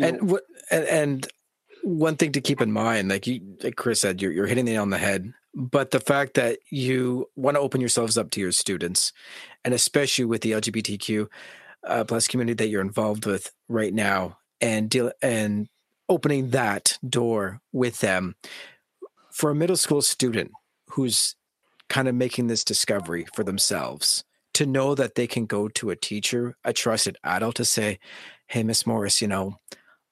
and 0.00 0.30
what 0.30 0.44
and, 0.70 0.84
and 0.84 1.28
one 1.84 2.16
thing 2.16 2.32
to 2.32 2.40
keep 2.40 2.60
in 2.60 2.72
mind, 2.72 3.10
like 3.10 3.26
you, 3.26 3.40
like 3.62 3.76
Chris 3.76 4.00
said, 4.00 4.20
you're 4.20 4.32
you're 4.32 4.46
hitting 4.46 4.64
nail 4.64 4.82
on 4.82 4.90
the 4.90 4.98
head. 4.98 5.32
But 5.54 5.92
the 5.92 6.00
fact 6.00 6.34
that 6.34 6.58
you 6.70 7.28
want 7.36 7.56
to 7.56 7.60
open 7.60 7.80
yourselves 7.80 8.18
up 8.18 8.30
to 8.30 8.40
your 8.40 8.50
students, 8.50 9.12
and 9.64 9.72
especially 9.72 10.24
with 10.24 10.40
the 10.40 10.52
LGBTQ, 10.52 11.28
uh, 11.86 12.04
plus 12.04 12.26
community 12.26 12.54
that 12.54 12.70
you're 12.70 12.80
involved 12.80 13.26
with 13.26 13.52
right 13.68 13.94
now 13.94 14.38
and 14.60 14.90
deal 14.90 15.12
and 15.22 15.68
opening 16.08 16.50
that 16.50 16.98
door 17.08 17.60
with 17.72 18.00
them 18.00 18.34
for 19.30 19.50
a 19.50 19.54
middle 19.54 19.76
school 19.76 20.02
student 20.02 20.50
who's 20.90 21.36
kind 21.88 22.08
of 22.08 22.14
making 22.14 22.46
this 22.46 22.64
discovery 22.64 23.26
for 23.34 23.44
themselves 23.44 24.24
to 24.54 24.66
know 24.66 24.94
that 24.94 25.14
they 25.14 25.26
can 25.26 25.46
go 25.46 25.68
to 25.68 25.90
a 25.90 25.96
teacher 25.96 26.56
a 26.64 26.72
trusted 26.72 27.16
adult 27.24 27.56
to 27.56 27.64
say 27.64 27.98
hey 28.46 28.62
miss 28.62 28.86
morris 28.86 29.20
you 29.20 29.28
know 29.28 29.56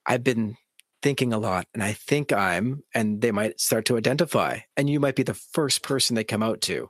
i've 0.06 0.24
been 0.24 0.56
thinking 1.02 1.32
a 1.32 1.38
lot 1.38 1.66
and 1.74 1.82
i 1.82 1.92
think 1.92 2.32
i'm 2.32 2.82
and 2.94 3.20
they 3.20 3.32
might 3.32 3.60
start 3.60 3.84
to 3.84 3.96
identify 3.96 4.58
and 4.76 4.88
you 4.88 5.00
might 5.00 5.16
be 5.16 5.22
the 5.22 5.34
first 5.34 5.82
person 5.82 6.14
they 6.14 6.24
come 6.24 6.42
out 6.42 6.60
to 6.60 6.88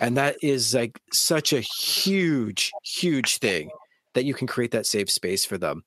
and 0.00 0.16
that 0.16 0.36
is 0.42 0.74
like 0.74 1.00
such 1.12 1.52
a 1.52 1.60
huge 1.60 2.70
huge 2.84 3.38
thing 3.38 3.70
that 4.14 4.24
you 4.24 4.34
can 4.34 4.46
create 4.46 4.70
that 4.72 4.86
safe 4.86 5.10
space 5.10 5.44
for 5.44 5.58
them 5.58 5.82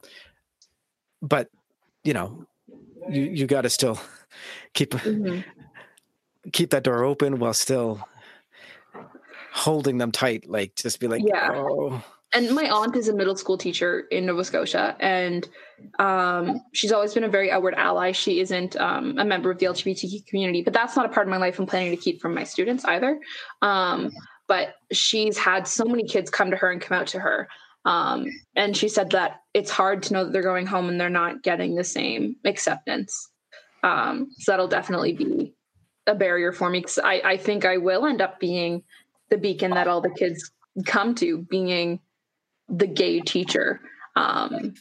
but 1.22 1.50
you 2.04 2.14
know 2.14 2.46
you 3.10 3.22
you 3.22 3.48
got 3.48 3.62
to 3.62 3.70
still 3.70 4.00
keep 4.74 4.92
mm-hmm. 4.92 5.42
keep 6.52 6.72
that 6.72 6.84
door 6.84 7.04
open 7.04 7.40
while 7.40 7.54
still 7.54 8.06
holding 9.52 9.98
them 9.98 10.12
tight 10.12 10.50
like 10.50 10.76
just 10.76 11.00
be 11.00 11.08
like 11.08 11.22
yeah 11.24 11.52
oh. 11.54 12.04
And 12.34 12.54
my 12.56 12.70
aunt 12.70 12.96
is 12.96 13.08
a 13.08 13.14
middle 13.14 13.36
school 13.36 13.58
teacher 13.58 14.02
in 14.12 14.26
nova 14.26 14.44
scotia 14.44 14.96
and 15.00 15.48
um, 16.00 16.62
she's 16.72 16.92
always 16.92 17.14
been 17.14 17.26
a 17.26 17.30
very 17.30 17.52
outward 17.52 17.74
ally. 17.76 18.14
She 18.14 18.40
isn't 18.40 18.78
um, 18.78 19.18
a 19.18 19.26
member 19.26 19.52
of 19.52 19.60
the 19.60 19.66
lgbtq 19.66 20.26
community 20.28 20.62
but 20.62 20.74
that's 20.74 20.96
not 20.96 21.06
a 21.06 21.10
part 21.10 21.28
of 21.28 21.32
my 21.32 21.38
life 21.38 21.60
i'm 21.60 21.66
planning 21.66 21.92
to 21.92 21.98
keep 21.98 22.22
from 22.22 22.34
my 22.34 22.44
students 22.44 22.86
either. 22.86 23.20
Um, 23.62 24.12
but 24.48 24.76
she's 24.92 25.38
had 25.38 25.68
so 25.68 25.86
many 25.86 26.06
kids 26.06 26.30
come 26.30 26.52
to 26.52 26.58
her 26.58 26.72
and 26.72 26.82
come 26.82 26.98
out 27.00 27.08
to 27.08 27.20
her. 27.20 27.48
Um, 27.86 28.28
and 28.56 28.76
she 28.76 28.88
said 28.88 29.12
that 29.12 29.42
it's 29.54 29.72
hard 29.72 30.04
to 30.04 30.14
know 30.14 30.24
that 30.26 30.34
they're 30.34 30.42
going 30.42 30.68
home 30.68 30.90
and 30.90 31.00
they're 31.00 31.10
not 31.10 31.44
getting 31.44 31.76
the 31.76 31.84
same 31.84 32.36
acceptance. 32.46 33.30
Um, 33.84 34.30
so 34.38 34.52
that'll 34.52 34.68
definitely 34.68 35.14
be 35.14 35.54
a 36.08 36.16
barrier 36.16 36.52
for 36.52 36.70
me 36.70 36.80
because 36.80 37.00
I, 37.00 37.22
I 37.24 37.38
think 37.38 37.66
I 37.66 37.78
will 37.78 38.06
end 38.06 38.22
up 38.22 38.40
being 38.40 38.84
the 39.30 39.38
beacon 39.38 39.72
that 39.72 39.88
all 39.88 40.02
the 40.02 40.10
kids 40.10 40.52
come 40.86 41.16
to, 41.16 41.40
being 41.50 42.00
the 42.70 42.88
gay 42.88 43.20
teacher. 43.22 43.80
Um, 44.16 44.74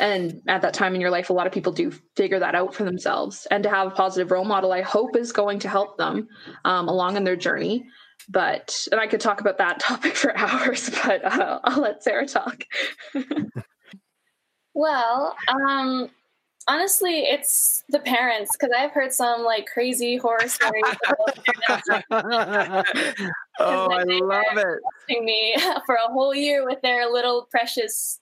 and 0.00 0.42
at 0.48 0.62
that 0.62 0.74
time 0.74 0.94
in 0.94 1.00
your 1.00 1.10
life, 1.10 1.30
a 1.30 1.32
lot 1.32 1.46
of 1.46 1.52
people 1.52 1.72
do 1.72 1.92
figure 2.16 2.40
that 2.40 2.56
out 2.56 2.74
for 2.74 2.82
themselves. 2.82 3.46
And 3.50 3.62
to 3.62 3.70
have 3.70 3.86
a 3.86 3.90
positive 3.90 4.30
role 4.30 4.44
model, 4.44 4.72
I 4.72 4.82
hope 4.82 5.14
is 5.16 5.32
going 5.32 5.60
to 5.60 5.68
help 5.68 5.98
them 5.98 6.28
um, 6.64 6.88
along 6.88 7.16
in 7.16 7.24
their 7.24 7.36
journey 7.36 7.84
but 8.28 8.86
and 8.90 9.00
I 9.00 9.06
could 9.06 9.20
talk 9.20 9.40
about 9.40 9.58
that 9.58 9.80
topic 9.80 10.14
for 10.16 10.36
hours, 10.36 10.90
but 10.90 11.24
uh, 11.24 11.60
I'll 11.64 11.80
let 11.80 12.02
Sarah 12.02 12.26
talk. 12.26 12.64
well, 14.74 15.36
um, 15.48 16.10
honestly, 16.68 17.20
it's 17.20 17.84
the 17.88 17.98
parents 18.00 18.56
because 18.56 18.74
I've 18.76 18.92
heard 18.92 19.12
some 19.12 19.42
like 19.42 19.66
crazy 19.66 20.16
horror 20.16 20.48
stories. 20.48 20.84
oh, 23.60 23.88
I 23.90 24.04
love 24.22 24.56
it! 24.56 25.22
Me 25.22 25.56
for 25.86 25.94
a 25.94 26.12
whole 26.12 26.34
year 26.34 26.64
with 26.66 26.80
their 26.82 27.10
little 27.10 27.48
precious 27.50 28.20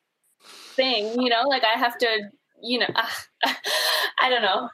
thing, 0.74 1.20
you 1.20 1.28
know, 1.28 1.43
like 1.47 1.62
I 1.64 1.78
have 1.78 1.99
to, 1.99 2.30
you 2.62 2.80
know, 2.80 2.88
uh, 2.95 3.53
I 4.20 4.30
don't 4.30 4.43
know 4.43 4.68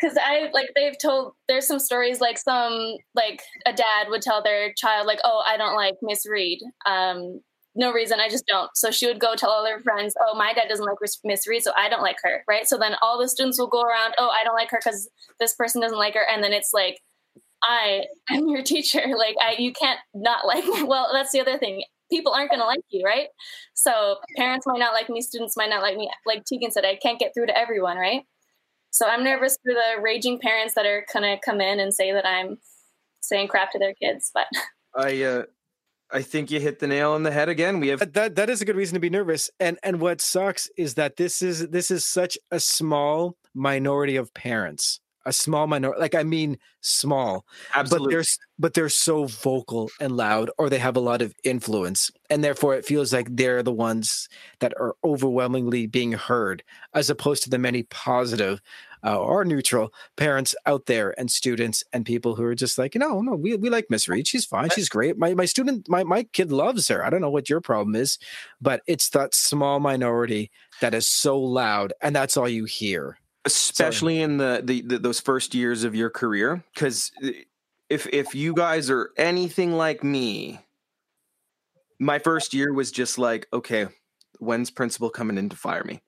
because 0.00 0.16
I 0.20 0.48
like 0.52 0.70
they've 0.74 0.98
told 1.00 1.34
there's 1.48 1.66
some 1.66 1.78
stories 1.78 2.20
like 2.20 2.38
some 2.38 2.96
like 3.14 3.42
a 3.66 3.72
dad 3.72 4.08
would 4.08 4.22
tell 4.22 4.42
their 4.42 4.72
child 4.74 5.06
like 5.06 5.18
oh 5.24 5.42
I 5.44 5.56
don't 5.56 5.74
like 5.74 5.94
Miss 6.02 6.26
Reid 6.26 6.60
um 6.86 7.40
no 7.74 7.92
reason 7.92 8.20
I 8.20 8.28
just 8.28 8.46
don't. 8.46 8.70
So 8.74 8.90
she 8.90 9.06
would 9.06 9.20
go 9.20 9.34
tell 9.34 9.50
all 9.50 9.66
her 9.66 9.80
friends 9.80 10.14
oh 10.20 10.36
my 10.36 10.52
dad 10.52 10.68
doesn't 10.68 10.84
like 10.84 10.96
Miss 11.24 11.46
Reid 11.46 11.62
so 11.62 11.72
I 11.76 11.88
don't 11.88 12.02
like 12.02 12.16
her 12.22 12.44
right? 12.48 12.66
So 12.66 12.78
then 12.78 12.96
all 13.02 13.18
the 13.18 13.28
students 13.28 13.58
will 13.58 13.68
go 13.68 13.82
around 13.82 14.14
oh 14.18 14.28
I 14.28 14.44
don't 14.44 14.54
like 14.54 14.70
her 14.70 14.80
because 14.82 15.08
this 15.40 15.54
person 15.54 15.80
doesn't 15.80 15.98
like 15.98 16.14
her 16.14 16.26
and 16.30 16.42
then 16.42 16.52
it's 16.52 16.72
like 16.72 17.00
I 17.62 18.04
am 18.30 18.48
your 18.48 18.62
teacher 18.62 19.02
like 19.16 19.36
I 19.40 19.56
you 19.58 19.72
can't 19.72 20.00
not 20.14 20.46
like 20.46 20.64
me. 20.64 20.82
Well 20.82 21.08
that's 21.12 21.32
the 21.32 21.40
other 21.40 21.58
thing 21.58 21.84
people 22.10 22.32
aren't 22.32 22.50
going 22.50 22.60
to 22.60 22.66
like 22.66 22.80
you 22.90 23.02
right? 23.04 23.28
So 23.72 24.16
parents 24.36 24.66
might 24.66 24.78
not 24.78 24.92
like 24.92 25.08
me 25.08 25.22
students 25.22 25.56
might 25.56 25.70
not 25.70 25.82
like 25.82 25.96
me 25.96 26.10
like 26.26 26.42
Taegan 26.44 26.70
said 26.70 26.84
I 26.84 26.96
can't 26.96 27.18
get 27.18 27.32
through 27.34 27.46
to 27.46 27.58
everyone 27.58 27.96
right? 27.96 28.22
So 28.90 29.06
I'm 29.06 29.24
nervous 29.24 29.56
for 29.64 29.72
the 29.72 30.02
raging 30.02 30.38
parents 30.38 30.74
that 30.74 30.84
are 30.84 31.06
gonna 31.12 31.38
come 31.42 31.62
in 31.62 31.80
and 31.80 31.94
say 31.94 32.12
that 32.12 32.26
I'm 32.26 32.58
saying 33.22 33.48
crap 33.48 33.72
to 33.72 33.78
their 33.78 33.94
kids. 33.94 34.30
But 34.34 34.46
I 34.94 35.22
uh 35.22 35.42
I 36.12 36.22
think 36.22 36.50
you 36.50 36.60
hit 36.60 36.78
the 36.78 36.86
nail 36.86 37.12
on 37.12 37.22
the 37.22 37.30
head 37.30 37.48
again. 37.48 37.80
We 37.80 37.88
have 37.88 38.12
that 38.12 38.36
that 38.36 38.50
is 38.50 38.60
a 38.60 38.64
good 38.64 38.76
reason 38.76 38.94
to 38.94 39.00
be 39.00 39.10
nervous. 39.10 39.50
And 39.58 39.78
and 39.82 40.00
what 40.00 40.20
sucks 40.20 40.68
is 40.76 40.94
that 40.94 41.16
this 41.16 41.42
is 41.42 41.68
this 41.68 41.90
is 41.90 42.04
such 42.04 42.36
a 42.50 42.60
small 42.60 43.36
minority 43.54 44.16
of 44.16 44.32
parents. 44.34 45.00
A 45.24 45.32
small 45.32 45.68
minority 45.68 46.00
like 46.00 46.14
I 46.14 46.24
mean 46.24 46.58
small. 46.80 47.46
Absolutely. 47.74 48.06
But 48.06 48.10
they're 48.12 48.24
but 48.58 48.74
they're 48.74 48.88
so 48.88 49.24
vocal 49.24 49.90
and 50.00 50.16
loud 50.16 50.50
or 50.58 50.68
they 50.68 50.78
have 50.78 50.96
a 50.96 51.00
lot 51.00 51.22
of 51.22 51.34
influence. 51.44 52.10
And 52.28 52.42
therefore 52.42 52.74
it 52.74 52.84
feels 52.84 53.12
like 53.12 53.28
they're 53.30 53.62
the 53.62 53.72
ones 53.72 54.28
that 54.58 54.74
are 54.78 54.94
overwhelmingly 55.04 55.86
being 55.86 56.12
heard 56.12 56.62
as 56.92 57.08
opposed 57.08 57.44
to 57.44 57.50
the 57.50 57.58
many 57.58 57.84
positive 57.84 58.60
uh, 59.04 59.18
or 59.18 59.44
neutral 59.44 59.92
parents 60.16 60.54
out 60.66 60.86
there 60.86 61.14
and 61.18 61.30
students 61.30 61.82
and 61.92 62.06
people 62.06 62.34
who 62.34 62.44
are 62.44 62.54
just 62.54 62.78
like, 62.78 62.94
you 62.94 62.98
know, 62.98 63.20
no, 63.20 63.34
we, 63.34 63.56
we 63.56 63.70
like 63.70 63.86
Miss 63.90 64.08
Reid. 64.08 64.26
She's 64.26 64.44
fine. 64.44 64.70
She's 64.70 64.88
great. 64.88 65.18
My 65.18 65.34
my 65.34 65.44
student, 65.44 65.88
my 65.88 66.04
my 66.04 66.24
kid 66.24 66.52
loves 66.52 66.88
her. 66.88 67.04
I 67.04 67.10
don't 67.10 67.20
know 67.20 67.30
what 67.30 67.50
your 67.50 67.60
problem 67.60 67.96
is, 67.96 68.18
but 68.60 68.82
it's 68.86 69.10
that 69.10 69.34
small 69.34 69.80
minority 69.80 70.50
that 70.80 70.94
is 70.94 71.06
so 71.06 71.38
loud, 71.38 71.92
and 72.00 72.14
that's 72.14 72.36
all 72.36 72.48
you 72.48 72.64
hear. 72.64 73.18
Especially 73.44 74.20
in 74.20 74.36
the, 74.36 74.62
the, 74.62 74.82
the 74.82 74.98
those 74.98 75.18
first 75.18 75.54
years 75.54 75.82
of 75.82 75.94
your 75.96 76.10
career, 76.10 76.62
because 76.74 77.10
if 77.90 78.06
if 78.12 78.34
you 78.34 78.54
guys 78.54 78.88
are 78.88 79.10
anything 79.16 79.72
like 79.72 80.04
me, 80.04 80.60
my 81.98 82.18
first 82.18 82.54
year 82.54 82.72
was 82.72 82.92
just 82.92 83.18
like, 83.18 83.48
okay, 83.52 83.88
when's 84.38 84.70
principal 84.70 85.10
coming 85.10 85.38
in 85.38 85.48
to 85.48 85.56
fire 85.56 85.84
me? 85.84 86.00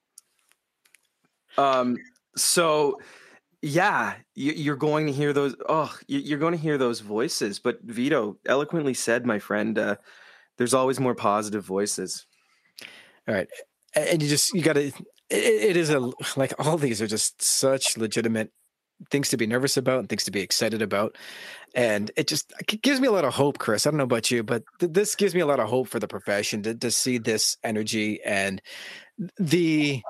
Um, 1.59 1.99
so 2.37 2.99
yeah 3.63 4.15
you're 4.35 4.77
going 4.77 5.07
to 5.07 5.13
hear 5.13 5.33
those 5.33 5.55
oh 5.69 5.95
you're 6.07 6.39
going 6.39 6.53
to 6.53 6.61
hear 6.61 6.77
those 6.77 7.01
voices 7.01 7.59
but 7.59 7.79
vito 7.83 8.37
eloquently 8.47 8.93
said 8.93 9.25
my 9.25 9.39
friend 9.39 9.79
uh, 9.79 9.97
there's 10.57 10.75
always 10.75 11.01
more 11.01 11.17
positive 11.17 11.65
voices. 11.65 12.27
All 13.27 13.35
right 13.35 13.49
and 13.95 14.23
you 14.23 14.29
just 14.29 14.53
you 14.55 14.63
got 14.63 14.75
to 14.75 14.93
it, 15.31 15.77
is 15.77 15.91
a 15.91 16.11
like 16.37 16.53
all 16.59 16.77
these 16.77 17.01
are 17.01 17.07
just 17.07 17.43
such 17.43 17.97
legitimate 17.97 18.51
things 19.11 19.29
to 19.29 19.37
be 19.37 19.47
nervous 19.47 19.77
about 19.77 20.01
and 20.01 20.09
things 20.09 20.25
to 20.25 20.31
be 20.31 20.41
excited 20.41 20.81
about 20.81 21.17
and 21.75 22.11
it 22.17 22.29
just 22.29 22.53
it 22.61 22.83
gives 22.83 23.01
me 23.01 23.09
a 23.09 23.13
lot 23.13 23.25
of 23.25 23.35
hope 23.35 23.59
chris 23.59 23.87
i 23.87 23.91
don't 23.91 23.99
know 23.99 24.05
about 24.05 24.31
you 24.31 24.43
but 24.43 24.63
th- 24.79 24.93
this 24.93 25.15
gives 25.15 25.35
me 25.35 25.41
a 25.41 25.47
lot 25.47 25.59
of 25.59 25.69
hope 25.69 25.89
for 25.89 25.99
the 25.99 26.07
profession 26.07 26.63
to, 26.63 26.75
to 26.75 26.91
see 26.91 27.19
this 27.19 27.57
energy 27.65 28.23
and 28.25 28.63
the 29.39 30.01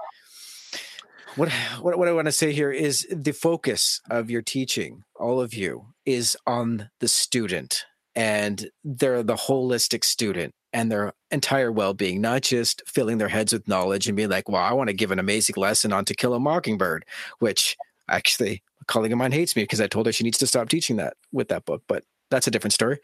what 1.37 1.51
what, 1.81 1.99
what 1.99 2.09
I 2.09 2.13
want 2.13 2.27
to 2.27 2.33
say 2.33 2.53
here 2.53 2.71
is 2.71 3.07
the 3.11 3.33
focus 3.33 4.01
of 4.11 4.31
your 4.31 4.43
teaching, 4.43 5.05
all 5.17 5.41
of 5.41 5.55
you, 5.55 5.87
is 6.05 6.37
on 6.47 6.91
the 7.01 7.09
student 7.09 7.85
and 8.15 8.71
they're 8.85 9.23
the 9.23 9.35
holistic 9.35 10.05
student 10.05 10.55
and 10.73 10.91
their 10.91 11.13
entire 11.31 11.71
well-being 11.73 12.21
not 12.21 12.43
just 12.43 12.83
filling 12.87 13.19
their 13.19 13.29
heads 13.29 13.53
with 13.53 13.67
knowledge 13.67 14.07
and 14.07 14.17
being 14.17 14.29
like 14.29 14.49
well 14.49 14.63
i 14.63 14.73
want 14.73 14.87
to 14.87 14.95
give 14.95 15.11
an 15.11 15.19
amazing 15.19 15.57
lesson 15.57 15.93
on 15.93 16.05
to 16.05 16.15
kill 16.15 16.33
a 16.33 16.39
mockingbird 16.39 17.05
which 17.41 17.77
actually 18.09 18.63
a 18.81 18.85
colleague 18.85 19.11
of 19.11 19.19
mine 19.19 19.33
hates 19.33 19.57
me 19.57 19.65
because 19.65 19.81
i 19.81 19.89
told 19.89 20.07
her 20.07 20.13
she 20.13 20.23
needs 20.23 20.39
to 20.39 20.47
stop 20.47 20.69
teaching 20.69 20.95
that 20.95 21.15
with 21.33 21.49
that 21.49 21.65
book 21.65 21.83
but 21.89 22.05
that's 22.31 22.47
a 22.47 22.51
different 22.51 22.73
story. 22.73 22.99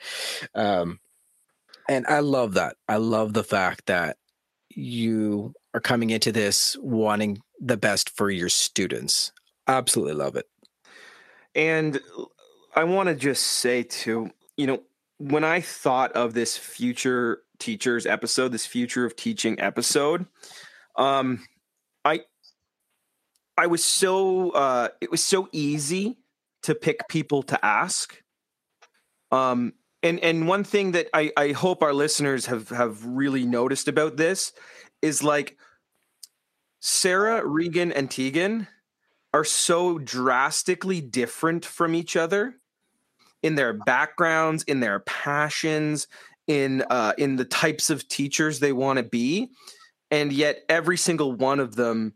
Um, 0.55 0.99
and 1.89 2.07
i 2.09 2.21
love 2.21 2.55
that. 2.55 2.77
I 2.89 2.97
love 2.97 3.33
the 3.33 3.45
fact 3.45 3.87
that 3.87 4.17
you 4.71 5.53
are 5.75 5.81
coming 5.81 6.11
into 6.11 6.33
this 6.33 6.77
wanting 6.81 7.41
the 7.61 7.77
best 7.77 8.11
for 8.11 8.31
your 8.31 8.49
students 8.49 9.33
absolutely 9.67 10.15
love 10.15 10.37
it 10.37 10.47
and 11.55 12.01
i 12.75 12.85
want 12.85 13.09
to 13.09 13.15
just 13.15 13.45
say 13.47 13.83
too 13.83 14.31
you 14.57 14.67
know 14.67 14.81
when 15.21 15.45
I 15.45 15.61
thought 15.61 16.13
of 16.13 16.33
this 16.33 16.57
future 16.57 17.43
teachers 17.59 18.07
episode, 18.07 18.53
this 18.53 18.65
future 18.65 19.05
of 19.05 19.15
teaching 19.17 19.61
episode, 19.61 20.27
um, 20.97 21.45
I 22.05 22.21
I 23.57 23.67
was 23.67 23.85
so 23.85 24.51
uh, 24.51 24.89
it 25.03 25.11
was 25.11 25.23
so 25.23 25.49
easy 25.53 26.17
to 26.63 26.75
pick 26.75 27.07
people 27.09 27.43
to 27.45 27.65
ask. 27.65 28.23
Um, 29.31 29.75
and 30.03 30.21
and 30.21 30.49
one 30.49 30.65
thing 30.65 30.93
that 30.93 31.09
I, 31.13 31.33
I 31.37 31.53
hope 31.53 31.83
our 31.83 31.93
listeners 31.93 32.47
have 32.47 32.69
have 32.71 33.05
really 33.05 33.45
noticed 33.45 33.89
about 33.89 34.17
this 34.17 34.53
is 35.03 35.23
like 35.23 35.57
Sarah, 36.81 37.47
Reagan, 37.47 37.93
and 37.93 38.09
Taegan 38.09 38.67
are 39.33 39.45
so 39.45 39.99
drastically 39.99 41.01
different 41.01 41.65
from 41.65 41.95
each 41.95 42.17
other 42.17 42.57
in 43.43 43.55
their 43.55 43.73
backgrounds, 43.73 44.63
in 44.65 44.81
their 44.81 45.01
passions, 45.01 46.09
in 46.47 46.83
uh, 46.91 47.13
in 47.19 47.37
the 47.37 47.45
types 47.45 47.91
of 47.91 48.09
teachers 48.09 48.61
they 48.61 48.73
want 48.73 48.97
to 48.97 49.03
be, 49.03 49.51
and 50.11 50.33
yet 50.33 50.61
every 50.69 50.97
single 50.97 51.33
one 51.33 51.61
of 51.61 51.77
them, 51.77 52.15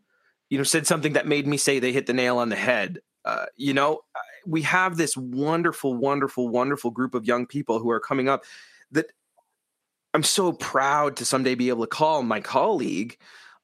you 0.48 0.58
know, 0.58 0.64
said 0.64 0.86
something 0.86 1.12
that 1.12 1.26
made 1.26 1.46
me 1.46 1.56
say 1.56 1.78
they 1.78 1.92
hit 1.92 2.06
the 2.06 2.12
nail 2.12 2.38
on 2.38 2.48
the 2.48 2.56
head. 2.56 2.98
Uh, 3.24 3.46
you 3.56 3.72
know, 3.72 4.00
we 4.46 4.62
have 4.62 4.96
this 4.96 5.16
wonderful, 5.16 5.94
wonderful, 5.94 6.48
wonderful 6.48 6.90
group 6.90 7.14
of 7.14 7.26
young 7.26 7.46
people 7.46 7.78
who 7.78 7.90
are 7.90 8.00
coming 8.00 8.28
up 8.28 8.44
that 8.92 9.06
I'm 10.14 10.22
so 10.22 10.52
proud 10.52 11.16
to 11.16 11.24
someday 11.24 11.54
be 11.54 11.68
able 11.68 11.84
to 11.84 11.88
call 11.88 12.22
my 12.22 12.40
colleague. 12.40 13.18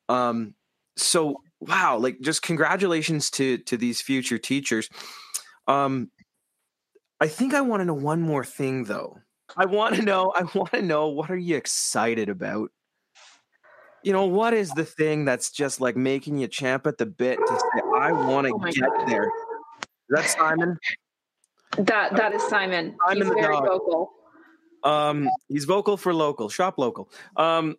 Um, 0.08 0.54
so 0.96 1.42
wow, 1.60 1.96
like 1.98 2.20
just 2.20 2.42
congratulations 2.42 3.30
to 3.32 3.58
to 3.58 3.76
these 3.76 4.00
future 4.00 4.38
teachers. 4.38 4.88
Um, 5.68 6.10
I 7.20 7.28
think 7.28 7.54
I 7.54 7.60
want 7.60 7.80
to 7.80 7.84
know 7.84 7.94
one 7.94 8.20
more 8.20 8.44
thing 8.44 8.84
though. 8.84 9.18
I 9.56 9.66
want 9.66 9.94
to 9.96 10.02
know 10.10 10.32
I 10.34 10.42
want 10.54 10.72
to 10.72 10.82
know 10.82 11.08
what 11.08 11.30
are 11.30 11.36
you 11.36 11.56
excited 11.56 12.28
about? 12.28 12.70
You 14.02 14.14
know, 14.14 14.24
what 14.24 14.54
is 14.54 14.70
the 14.70 14.84
thing 14.84 15.26
that's 15.26 15.50
just 15.50 15.80
like 15.80 15.94
making 15.94 16.38
you 16.38 16.48
champ 16.48 16.86
at 16.86 16.96
the 16.96 17.04
bit 17.04 17.38
to 17.38 17.54
say 17.54 17.82
I 17.96 18.12
want 18.12 18.46
to 18.46 18.54
oh 18.54 18.58
get 18.58 18.80
God. 18.80 19.08
there? 19.08 19.30
Is 20.10 20.16
that 20.16 20.30
Simon? 20.30 20.78
That 21.78 22.16
that 22.16 22.34
is 22.34 22.42
Simon. 22.48 22.96
Simon 23.06 23.26
he's 23.26 23.34
very 23.34 23.54
dog. 23.54 23.66
vocal. 23.66 24.10
Um 24.82 25.28
he's 25.48 25.64
vocal 25.64 25.96
for 25.96 26.12
local, 26.12 26.48
shop 26.48 26.78
local. 26.78 27.10
Um 27.36 27.76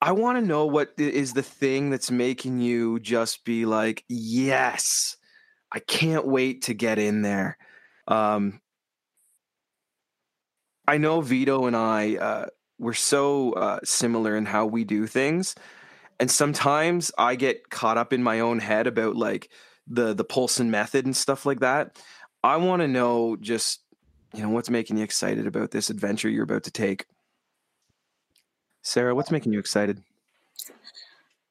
I 0.00 0.12
want 0.12 0.38
to 0.38 0.44
know 0.44 0.66
what 0.66 0.92
is 0.98 1.32
the 1.32 1.42
thing 1.42 1.88
that's 1.90 2.10
making 2.10 2.60
you 2.60 3.00
just 3.00 3.44
be 3.44 3.64
like, 3.64 4.04
"Yes. 4.08 5.16
I 5.72 5.80
can't 5.80 6.26
wait 6.26 6.62
to 6.64 6.74
get 6.74 6.98
in 6.98 7.22
there." 7.22 7.56
Um, 8.06 8.60
I 10.86 10.98
know 10.98 11.20
Vito 11.22 11.66
and 11.66 11.74
I 11.74 12.16
uh, 12.16 12.46
we're 12.78 12.92
so 12.92 13.52
uh, 13.52 13.80
similar 13.84 14.36
in 14.36 14.46
how 14.46 14.66
we 14.66 14.84
do 14.84 15.06
things, 15.06 15.54
and 16.20 16.30
sometimes 16.30 17.10
I 17.18 17.34
get 17.34 17.70
caught 17.70 17.98
up 17.98 18.12
in 18.12 18.22
my 18.22 18.40
own 18.40 18.58
head 18.58 18.86
about 18.86 19.16
like 19.16 19.50
the 19.86 20.14
the 20.14 20.24
Polson 20.24 20.70
method 20.70 21.04
and 21.04 21.16
stuff 21.16 21.46
like 21.46 21.60
that. 21.60 21.98
I 22.42 22.56
want 22.56 22.82
to 22.82 22.88
know 22.88 23.36
just 23.36 23.80
you 24.34 24.42
know 24.42 24.50
what's 24.50 24.70
making 24.70 24.98
you 24.98 25.04
excited 25.04 25.46
about 25.46 25.70
this 25.70 25.90
adventure 25.90 26.28
you're 26.28 26.44
about 26.44 26.64
to 26.64 26.70
take. 26.70 27.06
Sarah, 28.82 29.14
what's 29.14 29.30
making 29.30 29.52
you 29.52 29.58
excited? 29.58 30.02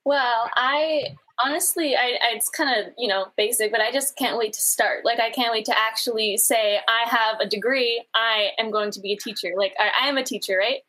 Well, 0.05 0.49
I 0.55 1.15
honestly, 1.43 1.95
I, 1.95 2.17
I 2.21 2.35
it's 2.35 2.49
kind 2.49 2.79
of 2.79 2.93
you 2.97 3.07
know 3.07 3.27
basic, 3.37 3.71
but 3.71 3.81
I 3.81 3.91
just 3.91 4.15
can't 4.15 4.37
wait 4.37 4.53
to 4.53 4.61
start. 4.61 5.03
Like, 5.03 5.19
I 5.19 5.31
can't 5.31 5.51
wait 5.51 5.65
to 5.65 5.77
actually 5.77 6.37
say 6.37 6.79
I 6.87 7.09
have 7.09 7.39
a 7.39 7.45
degree. 7.45 8.05
I 8.13 8.49
am 8.57 8.71
going 8.71 8.91
to 8.91 9.01
be 9.01 9.13
a 9.13 9.17
teacher. 9.17 9.51
Like, 9.57 9.73
I, 9.79 10.05
I 10.05 10.09
am 10.09 10.17
a 10.17 10.23
teacher, 10.23 10.57
right? 10.57 10.81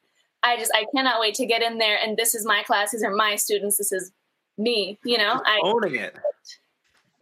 I 0.43 0.57
just 0.57 0.71
I 0.75 0.87
cannot 0.95 1.21
wait 1.21 1.35
to 1.37 1.47
get 1.47 1.63
in 1.63 1.79
there 1.79 1.99
and 2.03 2.17
this 2.17 2.35
is 2.35 2.47
my 2.47 2.63
class. 2.63 2.93
These 2.93 3.03
are 3.03 3.15
my 3.15 3.37
students. 3.37 3.79
This 3.79 3.91
is 3.91 4.13
me. 4.57 4.99
You 5.05 5.19
know, 5.19 5.41
I 5.45 5.61
owning 5.63 5.97
it. 5.97 6.17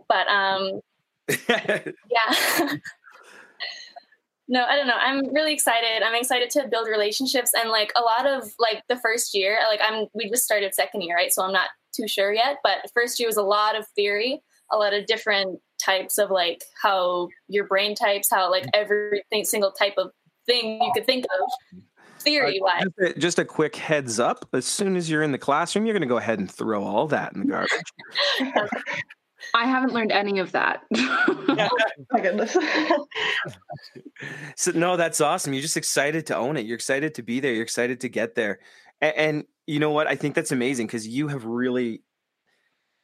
But 0.08 0.28
um, 0.28 0.80
yeah. 1.48 2.76
no 4.48 4.64
i 4.64 4.76
don't 4.76 4.86
know. 4.86 4.96
I'm 4.98 5.32
really 5.34 5.54
excited. 5.54 6.02
I'm 6.02 6.14
excited 6.14 6.50
to 6.50 6.68
build 6.68 6.88
relationships 6.88 7.50
and 7.58 7.70
like 7.70 7.92
a 7.96 8.02
lot 8.02 8.26
of 8.26 8.50
like 8.58 8.82
the 8.88 8.96
first 8.96 9.34
year 9.34 9.58
like 9.68 9.80
i'm 9.82 10.06
we 10.14 10.28
just 10.28 10.44
started 10.44 10.74
second 10.74 11.02
year 11.02 11.16
right? 11.16 11.32
So 11.32 11.42
i'm 11.42 11.52
not 11.52 11.70
too 11.94 12.08
sure 12.08 12.32
yet 12.32 12.58
but 12.62 12.78
first 12.92 13.18
year 13.18 13.28
was 13.28 13.36
a 13.36 13.42
lot 13.42 13.76
of 13.76 13.86
theory 13.94 14.42
a 14.72 14.76
lot 14.76 14.92
of 14.92 15.06
different 15.06 15.60
types 15.82 16.18
of 16.18 16.30
like 16.30 16.64
how 16.82 17.28
your 17.48 17.66
brain 17.66 17.94
types 17.94 18.28
how 18.30 18.50
like 18.50 18.66
every 18.74 19.22
single 19.44 19.72
type 19.72 19.94
of 19.96 20.10
thing 20.46 20.82
you 20.82 20.90
could 20.94 21.06
think 21.06 21.24
of 21.24 21.80
theory 22.20 22.58
wise 22.60 22.82
uh, 22.82 23.06
just, 23.06 23.18
just, 23.18 23.38
a 23.38 23.44
quick 23.44 23.76
heads 23.76 24.18
up. 24.18 24.48
As 24.54 24.64
soon 24.64 24.96
as 24.96 25.10
you're 25.10 25.22
in 25.22 25.32
the 25.32 25.38
classroom 25.38 25.86
you're 25.86 25.92
going 25.92 26.02
to 26.02 26.08
go 26.08 26.16
ahead 26.16 26.38
and 26.38 26.50
throw 26.50 26.82
all 26.82 27.06
that 27.08 27.34
in 27.34 27.40
the 27.40 27.46
garbage 27.46 27.70
I 29.52 29.66
haven't 29.66 29.92
learned 29.92 30.12
any 30.12 30.38
of 30.38 30.52
that. 30.52 30.82
My 30.90 32.20
goodness. 32.20 32.52
so 34.56 34.70
no, 34.72 34.96
that's 34.96 35.20
awesome. 35.20 35.52
You're 35.52 35.62
just 35.62 35.76
excited 35.76 36.26
to 36.26 36.36
own 36.36 36.56
it. 36.56 36.66
You're 36.66 36.76
excited 36.76 37.14
to 37.16 37.22
be 37.22 37.40
there. 37.40 37.52
You're 37.52 37.62
excited 37.62 38.00
to 38.00 38.08
get 38.08 38.34
there. 38.34 38.60
And, 39.00 39.16
and 39.16 39.44
you 39.66 39.80
know 39.80 39.90
what? 39.90 40.06
I 40.06 40.16
think 40.16 40.34
that's 40.34 40.52
amazing 40.52 40.86
because 40.86 41.06
you 41.06 41.28
have 41.28 41.44
really 41.44 42.02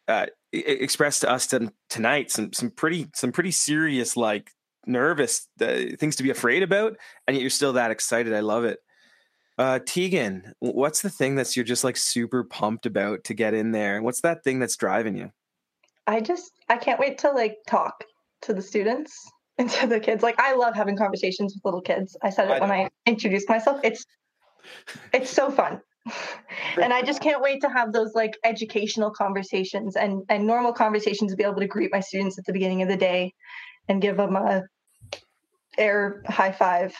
uh, 0.08 0.26
expressed 0.52 1.22
to 1.22 1.30
us 1.30 1.46
to, 1.48 1.72
tonight 1.88 2.30
some 2.30 2.52
some 2.52 2.70
pretty 2.70 3.06
some 3.14 3.32
pretty 3.32 3.52
serious 3.52 4.16
like 4.16 4.50
nervous 4.86 5.46
uh, 5.60 5.96
things 5.98 6.16
to 6.16 6.22
be 6.22 6.30
afraid 6.30 6.62
about, 6.62 6.96
and 7.26 7.36
yet 7.36 7.42
you're 7.42 7.50
still 7.50 7.74
that 7.74 7.90
excited. 7.90 8.32
I 8.32 8.40
love 8.40 8.64
it. 8.64 8.78
Uh, 9.58 9.78
Taegan, 9.78 10.52
what's 10.60 11.02
the 11.02 11.10
thing 11.10 11.34
that's 11.34 11.54
you're 11.54 11.64
just 11.64 11.84
like 11.84 11.96
super 11.96 12.44
pumped 12.44 12.86
about 12.86 13.24
to 13.24 13.34
get 13.34 13.52
in 13.52 13.72
there? 13.72 14.02
What's 14.02 14.22
that 14.22 14.42
thing 14.42 14.58
that's 14.58 14.76
driving 14.76 15.16
you? 15.16 15.32
I 16.06 16.20
just 16.20 16.52
I 16.68 16.76
can't 16.76 17.00
wait 17.00 17.18
to 17.18 17.30
like 17.30 17.56
talk 17.66 18.04
to 18.42 18.54
the 18.54 18.62
students 18.62 19.12
and 19.58 19.70
to 19.70 19.86
the 19.86 20.00
kids. 20.00 20.22
Like 20.22 20.38
I 20.40 20.54
love 20.54 20.74
having 20.74 20.96
conversations 20.96 21.54
with 21.54 21.64
little 21.64 21.82
kids. 21.82 22.16
I 22.22 22.30
said 22.30 22.50
it 22.50 22.54
I 22.54 22.60
when 22.60 22.70
I 22.70 22.88
introduced 23.06 23.48
myself. 23.48 23.80
It's 23.84 24.04
it's 25.12 25.30
so 25.30 25.50
fun. 25.50 25.80
and 26.80 26.92
I 26.92 27.02
just 27.02 27.20
can't 27.20 27.42
wait 27.42 27.60
to 27.60 27.68
have 27.68 27.92
those 27.92 28.14
like 28.14 28.32
educational 28.44 29.10
conversations 29.10 29.96
and 29.96 30.22
and 30.28 30.46
normal 30.46 30.72
conversations 30.72 31.30
to 31.30 31.36
be 31.36 31.44
able 31.44 31.60
to 31.60 31.66
greet 31.66 31.92
my 31.92 32.00
students 32.00 32.38
at 32.38 32.44
the 32.46 32.52
beginning 32.52 32.82
of 32.82 32.88
the 32.88 32.96
day 32.96 33.32
and 33.88 34.00
give 34.00 34.16
them 34.16 34.36
a 34.36 34.62
air 35.78 36.22
high 36.26 36.52
five 36.52 36.94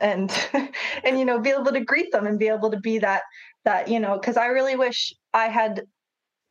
and 0.00 0.32
and 1.04 1.18
you 1.18 1.24
know 1.24 1.40
be 1.40 1.50
able 1.50 1.72
to 1.72 1.80
greet 1.80 2.12
them 2.12 2.26
and 2.26 2.38
be 2.38 2.48
able 2.48 2.70
to 2.70 2.78
be 2.80 2.98
that 2.98 3.22
that 3.64 3.88
you 3.88 3.98
know 3.98 4.18
because 4.18 4.36
I 4.36 4.46
really 4.46 4.76
wish 4.76 5.12
I 5.32 5.48
had 5.48 5.82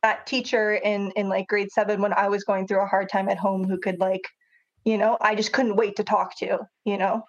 that 0.04 0.26
teacher 0.26 0.74
in 0.74 1.10
in 1.12 1.30
like 1.30 1.48
grade 1.48 1.72
seven 1.72 2.02
when 2.02 2.12
I 2.12 2.28
was 2.28 2.44
going 2.44 2.66
through 2.66 2.82
a 2.82 2.86
hard 2.86 3.08
time 3.08 3.30
at 3.30 3.38
home 3.38 3.64
who 3.64 3.78
could 3.78 3.98
like, 3.98 4.28
you 4.84 4.98
know, 4.98 5.16
I 5.18 5.34
just 5.34 5.54
couldn't 5.54 5.76
wait 5.76 5.96
to 5.96 6.04
talk 6.04 6.36
to, 6.40 6.58
you 6.84 6.98
know. 6.98 7.22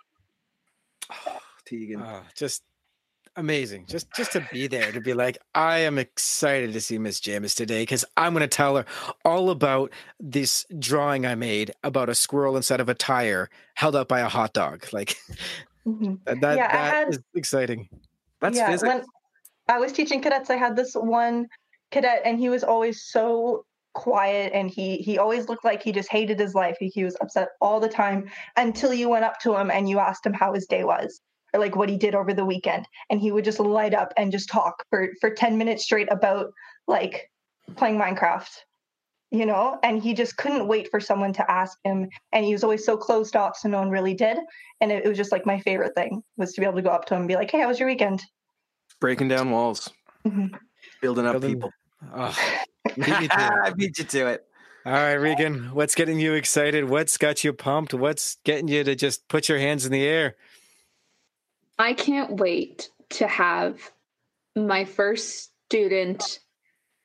Oh, 1.09 1.39
Taegan. 1.71 2.01
Oh, 2.05 2.21
just 2.35 2.63
amazing. 3.37 3.85
Just 3.87 4.11
just 4.13 4.33
to 4.33 4.45
be 4.51 4.67
there, 4.67 4.91
to 4.91 4.99
be 4.99 5.13
like, 5.13 5.37
I 5.55 5.79
am 5.79 5.97
excited 5.97 6.73
to 6.73 6.81
see 6.81 6.97
Miss 6.97 7.21
Jameus 7.21 7.55
today 7.55 7.83
because 7.83 8.03
I'm 8.17 8.33
gonna 8.33 8.49
tell 8.49 8.75
her 8.75 8.85
all 9.23 9.51
about 9.51 9.89
this 10.19 10.65
drawing 10.77 11.25
I 11.25 11.35
made 11.35 11.71
about 11.81 12.09
a 12.09 12.15
squirrel 12.15 12.57
instead 12.57 12.81
of 12.81 12.89
a 12.89 12.93
tire 12.93 13.49
held 13.75 13.95
up 13.95 14.09
by 14.09 14.19
a 14.19 14.27
hot 14.27 14.51
dog. 14.51 14.85
Like 14.91 15.15
mm-hmm. 15.87 16.15
that, 16.25 16.57
yeah, 16.57 16.67
that 16.67 16.93
had, 16.93 17.09
is 17.09 17.19
exciting. 17.35 17.87
That's 18.41 18.57
yeah, 18.57 18.69
physics. 18.69 18.93
When 18.93 19.05
I 19.69 19.79
was 19.79 19.93
teaching 19.93 20.21
cadets, 20.21 20.49
I 20.49 20.57
had 20.57 20.75
this 20.75 20.93
one 20.93 21.47
cadet 21.95 22.21
and 22.25 22.39
he 22.39 22.49
was 22.49 22.63
always 22.63 23.03
so 23.05 23.65
quiet 23.93 24.51
and 24.53 24.69
he 24.69 24.97
he 24.97 25.17
always 25.17 25.47
looked 25.47 25.63
like 25.63 25.81
he 25.81 25.93
just 25.93 26.11
hated 26.11 26.37
his 26.37 26.53
life 26.53 26.75
he, 26.81 26.87
he 26.89 27.05
was 27.05 27.15
upset 27.21 27.47
all 27.61 27.79
the 27.79 27.87
time 27.87 28.29
until 28.57 28.93
you 28.93 29.07
went 29.07 29.23
up 29.23 29.39
to 29.39 29.55
him 29.55 29.71
and 29.71 29.87
you 29.89 29.99
asked 29.99 30.25
him 30.25 30.33
how 30.33 30.53
his 30.53 30.65
day 30.65 30.83
was 30.83 31.21
or 31.53 31.61
like 31.61 31.77
what 31.77 31.87
he 31.87 31.97
did 31.97 32.13
over 32.13 32.33
the 32.33 32.43
weekend 32.43 32.85
and 33.09 33.21
he 33.21 33.31
would 33.31 33.45
just 33.45 33.61
light 33.61 33.93
up 33.93 34.11
and 34.17 34.33
just 34.33 34.49
talk 34.49 34.83
for 34.89 35.07
for 35.21 35.29
10 35.29 35.57
minutes 35.57 35.83
straight 35.85 36.11
about 36.11 36.47
like 36.87 37.31
playing 37.77 37.97
minecraft 37.97 38.49
you 39.31 39.45
know, 39.45 39.77
and 39.83 40.01
he 40.01 40.13
just 40.13 40.37
couldn't 40.37 40.67
wait 40.67 40.89
for 40.89 40.99
someone 41.01 41.33
to 41.33 41.51
ask 41.51 41.77
him. 41.83 42.07
And 42.31 42.45
he 42.45 42.53
was 42.53 42.63
always 42.63 42.85
so 42.85 42.95
closed 42.95 43.35
off, 43.35 43.57
so 43.57 43.67
no 43.67 43.79
one 43.79 43.89
really 43.89 44.13
did. 44.13 44.37
And 44.79 44.91
it, 44.93 45.03
it 45.03 45.09
was 45.09 45.17
just 45.17 45.31
like 45.31 45.45
my 45.45 45.59
favorite 45.59 45.93
thing 45.93 46.21
was 46.37 46.53
to 46.53 46.61
be 46.61 46.65
able 46.65 46.77
to 46.77 46.81
go 46.83 46.91
up 46.91 47.05
to 47.05 47.15
him 47.15 47.21
and 47.21 47.27
be 47.27 47.35
like, 47.35 47.51
"Hey, 47.51 47.59
how 47.59 47.67
was 47.67 47.77
your 47.79 47.89
weekend?" 47.89 48.21
Breaking 49.01 49.27
down 49.27 49.51
walls, 49.51 49.89
Mhm. 50.25 50.51
building 51.01 51.25
up 51.25 51.33
Building- 51.33 51.55
people. 51.55 51.71
Oh, 52.13 52.37
beat 52.95 52.97
me 52.97 53.03
to 53.05 53.23
it. 53.23 53.51
I 53.63 53.69
beat 53.71 53.97
you 53.97 54.05
to 54.05 54.27
it. 54.27 54.45
All 54.85 54.93
right, 54.93 55.13
Reagan, 55.13 55.73
what's 55.73 55.95
getting 55.95 56.19
you 56.19 56.33
excited? 56.33 56.87
What's 56.87 57.17
got 57.17 57.43
you 57.43 57.53
pumped? 57.53 57.93
What's 57.93 58.37
getting 58.43 58.67
you 58.67 58.83
to 58.83 58.95
just 58.95 59.27
put 59.27 59.49
your 59.49 59.57
hands 59.57 59.85
in 59.85 59.91
the 59.91 60.03
air? 60.03 60.35
I 61.79 61.93
can't 61.93 62.39
wait 62.39 62.89
to 63.09 63.27
have 63.27 63.79
my 64.55 64.85
first 64.85 65.51
student 65.65 66.39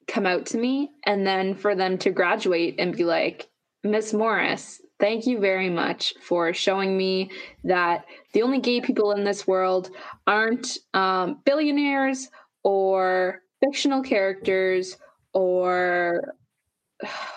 come 0.06 0.26
out 0.26 0.46
to 0.46 0.58
me 0.58 0.90
and 1.06 1.26
then 1.26 1.54
for 1.54 1.74
them 1.74 1.96
to 1.98 2.10
graduate 2.10 2.76
and 2.78 2.96
be 2.96 3.04
like, 3.04 3.48
Miss 3.82 4.12
Morris, 4.12 4.82
thank 4.98 5.26
you 5.26 5.38
very 5.38 5.70
much 5.70 6.12
for 6.20 6.52
showing 6.52 6.96
me 6.96 7.30
that 7.64 8.04
the 8.34 8.42
only 8.42 8.60
gay 8.60 8.80
people 8.80 9.12
in 9.12 9.24
this 9.24 9.46
world 9.46 9.90
aren't 10.26 10.78
um, 10.92 11.40
billionaires 11.44 12.28
or 12.62 13.40
fictional 13.64 14.02
characters 14.02 14.96
or 15.32 16.34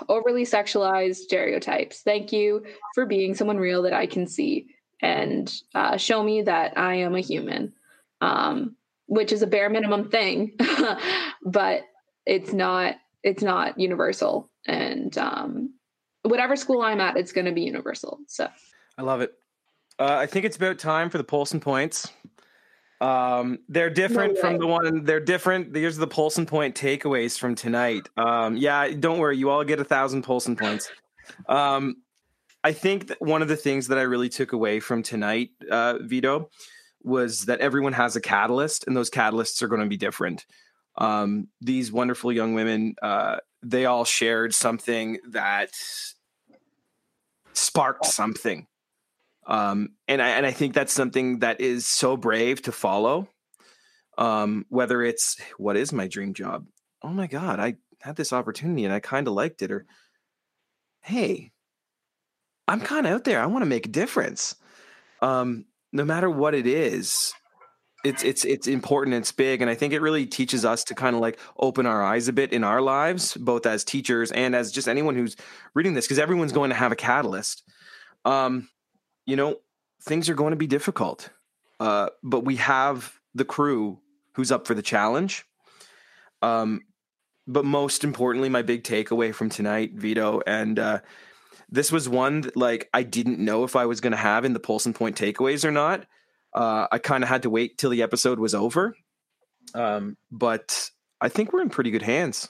overly 0.09 0.45
sexualized 0.45 1.15
stereotypes. 1.17 2.01
Thank 2.01 2.31
you 2.31 2.63
for 2.93 3.05
being 3.05 3.33
someone 3.33 3.57
real 3.57 3.83
that 3.83 3.93
I 3.93 4.05
can 4.05 4.27
see 4.27 4.67
and 5.01 5.53
uh, 5.75 5.97
show 5.97 6.23
me 6.23 6.41
that 6.43 6.77
I 6.77 6.95
am 6.95 7.15
a 7.15 7.19
human, 7.19 7.73
um, 8.21 8.75
which 9.07 9.31
is 9.31 9.41
a 9.41 9.47
bare 9.47 9.69
minimum 9.69 10.09
thing, 10.09 10.57
but 11.45 11.83
it's 12.25 12.53
not 12.53 12.95
it's 13.21 13.43
not 13.43 13.79
universal. 13.79 14.49
And 14.65 15.17
um, 15.17 15.73
whatever 16.23 16.55
school 16.55 16.81
I'm 16.81 16.99
at, 16.99 17.17
it's 17.17 17.31
going 17.31 17.45
to 17.45 17.51
be 17.51 17.61
universal. 17.61 18.19
So 18.27 18.49
I 18.97 19.01
love 19.01 19.21
it. 19.21 19.33
Uh, 19.99 20.17
I 20.19 20.25
think 20.25 20.45
it's 20.45 20.57
about 20.57 20.79
time 20.79 21.09
for 21.09 21.17
the 21.17 21.23
Polson 21.23 21.59
points. 21.59 22.11
Um, 23.03 23.59
they're 23.67 23.89
different 23.89 24.37
from 24.37 24.57
the 24.59 24.65
one. 24.65 25.03
They're 25.03 25.19
different. 25.19 25.75
Here's 25.75 25.97
the 25.97 26.07
Polson 26.07 26.45
point 26.45 26.73
takeaways 26.73 27.37
from 27.37 27.53
tonight. 27.53 28.07
Um, 28.15 28.55
yeah, 28.55 28.87
don't 28.97 29.19
worry. 29.19 29.37
You 29.37 29.49
all 29.49 29.65
get 29.65 29.81
a 29.81 29.83
thousand 29.83 30.23
Polson 30.23 30.55
points. 30.55 30.89
Um, 31.49 31.97
I 32.63 32.71
think 32.71 33.07
that 33.07 33.21
one 33.21 33.41
of 33.41 33.49
the 33.49 33.57
things 33.57 33.89
that 33.89 33.97
I 33.97 34.03
really 34.03 34.29
took 34.29 34.53
away 34.53 34.79
from 34.79 35.03
tonight, 35.03 35.49
uh, 35.69 35.97
Vito, 35.99 36.49
was 37.01 37.43
that 37.47 37.59
everyone 37.59 37.91
has 37.91 38.15
a 38.15 38.21
catalyst, 38.21 38.87
and 38.87 38.95
those 38.95 39.09
catalysts 39.09 39.61
are 39.61 39.67
going 39.67 39.81
to 39.81 39.87
be 39.87 39.97
different. 39.97 40.45
Um, 40.97 41.49
these 41.59 41.91
wonderful 41.91 42.31
young 42.31 42.53
women, 42.53 42.95
uh, 43.01 43.37
they 43.61 43.85
all 43.85 44.05
shared 44.05 44.55
something 44.55 45.19
that 45.31 45.71
sparked 47.51 48.05
something 48.05 48.65
um, 49.45 49.89
and 50.07 50.21
I 50.21 50.29
and 50.29 50.45
I 50.45 50.51
think 50.51 50.73
that's 50.73 50.93
something 50.93 51.39
that 51.39 51.61
is 51.61 51.85
so 51.85 52.17
brave 52.17 52.61
to 52.63 52.71
follow. 52.71 53.27
Um, 54.17 54.65
whether 54.69 55.01
it's 55.01 55.37
what 55.57 55.75
is 55.75 55.91
my 55.91 56.07
dream 56.07 56.33
job? 56.33 56.65
Oh 57.01 57.09
my 57.09 57.27
god, 57.27 57.59
I 57.59 57.75
had 58.01 58.15
this 58.15 58.33
opportunity 58.33 58.85
and 58.85 58.93
I 58.93 58.99
kind 58.99 59.27
of 59.27 59.33
liked 59.33 59.61
it, 59.61 59.71
or 59.71 59.85
hey, 61.01 61.51
I'm 62.67 62.81
kind 62.81 63.05
of 63.05 63.13
out 63.13 63.23
there. 63.23 63.41
I 63.41 63.47
want 63.47 63.63
to 63.63 63.69
make 63.69 63.85
a 63.85 63.89
difference. 63.89 64.55
Um, 65.21 65.65
no 65.91 66.05
matter 66.05 66.29
what 66.29 66.53
it 66.53 66.67
is, 66.67 67.33
it's 68.03 68.23
it's 68.23 68.45
it's 68.45 68.67
important. 68.67 69.15
It's 69.15 69.31
big, 69.31 69.61
and 69.61 69.69
I 69.69 69.75
think 69.75 69.93
it 69.93 70.01
really 70.01 70.25
teaches 70.25 70.65
us 70.65 70.83
to 70.85 70.95
kind 70.95 71.15
of 71.15 71.21
like 71.21 71.39
open 71.57 71.85
our 71.85 72.03
eyes 72.03 72.27
a 72.27 72.33
bit 72.33 72.51
in 72.53 72.63
our 72.63 72.81
lives, 72.81 73.35
both 73.35 73.65
as 73.65 73.83
teachers 73.83 74.31
and 74.31 74.55
as 74.55 74.71
just 74.71 74.87
anyone 74.87 75.15
who's 75.15 75.35
reading 75.73 75.93
this, 75.93 76.05
because 76.05 76.19
everyone's 76.19 76.51
going 76.51 76.69
to 76.69 76.75
have 76.75 76.91
a 76.91 76.97
catalyst. 76.97 77.63
Um, 78.25 78.69
you 79.25 79.35
know, 79.35 79.57
things 80.01 80.29
are 80.29 80.35
going 80.35 80.51
to 80.51 80.57
be 80.57 80.67
difficult, 80.67 81.29
uh, 81.79 82.09
but 82.21 82.41
we 82.41 82.57
have 82.57 83.19
the 83.33 83.45
crew 83.45 83.99
who's 84.33 84.51
up 84.51 84.67
for 84.67 84.73
the 84.73 84.81
challenge. 84.81 85.45
Um, 86.41 86.81
but 87.47 87.65
most 87.65 88.03
importantly, 88.03 88.49
my 88.49 88.61
big 88.61 88.83
takeaway 88.83 89.33
from 89.33 89.49
tonight, 89.49 89.93
Vito, 89.93 90.41
and 90.45 90.79
uh, 90.79 90.99
this 91.69 91.91
was 91.91 92.07
one 92.07 92.41
that 92.41 92.55
like 92.55 92.89
I 92.93 93.03
didn't 93.03 93.39
know 93.39 93.63
if 93.63 93.75
I 93.75 93.85
was 93.85 94.01
going 94.01 94.11
to 94.11 94.17
have 94.17 94.45
in 94.45 94.53
the 94.53 94.59
Polson 94.59 94.93
Point 94.93 95.17
takeaways 95.17 95.65
or 95.65 95.71
not. 95.71 96.05
Uh, 96.53 96.87
I 96.91 96.99
kind 96.99 97.23
of 97.23 97.29
had 97.29 97.43
to 97.43 97.49
wait 97.49 97.77
till 97.77 97.89
the 97.89 98.03
episode 98.03 98.39
was 98.39 98.53
over, 98.53 98.95
um, 99.73 100.17
but 100.31 100.91
I 101.19 101.29
think 101.29 101.51
we're 101.51 101.61
in 101.61 101.69
pretty 101.69 101.91
good 101.91 102.03
hands. 102.03 102.49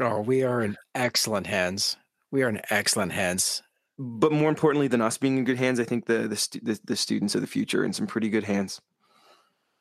Oh, 0.00 0.20
we 0.20 0.42
are 0.42 0.62
in 0.62 0.76
excellent 0.94 1.46
hands. 1.46 1.96
We 2.30 2.42
are 2.42 2.48
in 2.48 2.60
excellent 2.70 3.12
hands. 3.12 3.62
But 4.04 4.32
more 4.32 4.48
importantly 4.48 4.88
than 4.88 5.00
us 5.00 5.16
being 5.16 5.38
in 5.38 5.44
good 5.44 5.58
hands, 5.58 5.78
I 5.78 5.84
think 5.84 6.06
the 6.06 6.26
the, 6.26 6.34
stu- 6.36 6.60
the, 6.60 6.80
the 6.84 6.96
students 6.96 7.36
of 7.36 7.40
the 7.40 7.46
future 7.46 7.82
are 7.82 7.84
in 7.84 7.92
some 7.92 8.08
pretty 8.08 8.28
good 8.28 8.42
hands. 8.42 8.80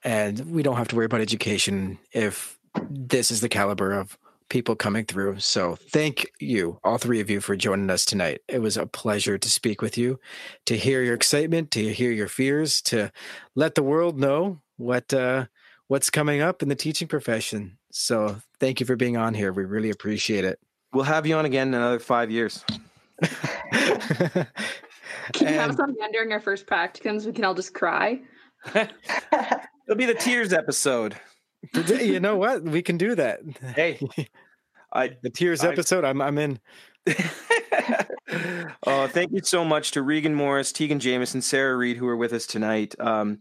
And 0.03 0.51
we 0.51 0.61
don't 0.61 0.78
have 0.78 0.88
to 0.89 0.95
worry 0.95 1.05
about 1.05 1.22
education 1.22 1.97
if 2.11 2.59
this 2.89 3.32
is 3.32 3.41
the 3.41 3.49
caliber 3.49 3.91
of 3.91 4.19
people 4.49 4.76
coming 4.76 5.05
through. 5.05 5.39
So 5.39 5.76
thank 5.76 6.30
you, 6.39 6.80
all 6.84 6.99
three 6.99 7.19
of 7.19 7.30
you, 7.32 7.41
for 7.41 7.55
joining 7.55 7.89
us 7.89 8.05
tonight. 8.05 8.41
It 8.47 8.61
was 8.61 8.78
a 8.78 8.86
pleasure 8.86 9.39
to 9.39 9.49
speak 9.49 9.82
with 9.82 9.97
you, 9.97 10.19
to 10.65 10.78
hear 10.78 11.01
your 11.01 11.15
excitement, 11.15 11.72
to 11.72 11.91
hear 11.91 12.11
your 12.11 12.28
fears, 12.28 12.82
to 12.84 13.11
let 13.55 13.74
the 13.74 13.84
world 13.84 14.19
know 14.19 14.61
what 14.78 15.13
uh, 15.13 15.45
what's 15.88 16.11
coming 16.11 16.41
up 16.41 16.61
in 16.61 16.69
the 16.69 16.76
teaching 16.76 17.07
profession. 17.07 17.80
So 17.91 18.41
thank 18.59 18.80
you 18.80 18.86
for 18.86 18.95
being 18.95 19.17
on 19.17 19.34
here. 19.34 19.51
We 19.51 19.65
really 19.65 19.89
appreciate 19.89 20.45
it. 20.45 20.59
We'll 20.93 21.05
have 21.05 21.26
you 21.26 21.36
on 21.36 21.45
again 21.45 21.69
in 21.69 21.74
another 21.74 21.99
five 21.99 22.30
years. 22.30 22.63
can 23.72 24.47
you 25.39 25.45
have 25.47 25.69
And- 25.69 25.72
us 25.72 25.80
on 25.80 25.89
again 25.91 26.11
during 26.11 26.32
our 26.32 26.39
first 26.39 26.65
practicums? 26.67 27.26
We 27.26 27.32
can 27.34 27.43
all 27.45 27.53
just 27.53 27.74
cry. 27.74 28.22
It'll 28.76 29.95
be 29.97 30.05
the 30.05 30.13
tears 30.13 30.53
episode. 30.53 31.15
you 31.74 32.19
know 32.19 32.38
what? 32.38 32.63
We 32.63 32.82
can 32.82 32.97
do 32.97 33.15
that. 33.15 33.39
Hey, 33.76 33.99
I 34.93 35.11
The 35.22 35.30
tears 35.30 35.63
I- 35.63 35.72
episode. 35.72 36.03
I'm 36.05 36.22
I'm 36.22 36.38
in. 36.38 36.59
oh, 38.86 39.07
thank 39.07 39.32
you 39.32 39.41
so 39.43 39.63
much 39.65 39.91
to 39.91 40.01
Reagan 40.01 40.36
Morris, 40.36 40.72
Taegan 40.72 40.99
Jameus, 40.99 41.34
and 41.34 41.43
Sarah 41.43 41.76
Reid, 41.76 41.97
who 41.97 42.07
are 42.07 42.15
with 42.17 42.34
us 42.34 42.45
tonight. 42.45 42.95
Um, 42.99 43.39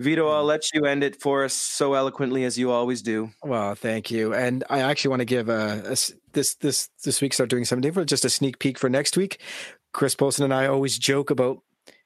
Vito, 0.00 0.28
I'll 0.28 0.44
mm. 0.44 0.48
let 0.48 0.72
you 0.72 0.86
end 0.86 1.04
it 1.04 1.20
for 1.20 1.44
us 1.44 1.52
so 1.52 1.92
eloquently 1.92 2.44
as 2.44 2.58
you 2.58 2.70
always 2.70 3.02
do. 3.02 3.30
Well, 3.44 3.74
thank 3.74 4.10
you. 4.10 4.32
And 4.32 4.64
I 4.70 4.80
actually 4.80 5.10
want 5.10 5.20
to 5.20 5.26
give 5.26 5.50
a, 5.50 5.82
a 5.84 5.96
this 6.32 6.54
this 6.54 6.88
this 7.04 7.20
week 7.20 7.34
start 7.34 7.50
doing 7.50 7.66
something 7.66 7.82
different. 7.82 8.08
Just 8.08 8.24
a 8.24 8.30
sneak 8.30 8.58
peek 8.58 8.78
for 8.78 8.88
next 8.88 9.18
week. 9.18 9.42
Chris 9.92 10.14
Polson 10.14 10.44
and 10.44 10.54
I 10.54 10.68
always 10.68 10.96
joke 10.96 11.28
about 11.28 11.58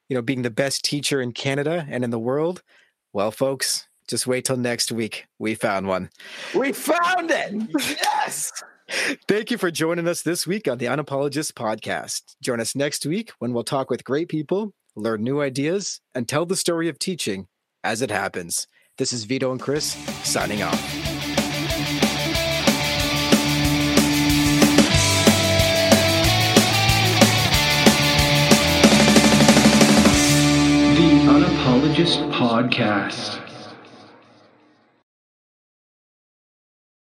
you 0.08 0.16
know 0.16 0.22
being 0.22 0.42
the 0.42 0.50
best 0.50 0.84
teacher 0.84 1.20
in 1.20 1.30
Canada 1.30 1.86
and 1.88 2.02
in 2.02 2.10
the 2.10 2.18
world. 2.18 2.64
Well, 3.12 3.30
folks, 3.30 3.86
just 4.08 4.26
wait 4.26 4.44
till 4.44 4.56
next 4.56 4.90
week. 4.90 5.26
We 5.38 5.54
found 5.54 5.86
one. 5.86 6.10
We 6.52 6.72
found 6.72 7.30
it. 7.30 7.70
Yes. 8.02 8.50
Thank 9.28 9.52
you 9.52 9.56
for 9.56 9.70
joining 9.70 10.08
us 10.08 10.22
this 10.22 10.48
week 10.48 10.66
on 10.66 10.78
the 10.78 10.86
Unapologist 10.86 11.52
podcast. 11.52 12.34
Join 12.42 12.58
us 12.58 12.74
next 12.74 13.06
week 13.06 13.30
when 13.38 13.52
we'll 13.52 13.62
talk 13.62 13.88
with 13.88 14.02
great 14.02 14.28
people, 14.28 14.74
learn 14.96 15.22
new 15.22 15.40
ideas, 15.40 16.00
and 16.12 16.28
tell 16.28 16.44
the 16.44 16.56
story 16.56 16.88
of 16.88 16.98
teaching 16.98 17.46
as 17.84 18.02
it 18.02 18.10
happens. 18.10 18.66
This 18.98 19.12
is 19.12 19.24
Vito 19.24 19.52
and 19.52 19.60
Chris 19.60 19.92
signing 20.24 20.62
off. 20.62 20.80
The 30.96 31.10
Unapologist 31.28 32.32
Podcast. 32.32 33.43